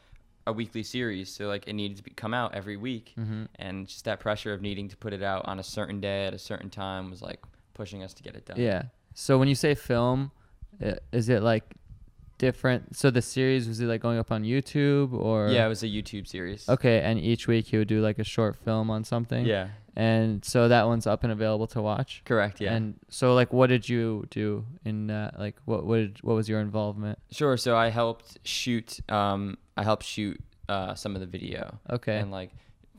a 0.47 0.53
weekly 0.53 0.83
series, 0.83 1.29
so 1.31 1.47
like 1.47 1.69
it 1.69 1.73
needed 1.75 1.97
to 1.99 2.03
be, 2.03 2.11
come 2.11 2.35
out 2.35 2.53
every 2.55 2.77
week, 2.77 3.13
hmm 3.15 3.45
and 3.57 3.87
just 3.87 4.05
that 4.07 4.19
pressure 4.21 4.53
of 4.53 4.61
needing 4.61 4.89
to 4.89 4.97
put 4.97 5.13
it 5.13 5.23
out 5.23 5.47
on 5.47 5.59
a 5.61 5.63
certain 5.63 6.01
day 6.01 6.27
at 6.27 6.35
a 6.35 6.39
certain 6.39 6.69
time 6.69 7.11
was 7.11 7.23
like 7.23 7.41
pushing 7.75 8.03
us 8.03 8.13
to 8.15 8.23
get 8.25 8.35
it 8.35 8.45
done. 8.47 8.59
Yeah. 8.59 8.83
So 9.15 9.39
when 9.39 9.49
you 9.49 9.55
say 9.55 9.75
film, 9.75 10.31
is 11.13 11.29
it 11.29 11.43
like 11.43 11.65
different? 12.39 12.97
So 12.97 13.11
the 13.11 13.23
series 13.23 13.69
was 13.69 13.81
it 13.81 13.87
like 13.87 14.01
going 14.01 14.19
up 14.19 14.33
on 14.33 14.43
YouTube 14.43 15.13
or? 15.13 15.49
yeah, 15.49 15.65
it 15.67 15.69
was 15.69 15.83
a 15.83 15.87
YouTube 15.89 16.27
series. 16.27 16.69
Okay, 16.69 17.01
and 17.01 17.19
each 17.19 17.47
week 17.47 17.67
he 17.67 17.79
would 17.79 17.89
do 17.89 18.01
like 18.01 18.19
a 18.19 18.25
short 18.25 18.57
film 18.57 18.91
on 18.91 19.05
something. 19.05 19.45
Yeah, 19.47 19.69
And 19.97 20.45
so 20.45 20.69
that 20.69 20.87
one's 20.87 21.07
up 21.07 21.23
and 21.23 21.33
available 21.33 21.67
to 21.69 21.83
watch. 21.83 22.23
correct. 22.25 22.61
Yeah. 22.61 22.75
And 22.75 22.99
so 23.09 23.35
like, 23.35 23.53
what 23.53 23.69
did 23.69 23.89
you 23.89 24.27
do 24.31 24.65
in 24.85 25.07
that? 25.09 25.39
Like, 25.39 25.57
what 25.67 25.85
what 25.87 25.97
did, 25.99 26.23
what 26.23 26.35
was 26.35 26.49
your 26.49 26.61
involvement? 26.61 27.19
Sure. 27.31 27.57
So 27.57 27.77
I 27.77 27.91
helped 27.91 28.39
shoot. 28.45 28.99
Um, 29.11 29.59
I 29.77 29.85
helped 29.85 30.05
shoot 30.05 30.41
uh, 30.69 30.95
some 30.95 31.15
of 31.15 31.21
the 31.21 31.27
video 31.27 31.79
Okay. 31.91 32.19
and 32.19 32.31
like 32.31 32.51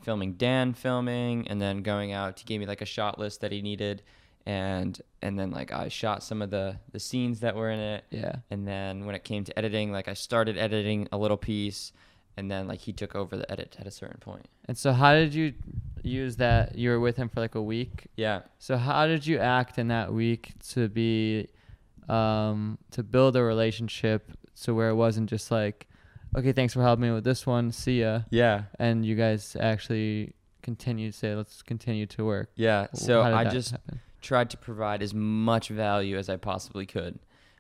filming 0.04 0.34
Dan 0.34 0.73
filming, 0.73 1.47
and 1.47 1.62
then 1.62 1.82
going 1.82 2.12
out. 2.12 2.39
He 2.39 2.45
gave 2.45 2.60
me 2.60 2.65
like 2.65 2.82
a 2.82 2.86
shot 2.86 3.17
list 3.19 3.41
that 3.41 3.52
he 3.54 3.62
needed, 3.62 4.04
and 4.45 4.99
and 5.21 5.39
then 5.39 5.51
like 5.51 5.71
I 5.71 5.88
shot 5.89 6.23
some 6.23 6.41
of 6.41 6.49
the 6.49 6.77
the 6.91 6.99
scenes 6.99 7.39
that 7.41 7.56
were 7.56 7.69
in 7.69 7.79
it, 7.79 8.03
yeah. 8.12 8.38
and 8.51 8.67
then 8.67 9.06
when 9.06 9.15
it 9.15 9.23
came 9.23 9.43
to 9.45 9.58
editing, 9.58 9.91
like 9.91 10.08
I 10.08 10.13
started 10.13 10.58
editing 10.58 11.08
a 11.12 11.17
little 11.17 11.38
piece, 11.38 11.93
and 12.36 12.49
then 12.51 12.67
like 12.67 12.79
he 12.79 12.93
took 12.93 13.15
over 13.15 13.38
the 13.38 13.49
edit 13.51 13.77
at 13.79 13.88
a 13.88 13.91
certain 13.91 14.19
point. 14.19 14.47
And 14.67 14.77
so 14.77 14.91
how 14.91 15.13
did 15.13 15.34
you 15.34 15.53
use 16.03 16.38
that? 16.38 16.77
You 16.77 16.89
were 16.89 16.99
with 16.99 17.15
him 17.15 17.29
for 17.29 17.39
like 17.39 17.56
a 17.56 17.62
week. 17.62 18.08
Yeah. 18.17 18.41
So 18.60 18.77
how 18.77 19.08
did 19.08 19.25
you 19.25 19.38
act 19.39 19.77
in 19.77 19.88
that 19.89 20.13
week 20.13 20.53
to 20.69 20.89
be, 20.89 21.47
um, 22.10 22.77
to 22.91 23.04
build 23.04 23.35
a 23.35 23.44
relationship 23.44 24.31
to 24.63 24.73
where 24.73 24.89
it 24.89 24.96
wasn't 24.96 25.29
just 25.29 25.52
like, 25.52 25.87
okay, 26.35 26.52
thanks 26.52 26.73
for 26.73 26.81
helping 26.81 27.04
me 27.04 27.12
with 27.12 27.23
this 27.23 27.46
one, 27.46 27.71
see 27.71 28.02
ya, 28.02 28.21
Yeah. 28.29 28.63
and 28.79 29.06
you 29.06 29.15
guys 29.15 29.56
actually 29.60 30.33
continue 30.62 31.12
to 31.12 31.17
say, 31.17 31.35
let's 31.35 31.62
continue 31.62 32.06
to 32.08 32.25
work. 32.25 32.52
Yeah. 32.56 32.87
So 32.94 33.21
I 33.21 33.46
just 33.46 33.71
happen? 33.71 34.00
Tried 34.24 34.50
to 34.50 34.58
provide 34.58 35.04
as 35.04 35.13
much 35.13 35.69
value 35.69 36.17
as 36.17 36.30
I 36.30 36.38
possibly 36.38 36.86
could. 36.86 37.19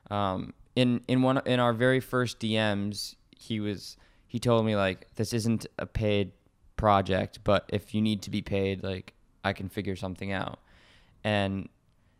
Um, 0.09 0.53
in 0.75 1.01
in 1.07 1.21
one 1.21 1.41
in 1.45 1.59
our 1.59 1.73
very 1.73 1.99
first 1.99 2.39
DMs, 2.39 3.15
he 3.37 3.59
was 3.59 3.97
he 4.27 4.39
told 4.39 4.65
me 4.65 4.75
like 4.75 5.13
this 5.15 5.33
isn't 5.33 5.67
a 5.77 5.85
paid 5.85 6.31
project, 6.75 7.39
but 7.43 7.69
if 7.71 7.93
you 7.93 8.01
need 8.01 8.23
to 8.23 8.31
be 8.31 8.41
paid, 8.41 8.83
like 8.83 9.13
I 9.43 9.53
can 9.53 9.69
figure 9.69 9.95
something 9.95 10.31
out. 10.31 10.59
And 11.23 11.69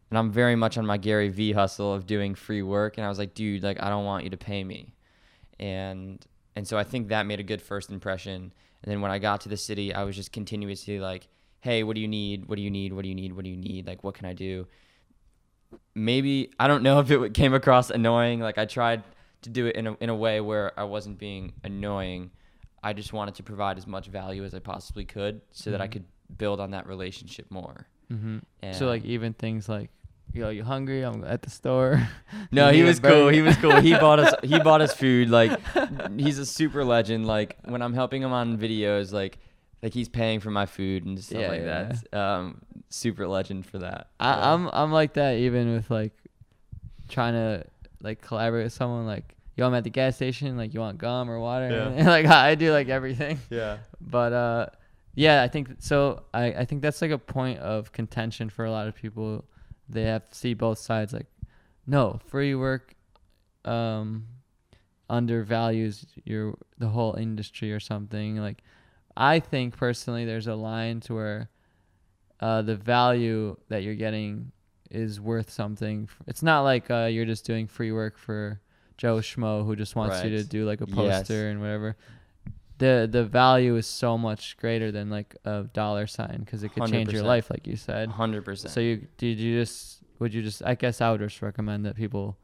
and 0.09 0.17
I'm 0.19 0.31
very 0.31 0.55
much 0.55 0.77
on 0.77 0.85
my 0.85 0.97
Gary 0.97 1.29
V 1.29 1.53
hustle 1.53 1.91
of 1.91 2.05
doing 2.05 2.35
free 2.35 2.61
work. 2.61 2.97
And 2.97 3.05
I 3.05 3.09
was 3.09 3.17
like, 3.17 3.33
dude, 3.33 3.63
like 3.63 3.81
I 3.81 3.89
don't 3.89 4.05
want 4.05 4.23
you 4.23 4.29
to 4.29 4.37
pay 4.37 4.63
me, 4.63 4.93
and 5.59 6.23
and 6.55 6.67
so 6.67 6.77
I 6.77 6.83
think 6.83 7.07
that 7.07 7.25
made 7.25 7.39
a 7.39 7.43
good 7.43 7.61
first 7.61 7.89
impression. 7.89 8.53
And 8.83 8.91
then 8.91 9.01
when 9.01 9.11
I 9.11 9.17
got 9.17 9.41
to 9.41 9.49
the 9.49 9.57
city, 9.57 9.93
I 9.93 10.03
was 10.03 10.15
just 10.15 10.33
continuously 10.33 10.99
like, 10.99 11.29
hey, 11.63 11.81
what 11.83 11.95
do 11.95 12.01
you 12.01 12.09
need? 12.09 12.45
What 12.47 12.57
do 12.57 12.61
you 12.61 12.69
need? 12.69 12.91
What 12.91 13.03
do 13.03 13.09
you 13.09 13.15
need? 13.15 13.31
What 13.33 13.45
do 13.45 13.49
you 13.49 13.55
need? 13.55 13.87
Like, 13.87 14.03
what 14.03 14.15
can 14.15 14.25
I 14.25 14.33
do? 14.33 14.67
Maybe 15.95 16.51
I 16.59 16.67
don't 16.67 16.83
know 16.83 16.99
if 17.03 17.09
it 17.11 17.33
came 17.33 17.53
across 17.53 17.89
annoying. 17.89 18.39
Like 18.39 18.57
I 18.57 18.65
tried 18.65 19.03
to 19.43 19.49
do 19.49 19.65
it 19.67 19.75
in 19.75 19.87
a 19.87 19.93
in 19.99 20.09
a 20.09 20.15
way 20.15 20.41
where 20.41 20.77
I 20.79 20.83
wasn't 20.83 21.17
being 21.19 21.53
annoying. 21.63 22.31
I 22.83 22.93
just 22.93 23.13
wanted 23.13 23.35
to 23.35 23.43
provide 23.43 23.77
as 23.77 23.87
much 23.87 24.07
value 24.07 24.43
as 24.43 24.53
I 24.53 24.59
possibly 24.59 25.05
could 25.05 25.41
so 25.51 25.71
that 25.71 25.79
I 25.81 25.87
Mhm. 25.87 25.91
could 25.93 26.05
build 26.37 26.59
on 26.59 26.71
that 26.71 26.85
relationship 26.87 27.49
more. 27.49 27.87
Mm-hmm. 28.11 28.73
So 28.73 28.87
like 28.87 29.05
even 29.05 29.33
things 29.33 29.69
like, 29.69 29.89
yo, 30.33 30.49
you 30.49 30.63
hungry? 30.65 31.01
I'm 31.03 31.23
at 31.23 31.41
the 31.43 31.49
store. 31.49 32.07
No, 32.51 32.71
he 32.71 32.83
was 32.83 32.99
cool. 32.99 33.29
He 33.29 33.41
was 33.41 33.55
cool. 33.57 33.79
He 33.79 33.93
bought 34.05 34.19
us 34.19 34.33
he 34.43 34.59
bought 34.59 34.81
us 34.81 34.93
food. 34.93 35.29
Like 35.29 35.57
he's 36.19 36.39
a 36.39 36.45
super 36.45 36.83
legend. 36.83 37.25
Like 37.25 37.57
when 37.63 37.81
I'm 37.81 37.93
helping 37.93 38.21
him 38.21 38.33
on 38.33 38.57
videos, 38.57 39.11
like 39.13 39.39
like 39.83 39.93
he's 39.93 40.09
paying 40.09 40.39
for 40.39 40.49
my 40.49 40.65
food 40.65 41.05
and 41.05 41.19
stuff 41.23 41.41
Yeah, 41.41 41.47
like 41.49 41.61
yeah. 41.61 41.91
that. 42.11 42.17
Um, 42.17 42.61
super 42.89 43.27
legend 43.27 43.65
for 43.67 43.79
that. 43.79 44.07
I, 44.19 44.29
Yeah. 44.31 44.53
I'm 44.53 44.69
I'm 44.73 44.91
like 44.91 45.13
that 45.13 45.33
even 45.37 45.73
with 45.75 45.91
like 45.91 46.13
trying 47.09 47.33
to 47.33 47.65
like 48.01 48.21
collaborate 48.21 48.63
with 48.63 48.73
someone 48.73 49.05
like 49.05 49.35
yo 49.57 49.67
I'm 49.67 49.73
at 49.75 49.83
the 49.83 49.89
gas 49.91 50.15
station 50.15 50.57
like 50.57 50.73
you 50.73 50.79
want 50.79 50.97
gum 50.97 51.29
or 51.29 51.39
water 51.39 51.69
Yeah. 51.97 52.09
like 52.09 52.25
I 52.25 52.55
do 52.55 52.71
like 52.71 52.87
everything 52.89 53.39
yeah. 53.49 53.77
but 54.01 54.33
uh 54.33 54.65
yeah 55.15 55.43
I 55.43 55.47
think 55.49 55.75
so 55.79 56.23
I 56.33 56.45
I 56.53 56.65
think 56.65 56.81
that's 56.81 57.01
like 57.01 57.11
a 57.11 57.17
point 57.19 57.59
of 57.59 57.91
contention 57.91 58.49
for 58.49 58.65
a 58.65 58.71
lot 58.71 58.87
of 58.87 58.95
people 58.95 59.43
they 59.89 60.03
have 60.03 60.27
to 60.29 60.35
see 60.35 60.53
both 60.53 60.79
sides 60.79 61.11
like 61.13 61.27
no 61.85 62.19
free 62.27 62.55
work 62.55 62.95
um 63.65 64.25
undervalues 65.09 66.05
your 66.25 66.55
the 66.79 66.87
whole 66.87 67.13
industry 67.15 67.71
or 67.71 67.79
something 67.79 68.37
like 68.37 68.63
I 69.15 69.39
think 69.39 69.77
personally 69.77 70.25
there's 70.25 70.47
a 70.47 70.55
line 70.55 70.99
to 71.01 71.13
where 71.15 71.49
uh, 72.39 72.61
the 72.61 72.75
value 72.75 73.55
that 73.69 73.83
you're 73.83 73.95
getting 73.95 74.51
is 74.89 75.19
worth 75.21 75.49
something. 75.49 76.09
It's 76.27 76.43
not 76.43 76.61
like 76.61 76.89
uh, 76.91 77.05
you're 77.11 77.25
just 77.25 77.45
doing 77.45 77.67
free 77.67 77.91
work 77.91 78.17
for 78.17 78.59
Joe 78.97 79.17
Schmo 79.17 79.65
who 79.65 79.75
just 79.75 79.95
wants 79.95 80.23
you 80.23 80.29
to 80.31 80.43
do 80.43 80.65
like 80.65 80.81
a 80.81 80.85
Yes. 80.87 81.19
poster 81.21 81.49
and 81.49 81.61
whatever. 81.61 81.95
The 82.79 83.07
the 83.09 83.23
value 83.23 83.75
is 83.75 83.85
so 83.87 84.17
much 84.17 84.57
greater 84.57 84.91
than 84.91 85.09
like 85.09 85.35
a 85.45 85.63
dollar 85.73 86.07
sign 86.07 86.39
because 86.39 86.63
it 86.63 86.69
could 86.69 86.83
change 86.87 87.13
your 87.13 87.23
life, 87.23 87.49
like 87.49 87.65
you 87.67 87.75
said. 87.75 88.09
Hundred 88.09 88.43
percent. 88.45 88.73
So 88.73 88.79
you 88.81 89.07
did 89.17 89.39
you 89.39 89.59
just 89.59 89.99
would 90.19 90.33
you 90.33 90.41
just 90.41 90.63
I 90.65 90.75
guess 90.75 90.99
I 90.99 91.11
would 91.11 91.21
just 91.21 91.41
recommend 91.41 91.85
that 91.85 91.95
people 91.95 92.37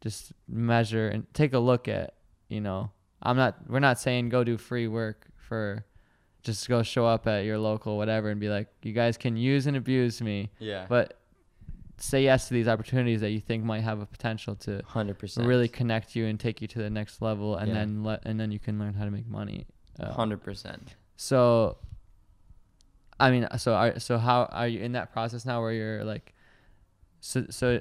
just 0.00 0.32
measure 0.48 1.08
and 1.08 1.26
take 1.34 1.52
a 1.52 1.58
look 1.58 1.88
at 1.88 2.14
you 2.48 2.60
know 2.60 2.90
I'm 3.22 3.36
not 3.36 3.56
we're 3.68 3.80
not 3.80 3.98
saying 3.98 4.28
go 4.28 4.44
do 4.44 4.56
free 4.56 4.86
work 4.88 5.26
for 5.36 5.84
just 6.46 6.68
go 6.68 6.82
show 6.82 7.04
up 7.06 7.26
at 7.26 7.44
your 7.44 7.58
local 7.58 7.96
whatever 7.96 8.30
and 8.30 8.40
be 8.40 8.48
like 8.48 8.68
you 8.82 8.92
guys 8.92 9.16
can 9.18 9.36
use 9.36 9.66
and 9.66 9.76
abuse 9.76 10.20
me 10.22 10.50
yeah. 10.58 10.86
but 10.88 11.18
say 11.98 12.22
yes 12.22 12.48
to 12.48 12.54
these 12.54 12.68
opportunities 12.68 13.20
that 13.20 13.30
you 13.30 13.40
think 13.40 13.64
might 13.64 13.80
have 13.82 14.00
a 14.00 14.06
potential 14.06 14.54
to 14.54 14.82
Hundred 14.86 15.18
percent. 15.18 15.46
really 15.46 15.66
connect 15.68 16.14
you 16.16 16.26
and 16.26 16.38
take 16.38 16.60
you 16.62 16.68
to 16.68 16.78
the 16.78 16.90
next 16.90 17.20
level 17.22 17.56
and 17.56 17.68
Yeah. 17.68 17.74
then 17.74 18.04
let 18.04 18.24
and 18.24 18.38
then 18.40 18.50
you 18.52 18.58
can 18.58 18.78
learn 18.78 18.94
how 18.94 19.04
to 19.04 19.10
make 19.10 19.26
money 19.26 19.66
uh, 19.98 20.12
Hundred 20.12 20.42
percent. 20.42 20.94
so, 21.16 21.78
I 23.18 23.30
mean, 23.30 23.48
so 23.56 23.72
are 23.74 23.98
so 23.98 24.18
how 24.18 24.44
are 24.52 24.68
you 24.68 24.80
in 24.80 24.92
that 24.92 25.10
process 25.12 25.46
now 25.46 25.62
where 25.62 25.72
you're 25.72 26.04
like, 26.04 26.34
so 27.20 27.46
so 27.48 27.80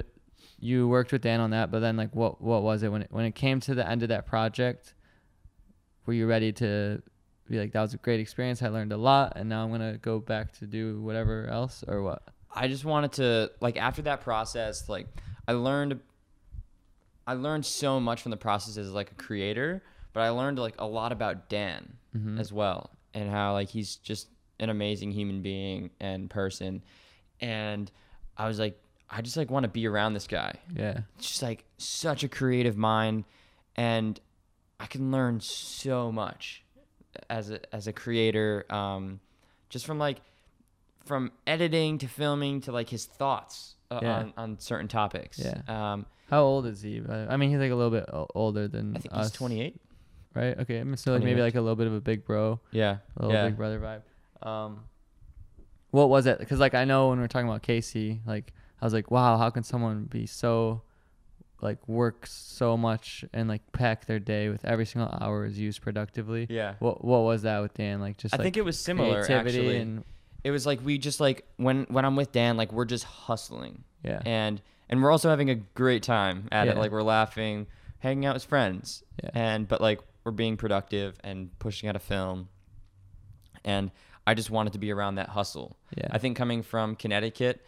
you 0.59 0.88
worked 0.88 1.11
with 1.11 1.22
Dan 1.22 1.41
on 1.41 1.49
that, 1.49 1.70
but 1.72 1.80
then 1.82 1.97
like 1.97 2.16
what 2.16 2.41
what 2.41 2.63
was 2.63 2.84
it 2.84 2.89
when 2.93 3.01
it 3.01 3.09
when 3.11 3.26
it 3.26 3.36
came 3.36 3.59
to 3.68 3.76
the 3.76 3.86
end 3.88 4.01
of 4.01 4.07
that 4.09 4.26
project? 4.26 4.93
Were 6.05 6.13
you 6.13 6.26
ready 6.26 6.53
to 6.53 7.01
be 7.50 7.60
like 7.60 7.72
that 7.74 7.82
was 7.82 7.93
a 7.93 7.98
great 7.98 8.20
experience? 8.20 8.62
I 8.62 8.70
learned 8.70 8.91
a 8.93 8.98
lot, 8.98 9.34
and 9.36 9.50
now 9.50 9.64
I'm 9.64 9.72
gonna 9.72 9.98
go 9.98 10.20
back 10.20 10.52
to 10.60 10.66
do 10.68 11.02
whatever 11.02 11.48
else 11.48 11.84
or 11.88 12.02
what? 12.02 12.24
I 12.54 12.68
just 12.68 12.86
wanted 12.86 13.12
to 13.14 13.52
like 13.60 13.78
after 13.78 14.02
that 14.04 14.22
process, 14.22 14.88
like 14.89 15.08
I 15.48 15.54
learned 15.54 16.00
I 17.28 17.34
learned 17.34 17.66
so 17.66 18.00
much 18.00 18.22
from 18.22 18.30
the 18.32 18.38
process 18.38 18.78
as 18.78 18.91
like 18.91 19.12
a 19.12 19.16
creator, 19.16 19.84
but 20.14 20.22
I 20.22 20.30
learned 20.30 20.60
like 20.60 20.76
a 20.80 20.86
lot 20.86 21.12
about 21.12 21.50
Dan 21.50 21.98
Mhm. 22.16 22.39
as 22.39 22.54
well 22.54 22.91
and 23.14 23.30
how 23.30 23.54
like 23.54 23.70
he's 23.70 23.96
just 23.98 24.30
an 24.60 24.70
amazing 24.70 25.12
human 25.12 25.41
being 25.41 25.89
and 26.00 26.30
person. 26.30 26.82
And 27.41 27.91
I 28.38 28.48
was 28.48 28.60
like 28.60 28.80
I 29.10 29.22
just 29.22 29.38
like 29.38 29.52
want 29.52 29.64
to 29.66 29.70
be 29.70 29.88
around 29.88 30.14
this 30.14 30.26
guy. 30.28 30.56
Yeah, 30.76 31.02
Just 31.20 31.41
like 31.43 31.64
such 31.78 32.24
a 32.24 32.28
creative 32.28 32.76
mind 32.78 33.26
and 33.76 34.20
I 34.80 34.88
can 34.88 35.12
learn 35.12 35.39
so 35.41 36.12
much 36.12 36.64
as 37.30 37.49
a 37.51 37.59
as 37.76 37.88
a 37.88 37.93
creator 37.93 38.65
um 38.69 39.19
just 39.69 39.86
from 39.86 39.97
like 39.97 40.21
from 41.05 41.32
editing 41.45 41.97
to 41.99 42.07
filming 42.07 42.61
to 42.61 42.71
like 42.71 42.89
his 42.89 43.05
thoughts 43.05 43.76
uh, 43.91 43.99
Yeah. 44.01 44.17
on, 44.17 44.34
on 44.38 44.59
certain 44.59 44.88
topics. 44.88 45.38
Yeah. 45.38 45.61
Um, 45.67 46.05
how 46.32 46.41
old 46.41 46.65
is 46.65 46.82
he? 46.82 46.99
I 47.07 47.38
mean, 47.38 47.51
he's 47.51 47.59
like 47.59 47.69
a 47.71 47.76
little 47.76 47.91
bit 47.91 48.09
older 48.34 48.67
than 48.67 48.95
I 48.95 48.99
think 48.99 49.13
us, 49.13 49.28
he's 49.28 49.38
28. 49.38 49.76
right? 50.34 50.57
Okay, 50.59 50.80
I 50.80 50.84
mean, 50.84 50.97
so 50.97 51.13
like 51.13 51.21
maybe 51.23 51.41
like 51.41 51.53
a 51.53 51.61
little 51.61 51.76
bit 51.76 51.86
of 51.86 51.93
a 51.93 52.01
big 52.01 52.26
bro. 52.26 52.59
Yeah. 52.71 52.97
a 53.17 53.21
little 53.21 53.36
yeah. 53.36 53.45
big 53.47 53.57
brother 53.57 53.80
vibe. 53.80 54.47
Um, 54.47 54.86
what 55.91 56.09
was 56.09 56.26
it? 56.26 56.39
Because 56.39 56.59
like 56.59 56.73
I 56.73 56.86
know 56.86 57.09
when 57.09 57.19
we 57.19 57.26
are 57.26 57.28
talking 57.28 57.47
about 57.47 57.61
Casey, 57.61 58.21
like 58.26 58.51
I 58.82 58.86
was 58.86 58.93
like, 58.93 59.11
wow, 59.11 59.38
how 59.38 59.51
can 59.51 59.61
someone 59.63 60.05
be 60.05 60.26
so 60.26 60.82
like 61.62 61.88
work 61.88 62.28
so 62.28 62.76
much 62.78 63.26
and 63.34 63.47
like 63.47 63.62
pack 63.72 64.06
their 64.06 64.20
day 64.20 64.49
with 64.49 64.64
every 64.66 64.86
single 64.86 65.10
hour 65.22 65.45
is 65.45 65.58
used 65.60 65.82
productively? 65.82 66.47
Yeah. 66.49 66.76
What 66.80 67.03
what 67.03 67.20
was 67.20 67.43
that 67.43 67.60
with 67.62 67.74
Dan? 67.74 68.01
Like 68.01 68.18
just 68.18 68.34
I 68.34 68.38
like 68.38 68.43
think 68.45 68.58
it 68.58 68.66
was 68.66 68.80
similar 68.80 69.22
actually. 69.30 69.78
and 69.78 70.03
it 70.43 70.51
was 70.51 70.66
like 70.66 70.80
we 70.84 70.97
just 70.97 71.20
like 71.20 71.45
when 71.58 71.86
when 71.89 72.06
I'm 72.06 72.16
with 72.16 72.32
Dan, 72.32 72.58
like 72.58 72.72
we're 72.72 72.86
just 72.86 73.03
hustling. 73.06 73.84
yeah, 74.03 74.22
And 74.26 74.62
and 74.89 75.01
we're 75.01 75.12
also 75.12 75.30
having 75.30 75.49
a 75.49 75.56
great 75.56 76.03
time 76.03 76.47
at 76.51 76.68
it. 76.68 76.78
Like 76.78 76.91
we're 76.91 77.01
laughing, 77.01 77.68
hanging 77.99 78.26
out 78.26 78.36
with 78.36 78.45
friends. 78.45 79.03
yeah, 79.24 79.30
and 79.34 79.68
but 79.68 79.82
like 79.82 79.99
we're 80.24 80.32
being 80.32 80.58
productive 80.58 81.16
and 81.24 81.58
pushing 81.60 81.88
out 81.88 81.95
a 81.95 81.99
film 81.99 82.49
and 83.64 83.91
i 84.28 84.34
just 84.34 84.49
wanted 84.49 84.74
to 84.74 84.80
be 84.80 84.91
around 84.91 85.16
that 85.16 85.30
hustle 85.30 85.78
yeah. 85.97 86.08
i 86.12 86.18
think 86.18 86.36
coming 86.36 86.62
from 86.64 86.95
connecticut 86.95 87.64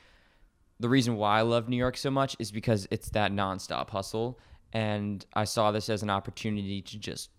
the 0.79 0.89
reason 0.89 1.15
why 1.15 1.39
i 1.39 1.41
love 1.41 1.67
new 1.69 1.77
york 1.77 1.97
so 1.97 2.09
much 2.11 2.35
is 2.39 2.51
because 2.51 2.87
it's 2.91 3.09
that 3.11 3.31
nonstop 3.31 3.89
hustle 3.89 4.39
and 4.73 5.25
i 5.33 5.43
saw 5.43 5.71
this 5.71 5.89
as 5.89 6.03
an 6.03 6.09
opportunity 6.09 6.81
to 6.81 6.97
just 6.99 7.29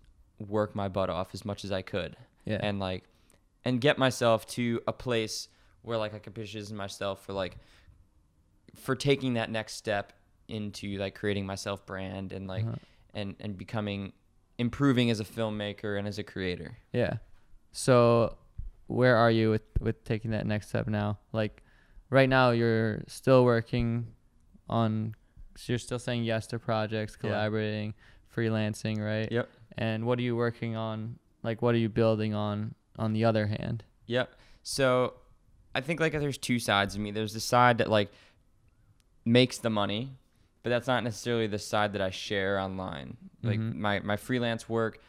work 0.47 0.75
my 0.75 0.87
butt 0.87 1.09
off 1.09 1.29
as 1.33 1.43
much 1.45 1.63
as 1.63 1.71
i 1.71 1.81
could 1.81 2.15
yeah, 2.45 2.59
and 2.61 2.79
like 2.79 3.03
and 3.65 3.79
get 3.81 3.97
myself 3.97 4.45
to 4.47 4.81
a 4.87 4.93
place 4.93 5.49
where 5.81 5.97
like 5.97 6.13
I 6.13 6.19
could 6.19 6.33
position 6.33 6.75
myself 6.75 7.23
for 7.25 7.33
like 7.33 7.57
for 8.75 8.95
taking 8.95 9.33
that 9.33 9.49
next 9.49 9.73
step 9.75 10.13
into 10.47 10.97
like 10.97 11.15
creating 11.15 11.45
my 11.45 11.55
self 11.55 11.85
brand 11.85 12.31
and 12.33 12.47
like 12.47 12.63
Uh-huh. 12.65 12.75
and 13.13 13.35
and 13.39 13.57
becoming 13.57 14.13
improving 14.57 15.09
as 15.09 15.19
a 15.19 15.23
filmmaker 15.25 15.97
and 15.99 16.07
as 16.07 16.17
a 16.17 16.23
creator. 16.23 16.77
yeah. 16.93 17.17
So 17.71 18.37
where 18.87 19.15
are 19.17 19.29
you 19.31 19.51
with 19.51 19.63
with 19.79 20.03
taking 20.03 20.31
that 20.31 20.47
next 20.47 20.69
step 20.69 20.87
now? 20.87 21.19
Like 21.33 21.61
right 22.09 22.29
now, 22.29 22.51
you're 22.51 23.03
still 23.07 23.43
working 23.45 24.07
on. 24.69 25.15
So 25.55 25.73
you're 25.73 25.79
still 25.79 25.99
saying 25.99 26.23
yes 26.23 26.47
to 26.47 26.59
projects, 26.59 27.15
Yeah. 27.21 27.29
collaborating, 27.29 27.93
freelancing, 28.35 28.99
right? 28.99 29.29
Yep. 29.31 29.49
And 29.77 30.05
what 30.05 30.17
are 30.19 30.21
you 30.21 30.35
working 30.35 30.75
on? 30.75 31.19
Like, 31.43 31.61
what 31.61 31.75
are 31.75 31.79
you 31.79 31.89
building 31.89 32.33
on? 32.33 32.75
On 32.97 33.13
the 33.13 33.23
other 33.25 33.47
hand, 33.47 33.83
Yep. 34.07 34.35
So 34.63 35.13
I 35.73 35.79
think 35.81 35.99
like 36.01 36.11
there's 36.13 36.37
two 36.37 36.59
sides 36.59 36.95
of 36.95 37.01
me. 37.01 37.11
There's 37.11 37.33
the 37.33 37.39
side 37.39 37.77
that 37.77 37.89
like 37.89 38.11
makes 39.25 39.57
the 39.57 39.69
money, 39.69 40.17
but 40.63 40.69
that's 40.69 40.87
not 40.87 41.03
necessarily 41.03 41.47
the 41.47 41.59
side 41.59 41.93
that 41.93 42.01
I 42.01 42.09
share 42.09 42.59
online. 42.59 43.15
Like 43.43 43.59
Mhm. 43.59 43.75
my 43.75 43.99
my 44.01 44.17
freelance 44.17 44.67
work, 44.67 44.99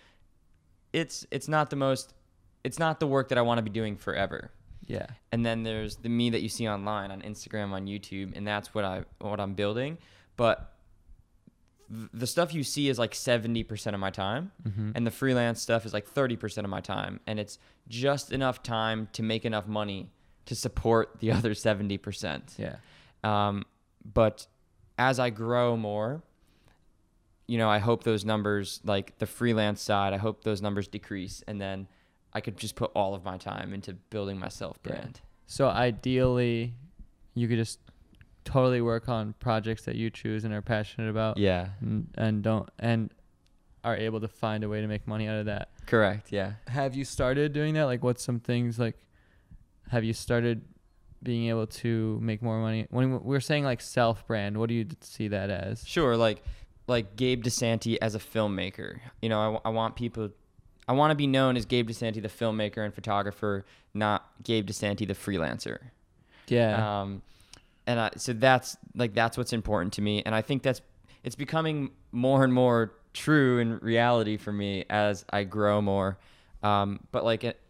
it's 0.93 1.27
it's 1.31 1.49
not 1.49 1.71
the 1.71 1.77
most 1.77 2.15
it's 2.63 2.79
not 2.79 3.01
the 3.01 3.07
work 3.07 3.29
that 3.31 3.39
I 3.39 3.43
want 3.43 3.59
to 3.59 3.63
be 3.63 3.71
doing 3.71 3.97
forever. 3.97 4.53
Yeah, 4.91 5.07
And 5.31 5.47
then 5.47 5.63
there's 5.63 5.97
the 5.97 6.09
me 6.09 6.31
that 6.31 6.43
you 6.43 6.49
see 6.49 6.69
online 6.69 7.13
on 7.13 7.23
Instagram, 7.23 7.71
on 7.71 7.87
YouTube, 7.87 8.37
and 8.37 8.45
that's 8.45 8.75
what 8.75 8.85
I 8.85 9.05
what 9.21 9.39
I'm 9.39 9.55
building. 9.55 9.99
But 10.37 10.75
th- 11.89 12.09
the 12.13 12.27
stuff 12.27 12.53
you 12.53 12.65
see 12.65 12.89
is 12.89 12.99
like 12.99 13.13
70% 13.13 13.95
of 13.95 14.01
my 14.01 14.11
time 14.11 14.51
mm-hmm. 14.67 14.91
and 14.97 15.07
the 15.07 15.13
freelance 15.13 15.63
stuff 15.63 15.87
is 15.87 15.93
like 15.93 16.13
30% 16.13 16.59
of 16.59 16.71
my 16.71 16.81
time 16.81 17.21
and 17.27 17.39
it's 17.39 17.59
just 17.89 18.33
enough 18.33 18.65
time 18.65 19.09
to 19.13 19.23
make 19.23 19.45
enough 19.45 19.69
money 19.69 20.11
to 20.47 20.57
support 20.57 21.21
the 21.21 21.31
other 21.37 21.53
70% 21.53 22.59
yeah, 22.59 22.77
um, 23.23 23.65
but 24.05 24.47
as 24.99 25.19
i 25.19 25.31
grow 25.31 25.77
more 25.77 26.23
you 27.47 27.59
know 27.59 27.71
i 27.71 27.79
hope 27.79 28.05
those 28.05 28.25
numbers 28.25 28.81
like 28.85 29.19
the 29.19 29.27
freelance 29.27 29.81
side 29.81 30.13
i 30.13 30.17
hope 30.17 30.45
those 30.45 30.61
numbers 30.61 30.89
decrease 30.89 31.43
and 31.47 31.61
then 31.61 31.87
i 32.33 32.41
could 32.41 32.57
just 32.57 32.75
put 32.77 32.91
all 32.95 33.15
of 33.15 33.25
my 33.25 33.37
time 33.37 33.73
into 33.73 33.93
building 34.11 34.39
my 34.39 34.49
self 34.49 34.79
Yeah. 34.85 34.93
brand 34.93 35.21
So 35.47 35.69
ideally, 35.69 36.75
you 37.35 37.49
could 37.49 37.59
just 37.59 37.81
totally 38.45 38.81
work 38.81 39.09
on 39.09 39.35
projects 39.41 39.83
that 39.85 39.97
you 39.97 40.09
choose 40.11 40.45
and 40.45 40.55
are 40.55 40.63
passionate 40.63 41.11
about. 41.11 41.37
Yeah. 41.39 41.71
And, 41.81 42.07
and 42.17 42.43
don't 42.43 42.69
and 42.79 43.11
are 43.83 43.97
able 43.97 44.21
to 44.21 44.29
find 44.29 44.63
a 44.65 44.69
way 44.69 44.81
to 44.81 44.87
make 44.87 45.07
money 45.07 45.27
out 45.27 45.39
of 45.39 45.47
that. 45.47 45.71
Correct. 45.87 46.31
Yeah. 46.33 46.53
Have 46.69 46.95
you 46.95 47.05
started 47.05 47.53
doing 47.53 47.75
that? 47.75 47.85
Like, 47.85 48.03
what's 48.05 48.23
some 48.23 48.39
things 48.41 48.79
like? 48.79 48.97
Have 49.91 50.05
you 50.05 50.13
started 50.13 50.63
being 51.23 51.49
able 51.49 51.67
to 51.67 52.19
make 52.23 52.43
more 52.43 52.61
money? 52.61 52.87
When 52.91 53.21
we're 53.23 53.41
saying 53.41 53.65
like 53.65 53.81
self 53.81 54.27
brand, 54.27 54.57
what 54.57 54.69
do 54.69 54.75
you 54.75 54.87
see 55.01 55.29
that 55.29 55.51
as? 55.51 55.87
Sure. 55.87 56.17
Like, 56.17 56.43
like 56.87 57.17
Gabe 57.17 57.43
DeSanti 57.43 57.99
as 58.01 58.15
a 58.15 58.19
filmmaker. 58.21 59.01
You 59.21 59.29
know, 59.31 59.41
I, 59.41 59.45
w- 59.47 59.61
I 59.65 59.71
want 59.71 59.97
people, 59.97 60.31
I 60.91 60.93
want 60.93 61.13
to 61.13 61.15
be 61.15 61.29
known 61.29 61.57
as 61.57 61.67
Gabe 61.67 61.89
DeSanti, 61.89 62.21
the 62.21 62.29
filmmaker 62.29 62.85
and 62.85 62.93
photographer, 62.93 63.65
not 63.95 64.29
Gabe 64.43 64.67
DeSanti, 64.67 65.07
the 65.07 65.15
freelancer. 65.15 65.79
Yeah. 66.49 67.03
Um, 67.03 67.23
and 67.87 68.01
I, 68.01 68.11
so 68.17 68.33
that's 68.33 68.77
like 68.97 69.15
that's 69.15 69.39
what's 69.39 69.53
important 69.53 69.93
to 69.95 70.03
me, 70.03 70.21
and 70.27 70.35
I 70.35 70.43
think 70.43 70.65
that's 70.65 70.81
it's 71.23 71.37
becoming 71.37 71.93
more 72.11 72.43
and 72.43 72.53
more 72.53 72.93
true 73.15 73.61
in 73.61 73.79
reality 73.79 74.37
for 74.37 74.51
me 74.51 74.85
as 74.91 75.25
I 75.31 75.45
grow 75.45 75.81
more. 75.81 76.19
Um, 76.61 76.99
but 77.13 77.25
like 77.25 77.45
it, 77.45 77.61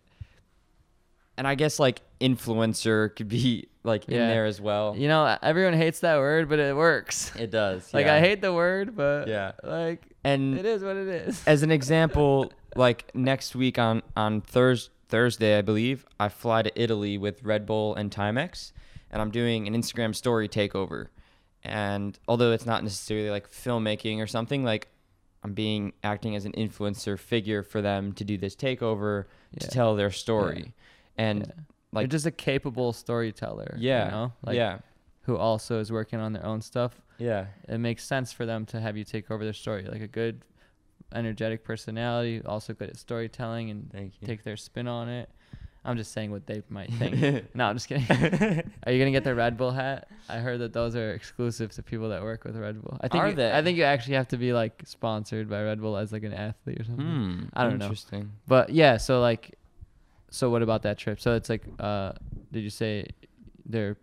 and 1.37 1.47
I 1.47 1.57
guess 1.57 1.79
like 1.79 2.01
influencer 2.21 3.15
could 3.17 3.29
be 3.29 3.69
like 3.83 4.07
in 4.09 4.15
Yeah. 4.15 4.29
there 4.29 4.45
as 4.47 4.61
well. 4.61 4.95
you 4.97 5.09
know, 5.09 5.37
everyone 5.43 5.75
hates 5.75 6.01
that 6.01 6.19
word, 6.19 6.49
but 6.49 6.59
it 6.59 6.77
works. 6.77 7.33
It 7.39 7.51
does. 7.51 7.93
Like 7.95 8.07
yeah. 8.07 8.15
I 8.17 8.21
hate 8.21 8.41
the 8.43 8.53
word, 8.53 8.95
but 8.97 9.27
Yeah. 9.29 9.53
like 9.63 10.03
and 10.23 10.59
it 10.59 10.67
is 10.67 10.83
what 10.83 10.97
it 10.97 11.09
is. 11.09 11.43
as 11.47 11.63
an 11.63 11.71
example, 11.71 12.53
like 12.77 13.11
next 13.15 13.57
week 13.57 13.79
on 13.79 14.03
on 14.17 14.41
Thurs 14.43 14.91
Thursday, 15.09 15.59
I 15.59 15.63
believe, 15.63 16.05
I 16.21 16.29
fly 16.29 16.63
to 16.63 16.71
Italy 16.81 17.19
with 17.19 17.43
Red 17.43 17.67
Bull 17.67 17.95
and 17.97 18.11
Timex, 18.13 18.71
and 19.11 19.21
I'm 19.21 19.31
doing 19.31 19.67
an 19.67 19.75
Instagram 19.75 20.15
story 20.15 20.49
takeover. 20.49 21.09
And 21.65 22.19
although 22.29 22.53
it's 22.53 22.65
not 22.67 22.83
necessarily 22.85 23.29
like 23.31 23.51
filmmaking 23.51 24.19
or 24.23 24.27
something, 24.27 24.63
like 24.63 24.89
I'm 25.43 25.53
being 25.55 25.95
acting 26.05 26.37
as 26.37 26.45
an 26.45 26.53
influencer 26.53 27.19
figure 27.19 27.63
for 27.63 27.81
them 27.83 28.13
to 28.13 28.25
do 28.25 28.37
this 28.37 28.55
takeover 28.55 29.25
to 29.59 29.67
tell 29.69 29.97
their 29.97 30.11
story. 30.11 30.75
And 31.19 31.41
Yeah. 31.47 31.53
Like 31.93 32.03
You're 32.05 32.09
just 32.09 32.27
a 32.27 32.31
capable 32.31 32.93
storyteller. 32.93 33.77
yeah, 33.79 34.05
You 34.07 34.11
know? 34.11 34.33
Like, 34.45 34.57
yeah, 34.57 34.79
Who 35.23 35.37
also 35.37 35.81
is 35.81 35.91
working 35.91 36.21
on 36.21 36.33
their 36.33 36.45
own 36.47 36.61
stuff. 36.61 37.01
yeah, 37.19 37.47
It 37.69 37.79
makes 37.79 38.05
sense 38.05 38.33
for 38.33 38.47
them 38.47 38.67
to 38.67 38.81
have 38.81 38.97
you 38.97 39.05
take 39.05 39.31
over 39.31 39.45
their 39.45 39.53
story. 39.53 39.85
Like 39.85 40.01
a 40.03 40.07
good, 40.09 40.43
energetic 41.13 41.65
personality, 41.65 42.43
also 42.45 42.73
good 42.73 42.91
at 42.91 42.97
storytelling 42.97 43.71
and 43.71 44.13
take 44.25 44.45
their 44.45 44.57
spin 44.57 44.87
on 44.87 45.09
it. 45.09 45.29
I'm 45.83 45.97
just 45.97 46.13
saying 46.13 46.31
what 46.31 46.47
they 46.47 46.63
might 46.69 46.93
think. 46.93 47.47
no, 47.55 47.65
I'm 47.65 47.75
just 47.77 47.89
kidding. 47.89 48.05
Are 48.87 48.93
you 48.93 48.99
gonna 48.99 49.11
get 49.11 49.25
the 49.25 49.35
Red 49.35 49.57
Bull 49.57 49.71
hat? 49.71 50.09
I 50.29 50.37
heard 50.37 50.61
that 50.61 50.75
those 50.75 50.95
are 50.95 51.13
exclusive 51.13 51.73
to 51.73 51.83
people 51.83 52.11
that 52.11 52.23
work 52.23 52.45
with 52.45 52.55
Red 52.55 52.83
Bull. 52.83 52.99
I 53.01 53.09
think 53.09 53.25
Are 53.25 53.29
you- 53.31 53.35
they? 53.35 53.51
I 53.51 53.63
think 53.63 53.79
you 53.79 53.85
actually 53.85 54.15
have 54.17 54.29
to 54.29 54.37
be 54.37 54.53
like 54.53 54.83
sponsored 54.85 55.49
by 55.49 55.63
Red 55.63 55.81
Bull 55.81 55.97
as 55.97 56.13
like 56.13 56.23
an 56.23 56.35
athlete 56.35 56.81
or 56.81 56.85
something. 56.85 57.07
hmm, 57.07 57.43
I 57.55 57.65
don't 57.65 57.79
know. 57.79 57.87
Interesting. 57.87 58.31
But 58.47 58.69
yeah, 58.71 58.99
so 58.99 59.21
like, 59.23 59.55
so 60.31 60.49
what 60.51 60.63
about 60.63 60.83
that 60.83 60.97
trip? 60.99 61.21
So 61.21 61.35
it's 61.35 61.49
like, 61.51 61.65
uh, 61.79 62.13
did 62.53 62.61
you 62.63 62.71
say 62.71 63.07
they're 63.67 63.97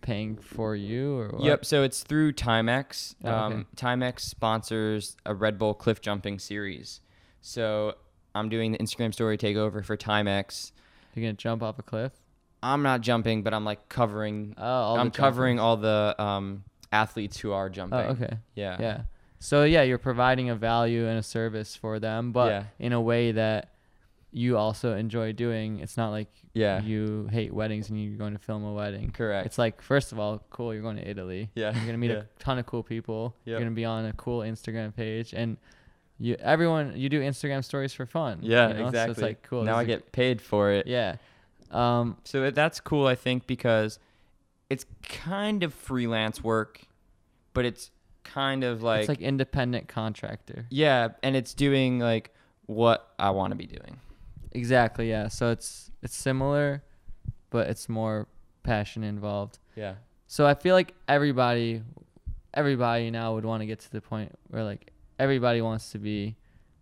paying 0.00 0.36
for 0.36 0.74
you 0.74 1.18
or 1.18 1.28
what? 1.28 1.42
Yep. 1.42 1.64
So 1.64 1.82
it's 1.82 2.02
through 2.02 2.32
Timex. 2.32 3.14
Oh, 3.24 3.28
okay. 3.28 3.36
Um, 3.36 3.66
Timex 3.76 4.20
sponsors 4.20 5.16
a 5.24 5.34
Red 5.34 5.58
Bull 5.58 5.74
cliff 5.74 6.00
jumping 6.00 6.38
series. 6.38 7.00
So 7.40 7.94
I'm 8.34 8.48
doing 8.48 8.72
the 8.72 8.78
Instagram 8.78 9.12
story 9.12 9.38
takeover 9.38 9.84
for 9.84 9.96
Timex. 9.96 10.72
You're 11.14 11.22
gonna 11.24 11.32
jump 11.34 11.62
off 11.62 11.78
a 11.78 11.82
cliff? 11.82 12.12
I'm 12.62 12.82
not 12.82 13.00
jumping, 13.00 13.42
but 13.42 13.54
I'm 13.54 13.64
like 13.64 13.88
covering. 13.88 14.54
Oh, 14.58 14.64
all 14.64 14.94
the 14.96 15.00
I'm 15.00 15.10
covering 15.10 15.58
all 15.60 15.76
the 15.76 16.14
um, 16.18 16.64
athletes 16.92 17.38
who 17.38 17.52
are 17.52 17.68
jumping. 17.68 17.98
Oh, 17.98 18.02
okay. 18.10 18.38
Yeah. 18.54 18.76
Yeah. 18.80 19.00
So 19.38 19.64
yeah, 19.64 19.82
you're 19.82 19.98
providing 19.98 20.50
a 20.50 20.56
value 20.56 21.06
and 21.06 21.18
a 21.18 21.22
service 21.22 21.76
for 21.76 21.98
them, 21.98 22.32
but 22.32 22.50
Yeah. 22.50 22.64
in 22.78 22.92
a 22.92 23.00
way 23.00 23.32
that 23.32 23.70
you 24.38 24.58
also 24.58 24.94
enjoy 24.94 25.32
doing. 25.32 25.78
It's 25.80 25.96
not 25.96 26.10
like 26.10 26.28
Yeah. 26.52 26.82
you 26.82 27.26
hate 27.32 27.54
weddings 27.54 27.88
and 27.88 27.98
you're 27.98 28.18
going 28.18 28.34
to 28.34 28.38
film 28.38 28.64
a 28.64 28.72
wedding. 28.74 29.10
Correct. 29.10 29.46
It's 29.46 29.56
like 29.56 29.80
first 29.80 30.12
of 30.12 30.18
all, 30.18 30.42
cool. 30.50 30.74
You're 30.74 30.82
going 30.82 30.96
to 30.98 31.08
Italy. 31.08 31.48
Yeah. 31.54 31.74
You're 31.74 31.86
gonna 31.86 31.96
meet 31.96 32.10
Yeah. 32.16 32.18
a 32.18 32.24
ton 32.38 32.58
of 32.58 32.66
cool 32.66 32.82
people. 32.82 33.34
You're 33.46 33.58
gonna 33.58 33.70
be 33.70 33.86
on 33.86 34.04
a 34.04 34.12
cool 34.12 34.40
Instagram 34.40 34.94
page, 34.94 35.32
and 35.32 35.56
you 36.18 36.36
everyone 36.38 36.92
you 36.96 37.08
do 37.08 37.22
Instagram 37.22 37.64
stories 37.64 37.94
for 37.94 38.04
fun. 38.04 38.40
yeah. 38.42 38.68
you 38.68 38.74
know? 38.74 38.86
Exactly. 38.88 39.06
So 39.06 39.10
it's 39.12 39.22
like 39.22 39.42
cool. 39.42 39.64
Now 39.64 39.76
I 39.76 39.84
get 39.84 40.12
paid 40.12 40.42
for 40.42 40.70
it. 40.70 40.86
yeah. 40.86 41.16
Um. 41.70 42.18
So 42.24 42.50
that's 42.50 42.78
cool, 42.78 43.06
I 43.06 43.14
think, 43.14 43.46
because 43.46 43.98
it's 44.68 44.84
kind 45.02 45.62
of 45.62 45.72
freelance 45.72 46.44
work, 46.44 46.82
but 47.54 47.64
it's 47.64 47.90
kind 48.24 48.64
of 48.64 48.82
like, 48.82 49.00
it's 49.00 49.08
like 49.08 49.20
independent 49.22 49.88
contractor. 49.88 50.66
yeah, 50.68 51.08
and 51.22 51.34
it's 51.36 51.54
doing 51.54 52.00
like 52.00 52.34
what 52.66 53.14
I 53.18 53.30
want 53.30 53.52
to 53.52 53.56
be 53.56 53.66
doing. 53.66 53.98
Exactly. 54.56 55.08
Yeah. 55.10 55.28
So 55.28 55.50
it's 55.50 55.90
it's 56.02 56.16
similar, 56.16 56.82
but 57.50 57.68
it's 57.68 57.88
more 57.88 58.26
passion 58.62 59.04
involved. 59.04 59.58
Yeah. 59.76 59.94
So 60.26 60.46
I 60.46 60.54
feel 60.54 60.74
like 60.74 60.94
everybody, 61.08 61.82
everybody 62.54 63.10
now 63.10 63.34
would 63.34 63.44
want 63.44 63.60
to 63.62 63.66
get 63.66 63.80
to 63.80 63.90
the 63.92 64.00
point 64.00 64.32
where 64.48 64.64
like 64.64 64.92
everybody 65.18 65.60
wants 65.60 65.90
to 65.92 65.98
be 65.98 66.36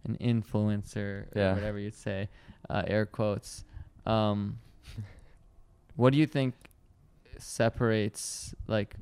an 0.05 0.17
influencer 0.21 1.27
Yeah. 1.35 1.51
or 1.51 1.55
whatever 1.55 1.79
you'd 1.79 1.95
say, 1.95 2.29
uh, 2.71 2.83
air 2.87 3.07
quotes. 3.07 3.65
Um, 4.07 4.59
what 5.97 6.13
do 6.13 6.19
you 6.19 6.27
think 6.27 6.55
separates 7.39 8.55
like? 8.67 8.95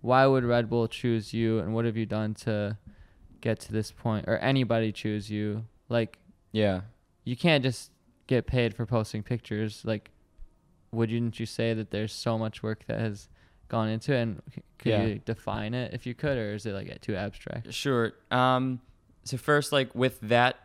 Why 0.00 0.26
would 0.26 0.42
Red 0.44 0.68
Bull 0.68 0.88
choose 0.88 1.32
you, 1.32 1.60
and 1.60 1.72
what 1.74 1.84
have 1.84 1.96
you 1.96 2.06
done 2.06 2.34
to 2.46 2.76
get 3.40 3.60
to 3.60 3.72
this 3.72 3.92
point, 3.92 4.24
or 4.26 4.36
anybody 4.38 4.90
choose 4.90 5.30
you? 5.30 5.64
Like, 5.88 6.18
Yeah. 6.50 6.80
You 7.24 7.36
can't 7.36 7.62
just 7.62 7.90
get 8.26 8.46
paid 8.46 8.74
for 8.74 8.86
posting 8.86 9.22
pictures. 9.22 9.82
Like, 9.84 10.10
wouldn't 10.90 11.38
you 11.40 11.46
say 11.46 11.74
that 11.74 11.90
there's 11.90 12.12
so 12.12 12.38
much 12.38 12.62
work 12.62 12.84
that 12.86 12.98
has 13.00 13.28
gone 13.68 13.88
into 13.88 14.12
it? 14.14 14.22
And 14.22 14.42
c- 14.54 14.62
could 14.78 14.90
Yeah. 14.90 15.02
you 15.04 15.18
define 15.24 15.74
it 15.74 15.94
if 15.94 16.06
you 16.06 16.14
could, 16.14 16.36
or 16.38 16.54
is 16.54 16.66
it 16.66 16.72
like 16.72 17.00
too 17.00 17.16
abstract? 17.16 17.72
Sure. 17.72 18.12
Um, 18.30 18.80
so 19.24 19.36
first, 19.36 19.72
like 19.72 19.94
with 19.94 20.20
that 20.22 20.56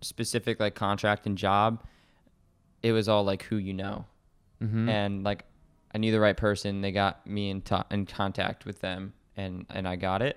specific 0.00 0.58
like 0.60 0.74
contract 0.74 1.26
and 1.26 1.36
job, 1.38 1.82
it 2.82 2.92
was 2.92 3.08
all 3.08 3.24
like 3.24 3.42
who 3.44 3.56
you 3.56 3.72
know, 3.74 4.04
Mm-hmm. 4.62 4.88
and 4.88 5.22
like 5.24 5.44
I 5.94 5.98
knew 5.98 6.12
the 6.12 6.20
right 6.20 6.36
person. 6.36 6.80
They 6.80 6.92
got 6.92 7.26
me 7.26 7.50
in 7.50 7.60
to- 7.62 7.84
in 7.90 8.06
contact 8.06 8.64
with 8.64 8.80
them, 8.80 9.12
and 9.36 9.66
and 9.70 9.86
I 9.86 9.96
got 9.96 10.22
it, 10.22 10.36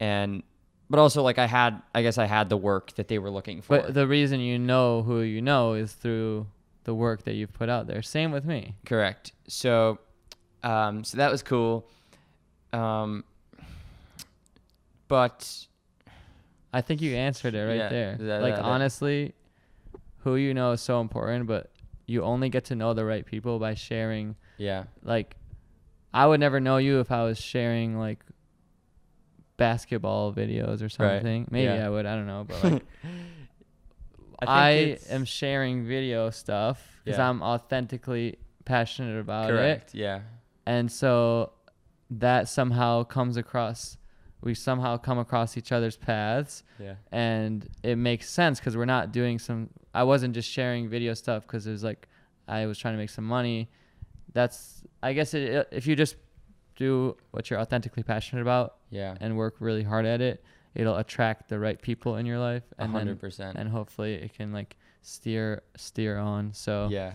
and 0.00 0.42
but 0.90 0.98
also 0.98 1.22
like 1.22 1.38
I 1.38 1.46
had 1.46 1.80
I 1.94 2.02
guess 2.02 2.18
I 2.18 2.26
had 2.26 2.48
the 2.48 2.56
work 2.56 2.94
that 2.94 3.08
they 3.08 3.18
were 3.18 3.30
looking 3.30 3.62
for. 3.62 3.78
but 3.80 3.94
the 3.94 4.06
reason 4.06 4.40
you 4.40 4.58
know 4.58 5.02
who 5.02 5.20
you 5.20 5.42
know 5.42 5.72
is 5.74 5.92
through 5.92 6.46
the 6.84 6.94
work 6.94 7.24
that 7.24 7.34
you've 7.34 7.52
put 7.52 7.68
out 7.68 7.86
there. 7.86 8.02
Same 8.02 8.30
with 8.32 8.44
me. 8.44 8.76
Correct. 8.84 9.32
So, 9.48 9.98
um, 10.62 11.02
so 11.04 11.16
that 11.16 11.30
was 11.32 11.42
cool. 11.42 11.84
Um, 12.72 13.24
but 15.08 15.66
I 16.72 16.80
think 16.80 17.00
you 17.00 17.14
answered 17.14 17.54
it 17.54 17.62
right 17.64 17.76
Yeah, 17.76 17.88
there. 17.88 18.16
that- 18.18 18.42
like 18.42 18.54
that- 18.54 18.62
that- 18.62 18.68
honestly, 18.68 19.34
who 20.18 20.36
you 20.36 20.54
know 20.54 20.72
is 20.72 20.80
so 20.80 21.00
important, 21.00 21.46
but 21.46 21.70
you 22.06 22.22
only 22.22 22.48
get 22.48 22.64
to 22.66 22.74
know 22.76 22.94
the 22.94 23.04
right 23.04 23.24
people 23.26 23.58
by 23.58 23.74
sharing 23.74 24.36
yeah, 24.58 24.84
like 25.02 25.36
I 26.14 26.26
would 26.26 26.40
never 26.40 26.60
know 26.60 26.78
you 26.78 27.00
if 27.00 27.10
I 27.12 27.24
was 27.24 27.38
sharing 27.38 27.98
like 27.98 28.24
basketball 29.56 30.32
videos 30.32 30.80
or 30.80 30.84
Right. 30.84 30.90
something. 31.20 31.48
Maybe 31.50 31.64
Yeah. 31.64 31.86
I 31.86 31.90
would, 31.90 32.06
I 32.06 32.14
don't 32.14 32.26
know, 32.26 32.44
but 32.46 32.62
like 32.64 32.82
I, 34.42 34.46
I, 34.46 34.98
am 35.08 35.24
sharing 35.24 35.86
video 35.86 36.30
stuff 36.30 37.00
because 37.04 37.18
Yeah. 37.18 37.28
I'm 37.28 37.42
authentically 37.42 38.36
passionate 38.64 39.18
about 39.18 39.50
it. 39.50 39.52
correct. 39.54 39.94
Yeah, 39.94 40.20
And 40.66 40.90
so 40.90 41.52
that 42.10 42.48
somehow 42.48 43.02
comes 43.04 43.36
across 43.36 43.96
we 44.42 44.54
somehow 44.54 44.96
come 44.96 45.18
across 45.18 45.56
each 45.56 45.72
other's 45.72 45.96
paths 45.96 46.62
yeah, 46.78 46.94
and 47.10 47.68
it 47.82 47.96
makes 47.96 48.28
sense 48.30 48.60
because 48.60 48.76
we're 48.76 48.84
not 48.84 49.10
doing 49.10 49.40
some 49.40 49.70
i 49.92 50.04
wasn't 50.04 50.32
just 50.32 50.48
sharing 50.48 50.88
video 50.88 51.14
stuff 51.14 51.42
because 51.44 51.66
it 51.66 51.72
was 51.72 51.82
like 51.82 52.06
i 52.46 52.64
was 52.64 52.78
trying 52.78 52.94
to 52.94 52.98
make 52.98 53.10
some 53.10 53.24
money 53.24 53.68
that's 54.34 54.84
i 55.02 55.12
guess 55.12 55.34
it, 55.34 55.66
if 55.72 55.88
you 55.88 55.96
just 55.96 56.14
do 56.76 57.16
what 57.32 57.50
you're 57.50 57.58
authentically 57.60 58.02
passionate 58.02 58.42
about 58.42 58.76
yeah. 58.90 59.14
and 59.20 59.36
work 59.36 59.56
really 59.60 59.82
hard 59.82 60.06
at 60.06 60.20
it 60.20 60.44
it'll 60.74 60.96
attract 60.96 61.48
the 61.48 61.58
right 61.58 61.80
people 61.80 62.16
in 62.16 62.26
your 62.26 62.38
life 62.38 62.62
and 62.78 62.90
hundred 62.92 63.08
then 63.08 63.16
percent. 63.18 63.56
and 63.58 63.68
hopefully 63.68 64.14
it 64.14 64.32
can 64.34 64.52
like 64.52 64.76
steer 65.02 65.62
steer 65.76 66.18
on 66.18 66.52
so 66.52 66.88
Yeah, 66.90 67.12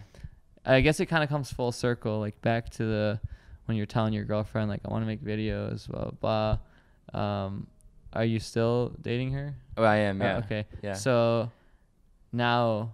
i 0.66 0.82
guess 0.82 1.00
it 1.00 1.06
kind 1.06 1.24
of 1.24 1.30
comes 1.30 1.52
full 1.52 1.72
circle 1.72 2.20
like 2.20 2.42
back 2.42 2.70
to 2.72 2.86
the 2.86 3.20
when 3.66 3.78
you're 3.78 3.86
telling 3.86 4.14
your 4.14 4.26
girlfriend 4.26 4.70
like 4.70 4.82
i 4.86 4.90
want 4.92 5.04
to 5.04 5.08
make 5.08 5.24
videos 5.24 5.88
blah 5.88 6.10
blah 6.12 6.58
blah 7.14 7.22
um 7.46 7.68
are 8.14 8.26
you 8.26 8.40
still 8.40 8.94
dating 9.02 9.32
her 9.32 9.56
oh, 9.78 9.84
I 9.84 9.98
am. 9.98 10.22
Oh, 10.22 10.26
Yeah. 10.26 10.38
okay. 10.40 10.66
Yeah. 10.84 10.94
So 10.94 11.50
now 12.34 12.92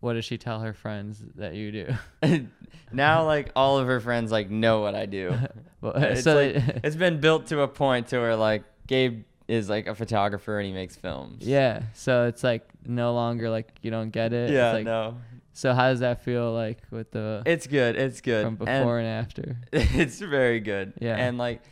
what 0.00 0.14
does 0.14 0.24
she 0.24 0.38
tell 0.38 0.60
her 0.60 0.72
friends 0.72 1.22
that 1.36 1.54
you 1.54 1.72
do? 1.72 1.94
now 2.92 3.24
like 3.24 3.50
all 3.56 3.78
of 3.78 3.86
her 3.86 4.00
friends 4.00 4.30
like 4.30 4.50
know 4.50 4.80
what 4.80 4.94
I 4.94 5.06
do. 5.06 5.34
Well, 5.80 5.92
it's 5.94 6.24
so 6.24 6.34
like, 6.34 6.54
they- 6.54 6.80
it's 6.82 6.96
been 6.96 7.20
built 7.20 7.46
to 7.48 7.60
a 7.60 7.68
point 7.68 8.08
to 8.08 8.18
where 8.18 8.34
like 8.34 8.64
Gabe 8.88 9.22
is 9.46 9.68
like 9.68 9.86
a 9.86 9.94
photographer 9.94 10.58
and 10.58 10.66
he 10.66 10.72
makes 10.72 10.96
films. 10.96 11.46
yeah, 11.46 11.82
so 11.94 12.26
it's 12.26 12.42
like 12.42 12.68
no 12.84 13.14
longer 13.14 13.48
like 13.48 13.70
you 13.82 13.92
don't 13.92 14.10
get 14.10 14.32
it. 14.32 14.50
Yeah, 14.50 14.72
like, 14.72 14.84
no. 14.84 15.16
So 15.52 15.72
how 15.74 15.88
does 15.90 16.00
that 16.00 16.24
feel 16.24 16.52
like 16.52 16.78
with 16.90 17.12
the 17.12 17.44
It's 17.46 17.68
good. 17.68 17.94
It's 17.94 18.20
good. 18.20 18.44
from 18.44 18.56
And- 18.66 18.82
before 18.82 18.98
and, 18.98 19.06
after? 19.06 19.56
it's 19.72 20.18
very 20.18 20.58
good. 20.58 20.94
Yeah. 21.00 21.14
And 21.16 21.38
like 21.38 21.62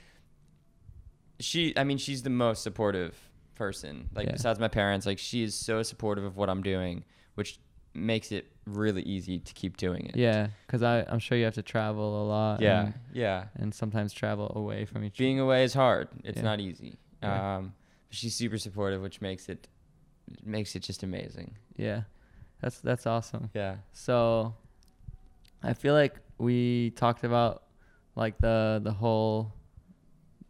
she 1.41 1.77
I 1.77 1.85
mean 1.85 1.99
she's 1.99 2.23
the 2.23 2.31
most 2.31 2.63
supportive 2.63 3.17
person. 3.55 4.09
Like 4.15 4.27
Yeah. 4.27 4.33
besides 4.33 4.59
my 4.61 4.69
parents, 4.69 5.05
like 5.07 5.19
she 5.19 5.43
is 5.43 5.55
so 5.55 5.83
supportive 5.83 6.25
of 6.25 6.37
what 6.37 6.49
I'm 6.49 6.63
doing, 6.63 7.05
which 7.35 7.59
makes 7.97 8.33
it 8.33 8.47
really 8.67 9.03
easy 9.03 9.39
to 9.39 9.55
keep 9.55 9.77
doing 9.77 10.07
it. 10.07 10.17
Yeah, 10.17 10.49
because 10.67 10.83
I'm 10.83 11.19
sure 11.19 11.39
you 11.39 11.45
have 11.45 11.55
to 11.55 11.63
travel 11.63 12.23
a 12.23 12.27
lot. 12.27 12.61
Yeah. 12.61 12.81
And, 12.87 12.95
Yeah. 13.13 13.45
and 13.57 13.75
sometimes 13.75 14.13
travel 14.13 14.53
away 14.55 14.85
from 14.85 15.05
each. 15.05 15.17
Being 15.19 15.39
away 15.41 15.65
is 15.65 15.75
hard. 15.75 16.09
It's 16.25 16.39
Yeah. 16.39 16.43
not 16.45 16.61
easy. 16.61 16.97
Yeah. 17.23 17.57
Um 17.57 17.75
she's 18.11 18.35
super 18.35 18.59
supportive, 18.59 19.03
which 19.03 19.21
makes 19.21 19.49
it 19.49 19.69
makes 20.45 20.75
it 20.77 20.83
just 20.83 21.03
amazing. 21.03 21.55
yeah, 21.77 22.03
that's 22.61 22.81
that's 22.81 23.07
awesome. 23.07 23.51
Yeah. 23.55 23.77
So, 23.93 24.55
I 25.63 25.73
feel 25.75 25.95
like 25.95 26.17
we 26.39 26.91
talked 26.91 27.23
about 27.25 27.63
like 28.17 28.39
the 28.39 28.81
the 28.83 28.93
whole 28.93 29.53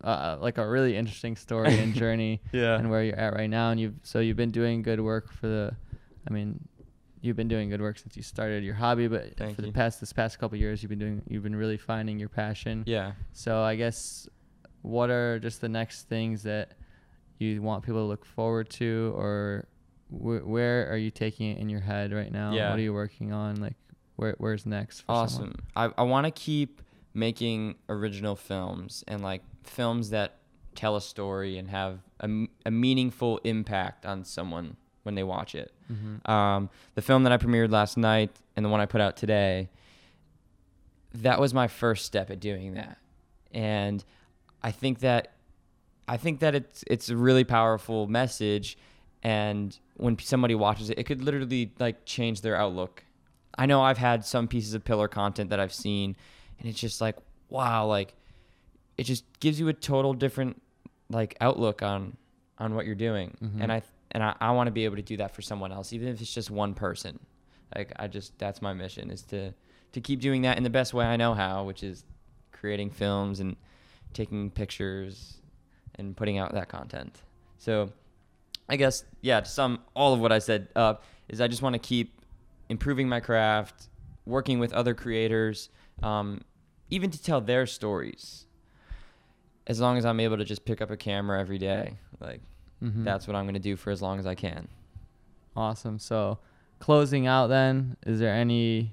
uh, 0.04 0.36
like 0.40 0.58
a 0.58 0.66
really 0.68 0.96
interesting 0.96 1.36
story 1.36 1.78
and 1.78 1.94
journey 2.02 2.40
Yeah. 2.52 2.78
and 2.78 2.90
where 2.90 3.02
you're 3.02 3.16
at 3.18 3.34
right 3.34 3.50
now 3.50 3.70
and 3.70 3.80
you've 3.80 3.94
so 4.02 4.20
you've 4.20 4.36
been 4.36 4.50
doing 4.52 4.82
good 4.82 5.00
work 5.00 5.32
for 5.32 5.46
the 5.48 5.74
I 6.28 6.32
mean 6.32 6.60
you've 7.26 7.36
been 7.36 7.48
doing 7.48 7.68
good 7.68 7.80
work 7.80 7.98
since 7.98 8.16
you 8.16 8.22
started 8.22 8.62
your 8.64 8.74
hobby 8.74 9.08
but 9.08 9.36
Thank 9.36 9.54
for 9.56 9.62
the 9.62 9.68
you. 9.68 9.72
past 9.72 10.00
this 10.00 10.12
past 10.12 10.38
couple 10.38 10.56
years 10.58 10.82
you've 10.82 10.90
been 10.90 10.98
doing 10.98 11.22
you've 11.28 11.42
been 11.42 11.56
really 11.56 11.76
finding 11.76 12.18
your 12.18 12.28
passion 12.28 12.84
Yeah. 12.86 13.12
so 13.32 13.60
I 13.62 13.76
guess 13.76 14.28
what 14.82 15.10
are 15.10 15.38
just 15.38 15.60
the 15.60 15.68
next 15.68 16.08
things 16.08 16.44
that 16.44 16.72
you 17.38 17.60
want 17.60 17.84
people 17.84 18.00
to 18.00 18.06
look 18.06 18.24
forward 18.24 18.70
to 18.70 19.12
or 19.16 19.66
wh- 20.08 20.46
where 20.46 20.88
are 20.90 20.96
you 20.96 21.10
taking 21.10 21.50
it 21.50 21.58
in 21.58 21.68
your 21.68 21.80
head 21.80 22.12
right 22.12 22.30
now 22.32 22.52
Yeah. 22.52 22.70
what 22.70 22.78
are 22.78 22.82
you 22.82 22.94
working 22.94 23.32
on 23.32 23.56
like 23.56 23.74
where 24.16 24.34
where's 24.38 24.64
next 24.64 25.00
for 25.00 25.12
awesome 25.12 25.54
someone? 25.76 25.92
i, 25.96 26.02
I 26.02 26.04
want 26.04 26.24
to 26.26 26.30
keep 26.30 26.80
making 27.12 27.74
original 27.88 28.36
films 28.36 29.02
and 29.08 29.22
like 29.22 29.42
films 29.64 30.10
that 30.10 30.36
tell 30.74 30.94
a 30.96 31.00
story 31.00 31.56
and 31.58 31.68
have 31.70 31.98
a, 32.20 32.28
a 32.66 32.70
meaningful 32.70 33.38
impact 33.44 34.04
on 34.06 34.24
someone 34.24 34.76
when 35.06 35.14
they 35.14 35.22
watch 35.22 35.54
it. 35.54 35.72
Mhm. 35.90 36.28
um, 36.28 36.68
the 36.96 37.02
film 37.02 37.22
that 37.22 37.32
i 37.32 37.36
premiered 37.38 37.70
last 37.70 37.96
night 37.96 38.30
and 38.56 38.64
the 38.64 38.68
one 38.68 38.80
i 38.80 38.86
put 38.86 39.00
out 39.00 39.16
today 39.16 39.68
that 41.14 41.40
was 41.40 41.54
my 41.54 41.68
first 41.68 42.04
step 42.04 42.30
at 42.30 42.40
doing 42.40 42.74
that. 42.74 42.98
And 43.52 44.04
i 44.62 44.70
think 44.70 44.98
that 45.00 45.32
i 46.08 46.16
think 46.16 46.40
that 46.40 46.54
it's 46.54 46.84
it's 46.86 47.08
a 47.08 47.16
really 47.16 47.44
powerful 47.44 48.06
message. 48.06 48.76
And 49.22 49.76
when 49.96 50.18
somebody 50.18 50.54
watches 50.54 50.90
it 50.90 50.98
it 50.98 51.04
could 51.04 51.22
literally 51.22 51.72
like 51.78 52.04
change 52.04 52.40
their 52.42 52.56
outlook. 52.56 53.04
I 53.58 53.64
know 53.66 53.80
i've 53.82 53.98
had 53.98 54.24
some 54.24 54.46
pieces 54.48 54.74
of 54.74 54.84
pillar 54.84 55.08
content 55.08 55.48
that 55.50 55.58
i've 55.60 55.72
seen 55.72 56.16
and 56.58 56.68
it's 56.68 56.78
just 56.80 57.00
like 57.00 57.16
wow 57.48 57.86
like 57.86 58.14
it 58.98 59.04
just 59.04 59.24
gives 59.40 59.58
you 59.60 59.68
a 59.68 59.72
total 59.72 60.12
different 60.12 60.60
like 61.08 61.36
outlook 61.40 61.82
on 61.82 62.16
on 62.58 62.74
what 62.74 62.84
you're 62.86 62.94
doing. 62.94 63.36
Mhm. 63.42 63.62
and 63.62 63.72
i 63.72 63.80
and 64.16 64.24
i, 64.24 64.34
I 64.40 64.50
want 64.52 64.66
to 64.66 64.70
be 64.70 64.86
able 64.86 64.96
to 64.96 65.02
do 65.02 65.18
that 65.18 65.34
for 65.34 65.42
someone 65.42 65.70
else 65.70 65.92
even 65.92 66.08
if 66.08 66.22
it's 66.22 66.32
just 66.32 66.50
one 66.50 66.72
person. 66.74 67.20
Like 67.74 67.92
i 67.96 68.08
just 68.08 68.36
that's 68.38 68.62
my 68.62 68.72
mission 68.72 69.10
is 69.10 69.22
to 69.24 69.52
to 69.92 70.00
keep 70.00 70.20
doing 70.20 70.42
that 70.42 70.56
in 70.56 70.62
the 70.64 70.70
best 70.70 70.94
way 70.94 71.04
i 71.04 71.16
know 71.16 71.34
how 71.34 71.64
which 71.64 71.82
is 71.82 72.04
creating 72.50 72.90
films 72.90 73.40
and 73.40 73.56
taking 74.14 74.50
pictures 74.50 75.42
and 75.96 76.16
putting 76.16 76.38
out 76.38 76.54
that 76.54 76.68
content. 76.68 77.22
So 77.58 77.92
i 78.70 78.76
guess 78.76 79.04
yeah 79.20 79.40
to 79.40 79.48
sum 79.48 79.80
all 79.94 80.14
of 80.14 80.20
what 80.20 80.32
i 80.32 80.38
said 80.38 80.68
up 80.74 81.04
is 81.28 81.40
i 81.42 81.46
just 81.46 81.60
want 81.60 81.74
to 81.74 81.78
keep 81.78 82.22
improving 82.70 83.08
my 83.08 83.20
craft 83.20 83.88
working 84.24 84.58
with 84.58 84.72
other 84.72 84.94
creators 84.94 85.68
um, 86.02 86.40
even 86.90 87.10
to 87.10 87.22
tell 87.22 87.40
their 87.40 87.64
stories. 87.66 88.46
As 89.66 89.78
long 89.78 89.98
as 89.98 90.06
i'm 90.06 90.20
able 90.20 90.38
to 90.38 90.44
just 90.44 90.64
pick 90.64 90.80
up 90.80 90.90
a 90.90 90.96
camera 90.96 91.38
every 91.38 91.58
day 91.58 91.98
like 92.20 92.40
Mhm. 92.82 93.04
that's 93.04 93.26
what 93.26 93.34
i'm 93.36 93.44
going 93.44 93.54
to 93.54 93.60
do 93.60 93.76
for 93.76 93.90
as 93.90 94.02
long 94.02 94.18
as 94.18 94.26
i 94.26 94.34
can 94.34 94.68
awesome 95.56 95.98
so 95.98 96.38
closing 96.78 97.26
out 97.26 97.46
then 97.48 97.96
is 98.06 98.18
there 98.20 98.34
any 98.34 98.92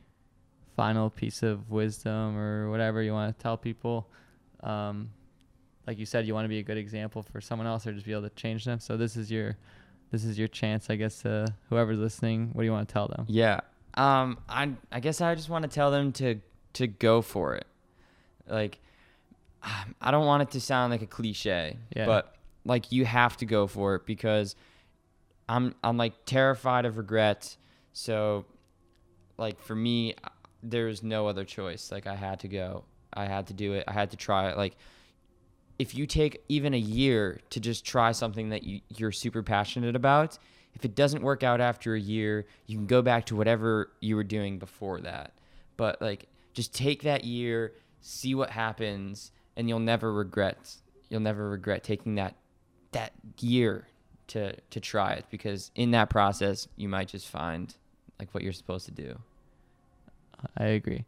final 0.75 1.09
piece 1.09 1.43
of 1.43 1.69
wisdom 1.69 2.37
or 2.37 2.69
whatever 2.69 3.01
you 3.03 3.11
want 3.11 3.35
to 3.37 3.43
tell 3.43 3.57
people 3.57 4.07
um, 4.61 5.09
like 5.85 5.99
you 5.99 6.05
said 6.05 6.25
you 6.25 6.33
want 6.33 6.45
to 6.45 6.49
be 6.49 6.59
a 6.59 6.63
good 6.63 6.77
example 6.77 7.21
for 7.21 7.41
someone 7.41 7.67
else 7.67 7.85
or 7.85 7.91
just 7.93 8.05
be 8.05 8.13
able 8.13 8.21
to 8.23 8.29
change 8.35 8.63
them 8.65 8.79
so 8.79 8.95
this 8.95 9.17
is 9.17 9.29
your 9.29 9.57
this 10.11 10.23
is 10.23 10.39
your 10.39 10.47
chance 10.47 10.89
i 10.89 10.95
guess 10.95 11.21
to 11.21 11.45
whoever's 11.69 11.99
listening 11.99 12.49
what 12.53 12.61
do 12.61 12.65
you 12.65 12.71
want 12.71 12.87
to 12.87 12.93
tell 12.93 13.07
them 13.09 13.25
Yeah. 13.27 13.59
Um 13.95 14.39
I 14.49 14.71
I 14.91 14.99
guess 15.01 15.19
I 15.21 15.35
just 15.35 15.49
want 15.49 15.63
to 15.63 15.69
tell 15.69 15.91
them 15.91 16.11
to 16.13 16.39
to 16.73 16.87
go 16.87 17.21
for 17.21 17.53
it. 17.55 17.67
Like 18.47 18.79
I 20.01 20.09
don't 20.09 20.25
want 20.25 20.41
it 20.43 20.51
to 20.51 20.59
sound 20.61 20.91
like 20.91 21.01
a 21.03 21.05
cliche, 21.07 21.77
Yeah. 21.95 22.07
but 22.07 22.35
like 22.65 22.91
you 22.91 23.05
have 23.05 23.37
to 23.37 23.45
go 23.45 23.67
for 23.67 23.95
it 23.95 24.05
because 24.05 24.55
I'm 25.49 25.75
I'm 25.83 25.97
like 25.97 26.25
terrified 26.25 26.85
of 26.85 26.97
regret. 26.97 27.57
So 27.93 28.45
like 29.37 29.61
for 29.61 29.75
me 29.75 30.15
there's 30.61 31.03
no 31.03 31.27
other 31.27 31.43
choice. 31.43 31.91
Like 31.91 32.07
I 32.07 32.15
had 32.15 32.39
to 32.41 32.47
go. 32.47 32.85
I 33.13 33.25
had 33.25 33.47
to 33.47 33.53
do 33.53 33.73
it. 33.73 33.83
I 33.87 33.93
had 33.93 34.11
to 34.11 34.17
try 34.17 34.49
it. 34.49 34.57
Like 34.57 34.75
if 35.79 35.95
you 35.95 36.05
take 36.05 36.43
even 36.49 36.73
a 36.73 36.77
year 36.77 37.41
to 37.49 37.59
just 37.59 37.85
try 37.85 38.11
something 38.11 38.49
that 38.49 38.63
you, 38.63 38.81
you're 38.95 39.11
super 39.11 39.43
passionate 39.43 39.95
about, 39.95 40.37
if 40.73 40.85
it 40.85 40.95
doesn't 40.95 41.21
work 41.21 41.43
out 41.43 41.61
after 41.61 41.93
a 41.93 41.99
year, 41.99 42.45
you 42.65 42.77
can 42.77 42.87
go 42.87 43.01
back 43.01 43.25
to 43.27 43.35
whatever 43.35 43.91
you 43.99 44.15
were 44.15 44.23
doing 44.23 44.59
before 44.59 45.01
that. 45.01 45.33
But 45.77 46.01
like, 46.01 46.27
just 46.53 46.73
take 46.73 47.03
that 47.03 47.23
year, 47.23 47.73
see 48.01 48.35
what 48.35 48.51
happens, 48.51 49.31
and 49.55 49.67
you'll 49.67 49.79
never 49.79 50.13
regret. 50.13 50.75
You'll 51.09 51.21
never 51.21 51.49
regret 51.49 51.83
taking 51.83 52.15
that 52.15 52.35
that 52.93 53.13
year 53.39 53.87
to 54.27 54.55
to 54.69 54.79
try 54.79 55.13
it 55.13 55.25
because 55.29 55.71
in 55.75 55.91
that 55.91 56.09
process, 56.09 56.67
you 56.75 56.89
might 56.89 57.07
just 57.07 57.27
find 57.27 57.75
like 58.19 58.33
what 58.33 58.43
you're 58.43 58.53
supposed 58.53 58.85
to 58.85 58.91
do. 58.91 59.19
I 60.57 60.65
agree. 60.65 61.05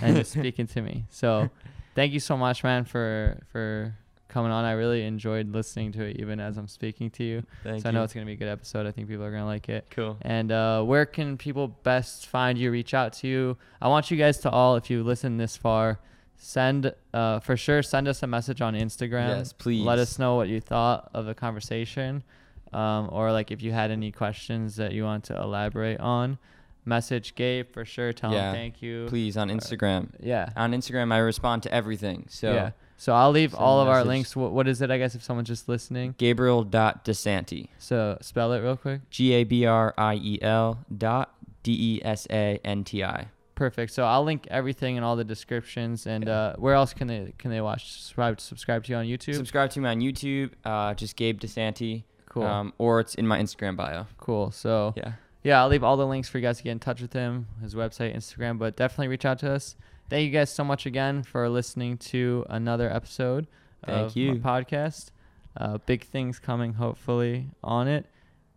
And 0.00 0.16
just 0.16 0.32
speaking 0.32 0.66
to 0.68 0.82
me. 0.82 1.04
So 1.10 1.50
thank 1.94 2.12
you 2.12 2.20
so 2.20 2.36
much, 2.36 2.62
man, 2.62 2.84
for 2.84 3.40
for 3.50 3.94
coming 4.28 4.50
on. 4.50 4.64
I 4.64 4.72
really 4.72 5.04
enjoyed 5.04 5.52
listening 5.52 5.92
to 5.92 6.04
it 6.04 6.16
even 6.18 6.40
as 6.40 6.56
I'm 6.56 6.68
speaking 6.68 7.10
to 7.10 7.24
you. 7.24 7.42
Thank 7.62 7.82
so 7.82 7.88
I 7.88 7.92
know 7.92 8.02
it's 8.02 8.14
gonna 8.14 8.26
be 8.26 8.32
a 8.32 8.36
good 8.36 8.48
episode. 8.48 8.86
I 8.86 8.92
think 8.92 9.08
people 9.08 9.24
are 9.24 9.30
gonna 9.30 9.46
like 9.46 9.68
it. 9.68 9.86
cool. 9.90 10.16
And 10.22 10.50
uh, 10.50 10.82
where 10.82 11.06
can 11.06 11.36
people 11.36 11.68
best 11.68 12.26
find 12.26 12.58
you, 12.58 12.70
reach 12.70 12.94
out 12.94 13.12
to 13.14 13.28
you? 13.28 13.58
I 13.80 13.88
want 13.88 14.10
you 14.10 14.16
guys 14.16 14.38
to 14.38 14.50
all, 14.50 14.76
if 14.76 14.90
you 14.90 15.02
listen 15.02 15.36
this 15.36 15.56
far, 15.56 15.98
send 16.44 16.92
uh, 17.14 17.38
for 17.38 17.56
sure 17.56 17.82
send 17.82 18.08
us 18.08 18.22
a 18.22 18.26
message 18.26 18.60
on 18.60 18.74
Instagram. 18.74 19.28
Yes, 19.38 19.52
please. 19.52 19.84
Let 19.84 19.98
us 20.00 20.18
know 20.18 20.34
what 20.34 20.48
you 20.48 20.60
thought 20.60 21.08
of 21.14 21.24
the 21.24 21.34
conversation, 21.34 22.24
um, 22.72 23.08
or 23.12 23.30
like 23.30 23.50
if 23.52 23.62
you 23.62 23.70
had 23.70 23.90
any 23.92 24.10
questions 24.10 24.76
that 24.76 24.92
you 24.92 25.04
want 25.04 25.24
to 25.24 25.36
elaborate 25.40 26.00
on. 26.00 26.38
Message 26.84 27.36
Gabe 27.36 27.72
for 27.72 27.84
sure. 27.84 28.12
Tell 28.12 28.32
Yeah, 28.32 28.50
him 28.50 28.56
thank 28.56 28.82
you. 28.82 29.06
Please 29.08 29.36
on 29.36 29.50
Instagram. 29.50 30.08
Yeah. 30.18 30.50
On 30.56 30.72
Instagram, 30.72 31.12
I 31.12 31.18
respond 31.18 31.62
to 31.62 31.72
everything. 31.72 32.26
So 32.28 32.52
yeah. 32.52 32.70
So 32.96 33.12
I'll 33.14 33.30
leave 33.30 33.54
all 33.54 33.80
of 33.80 33.86
our 33.86 34.04
links. 34.04 34.34
What, 34.34 34.50
what 34.50 34.66
is 34.66 34.82
it? 34.82 34.90
I 34.90 34.98
guess 34.98 35.14
if 35.14 35.22
someone's 35.22 35.46
just 35.48 35.68
listening. 35.68 36.16
Gabriel.desanti. 36.18 37.68
So 37.78 38.18
spell 38.20 38.52
it 38.52 38.60
real 38.60 38.76
quick. 38.76 39.08
G 39.10 39.32
A 39.32 39.44
B 39.44 39.64
R 39.64 39.94
I 39.96 40.14
E 40.16 40.38
L 40.42 40.78
dot 40.98 41.32
D 41.62 41.72
E 41.72 42.00
S 42.04 42.26
A 42.30 42.58
N 42.64 42.82
T 42.82 43.04
I. 43.04 43.26
Perfect. 43.62 43.92
So 43.92 44.02
I'll 44.04 44.24
link 44.24 44.48
everything 44.50 44.96
in 44.96 45.04
all 45.04 45.14
the 45.14 45.22
descriptions. 45.22 46.04
And 46.06 46.24
Yeah. 46.26 46.32
uh, 46.32 46.56
where 46.56 46.74
else 46.74 46.92
can 46.92 47.06
they 47.06 47.32
can 47.38 47.50
they 47.52 47.60
watch? 47.60 47.92
Subscribe 47.92 48.40
subscribe 48.40 48.82
to 48.84 48.90
you 48.92 48.96
on 48.98 49.04
YouTube. 49.06 49.34
Subscribe 49.36 49.70
to 49.70 49.80
me 49.80 49.88
on 49.88 50.00
YouTube, 50.00 50.50
uh, 50.64 50.94
just 50.94 51.14
Gabe 51.14 51.38
DeSanti. 51.40 52.02
cool. 52.28 52.42
Um, 52.42 52.72
or 52.78 52.98
it's 52.98 53.14
in 53.14 53.26
my 53.26 53.38
Instagram 53.38 53.76
bio. 53.76 54.06
cool. 54.18 54.50
So 54.50 54.94
Yeah. 54.96 55.12
yeah, 55.44 55.60
I'll 55.62 55.68
leave 55.68 55.84
all 55.84 55.96
the 55.96 56.06
links 56.06 56.28
for 56.28 56.38
you 56.38 56.42
guys 56.42 56.56
to 56.58 56.64
get 56.64 56.72
in 56.72 56.80
touch 56.80 57.00
with 57.02 57.12
him, 57.12 57.46
his 57.60 57.74
website, 57.76 58.16
Instagram. 58.16 58.58
But 58.58 58.74
definitely 58.74 59.08
reach 59.08 59.24
out 59.24 59.38
to 59.40 59.52
us. 59.52 59.76
Thank 60.10 60.24
you 60.24 60.30
guys 60.32 60.50
so 60.50 60.64
much 60.64 60.84
again 60.84 61.22
for 61.22 61.48
listening 61.48 61.98
to 62.12 62.44
another 62.50 62.90
episode 62.90 63.46
Thank 63.86 64.06
of 64.10 64.16
you. 64.16 64.34
my 64.34 64.38
podcast. 64.62 65.10
Uh, 65.56 65.78
big 65.86 66.02
things 66.04 66.38
coming 66.40 66.72
hopefully 66.74 67.50
on 67.62 67.86
it, 67.86 68.06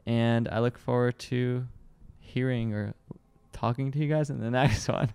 and 0.07 0.47
I 0.47 0.59
look 0.61 0.77
forward 0.79 1.19
to 1.29 1.67
hearing 2.19 2.73
or 2.73 2.93
talking 3.55 3.91
to 3.91 3.99
you 3.99 4.07
guys 4.07 4.29
in 4.29 4.39
the 4.39 4.51
next 4.61 4.87
one. 4.87 5.11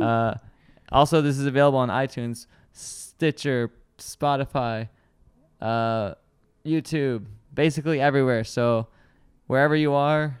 Uh, 0.00 0.34
also, 0.92 1.22
this 1.22 1.38
is 1.38 1.46
available 1.46 1.78
on 1.78 1.88
iTunes, 1.88 2.46
Stitcher, 2.72 3.70
Spotify, 3.98 4.88
uh, 5.60 6.14
YouTube, 6.66 7.24
basically 7.54 8.00
everywhere. 8.00 8.44
So 8.44 8.88
wherever 9.46 9.74
you 9.76 9.94
are, 9.94 10.40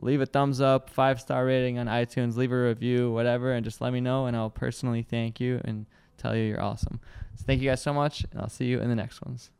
leave 0.00 0.20
a 0.20 0.26
thumbs 0.26 0.60
up, 0.60 0.88
five 0.88 1.20
star 1.20 1.44
rating 1.44 1.78
on 1.78 1.86
iTunes, 1.86 2.36
leave 2.36 2.52
a 2.52 2.62
review, 2.62 3.12
whatever, 3.12 3.52
and 3.52 3.64
just 3.64 3.80
let 3.80 3.92
me 3.92 4.00
know, 4.00 4.26
and 4.26 4.36
I'll 4.36 4.50
personally 4.50 5.02
thank 5.02 5.40
you 5.40 5.60
and 5.64 5.86
tell 6.16 6.36
you 6.36 6.44
you're 6.44 6.62
awesome. 6.62 7.00
So 7.36 7.44
thank 7.46 7.60
you 7.60 7.68
guys 7.68 7.82
so 7.82 7.92
much, 7.92 8.24
and 8.30 8.40
I'll 8.40 8.48
see 8.48 8.66
you 8.66 8.80
in 8.80 8.88
the 8.88 8.96
next 8.96 9.22
ones. 9.22 9.50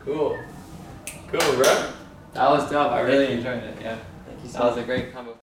Cool. 0.00 0.38
Cool, 1.28 1.54
bro. 1.56 1.92
That 2.34 2.50
was 2.50 2.70
dope. 2.70 2.92
I 2.92 3.00
really 3.00 3.32
enjoyed 3.32 3.62
it. 3.62 3.76
Yeah. 3.80 3.98
Thank 4.26 4.44
you 4.44 4.50
That 4.50 4.64
was 4.64 4.76
a 4.76 4.84
great 4.84 5.12
combo. 5.12 5.36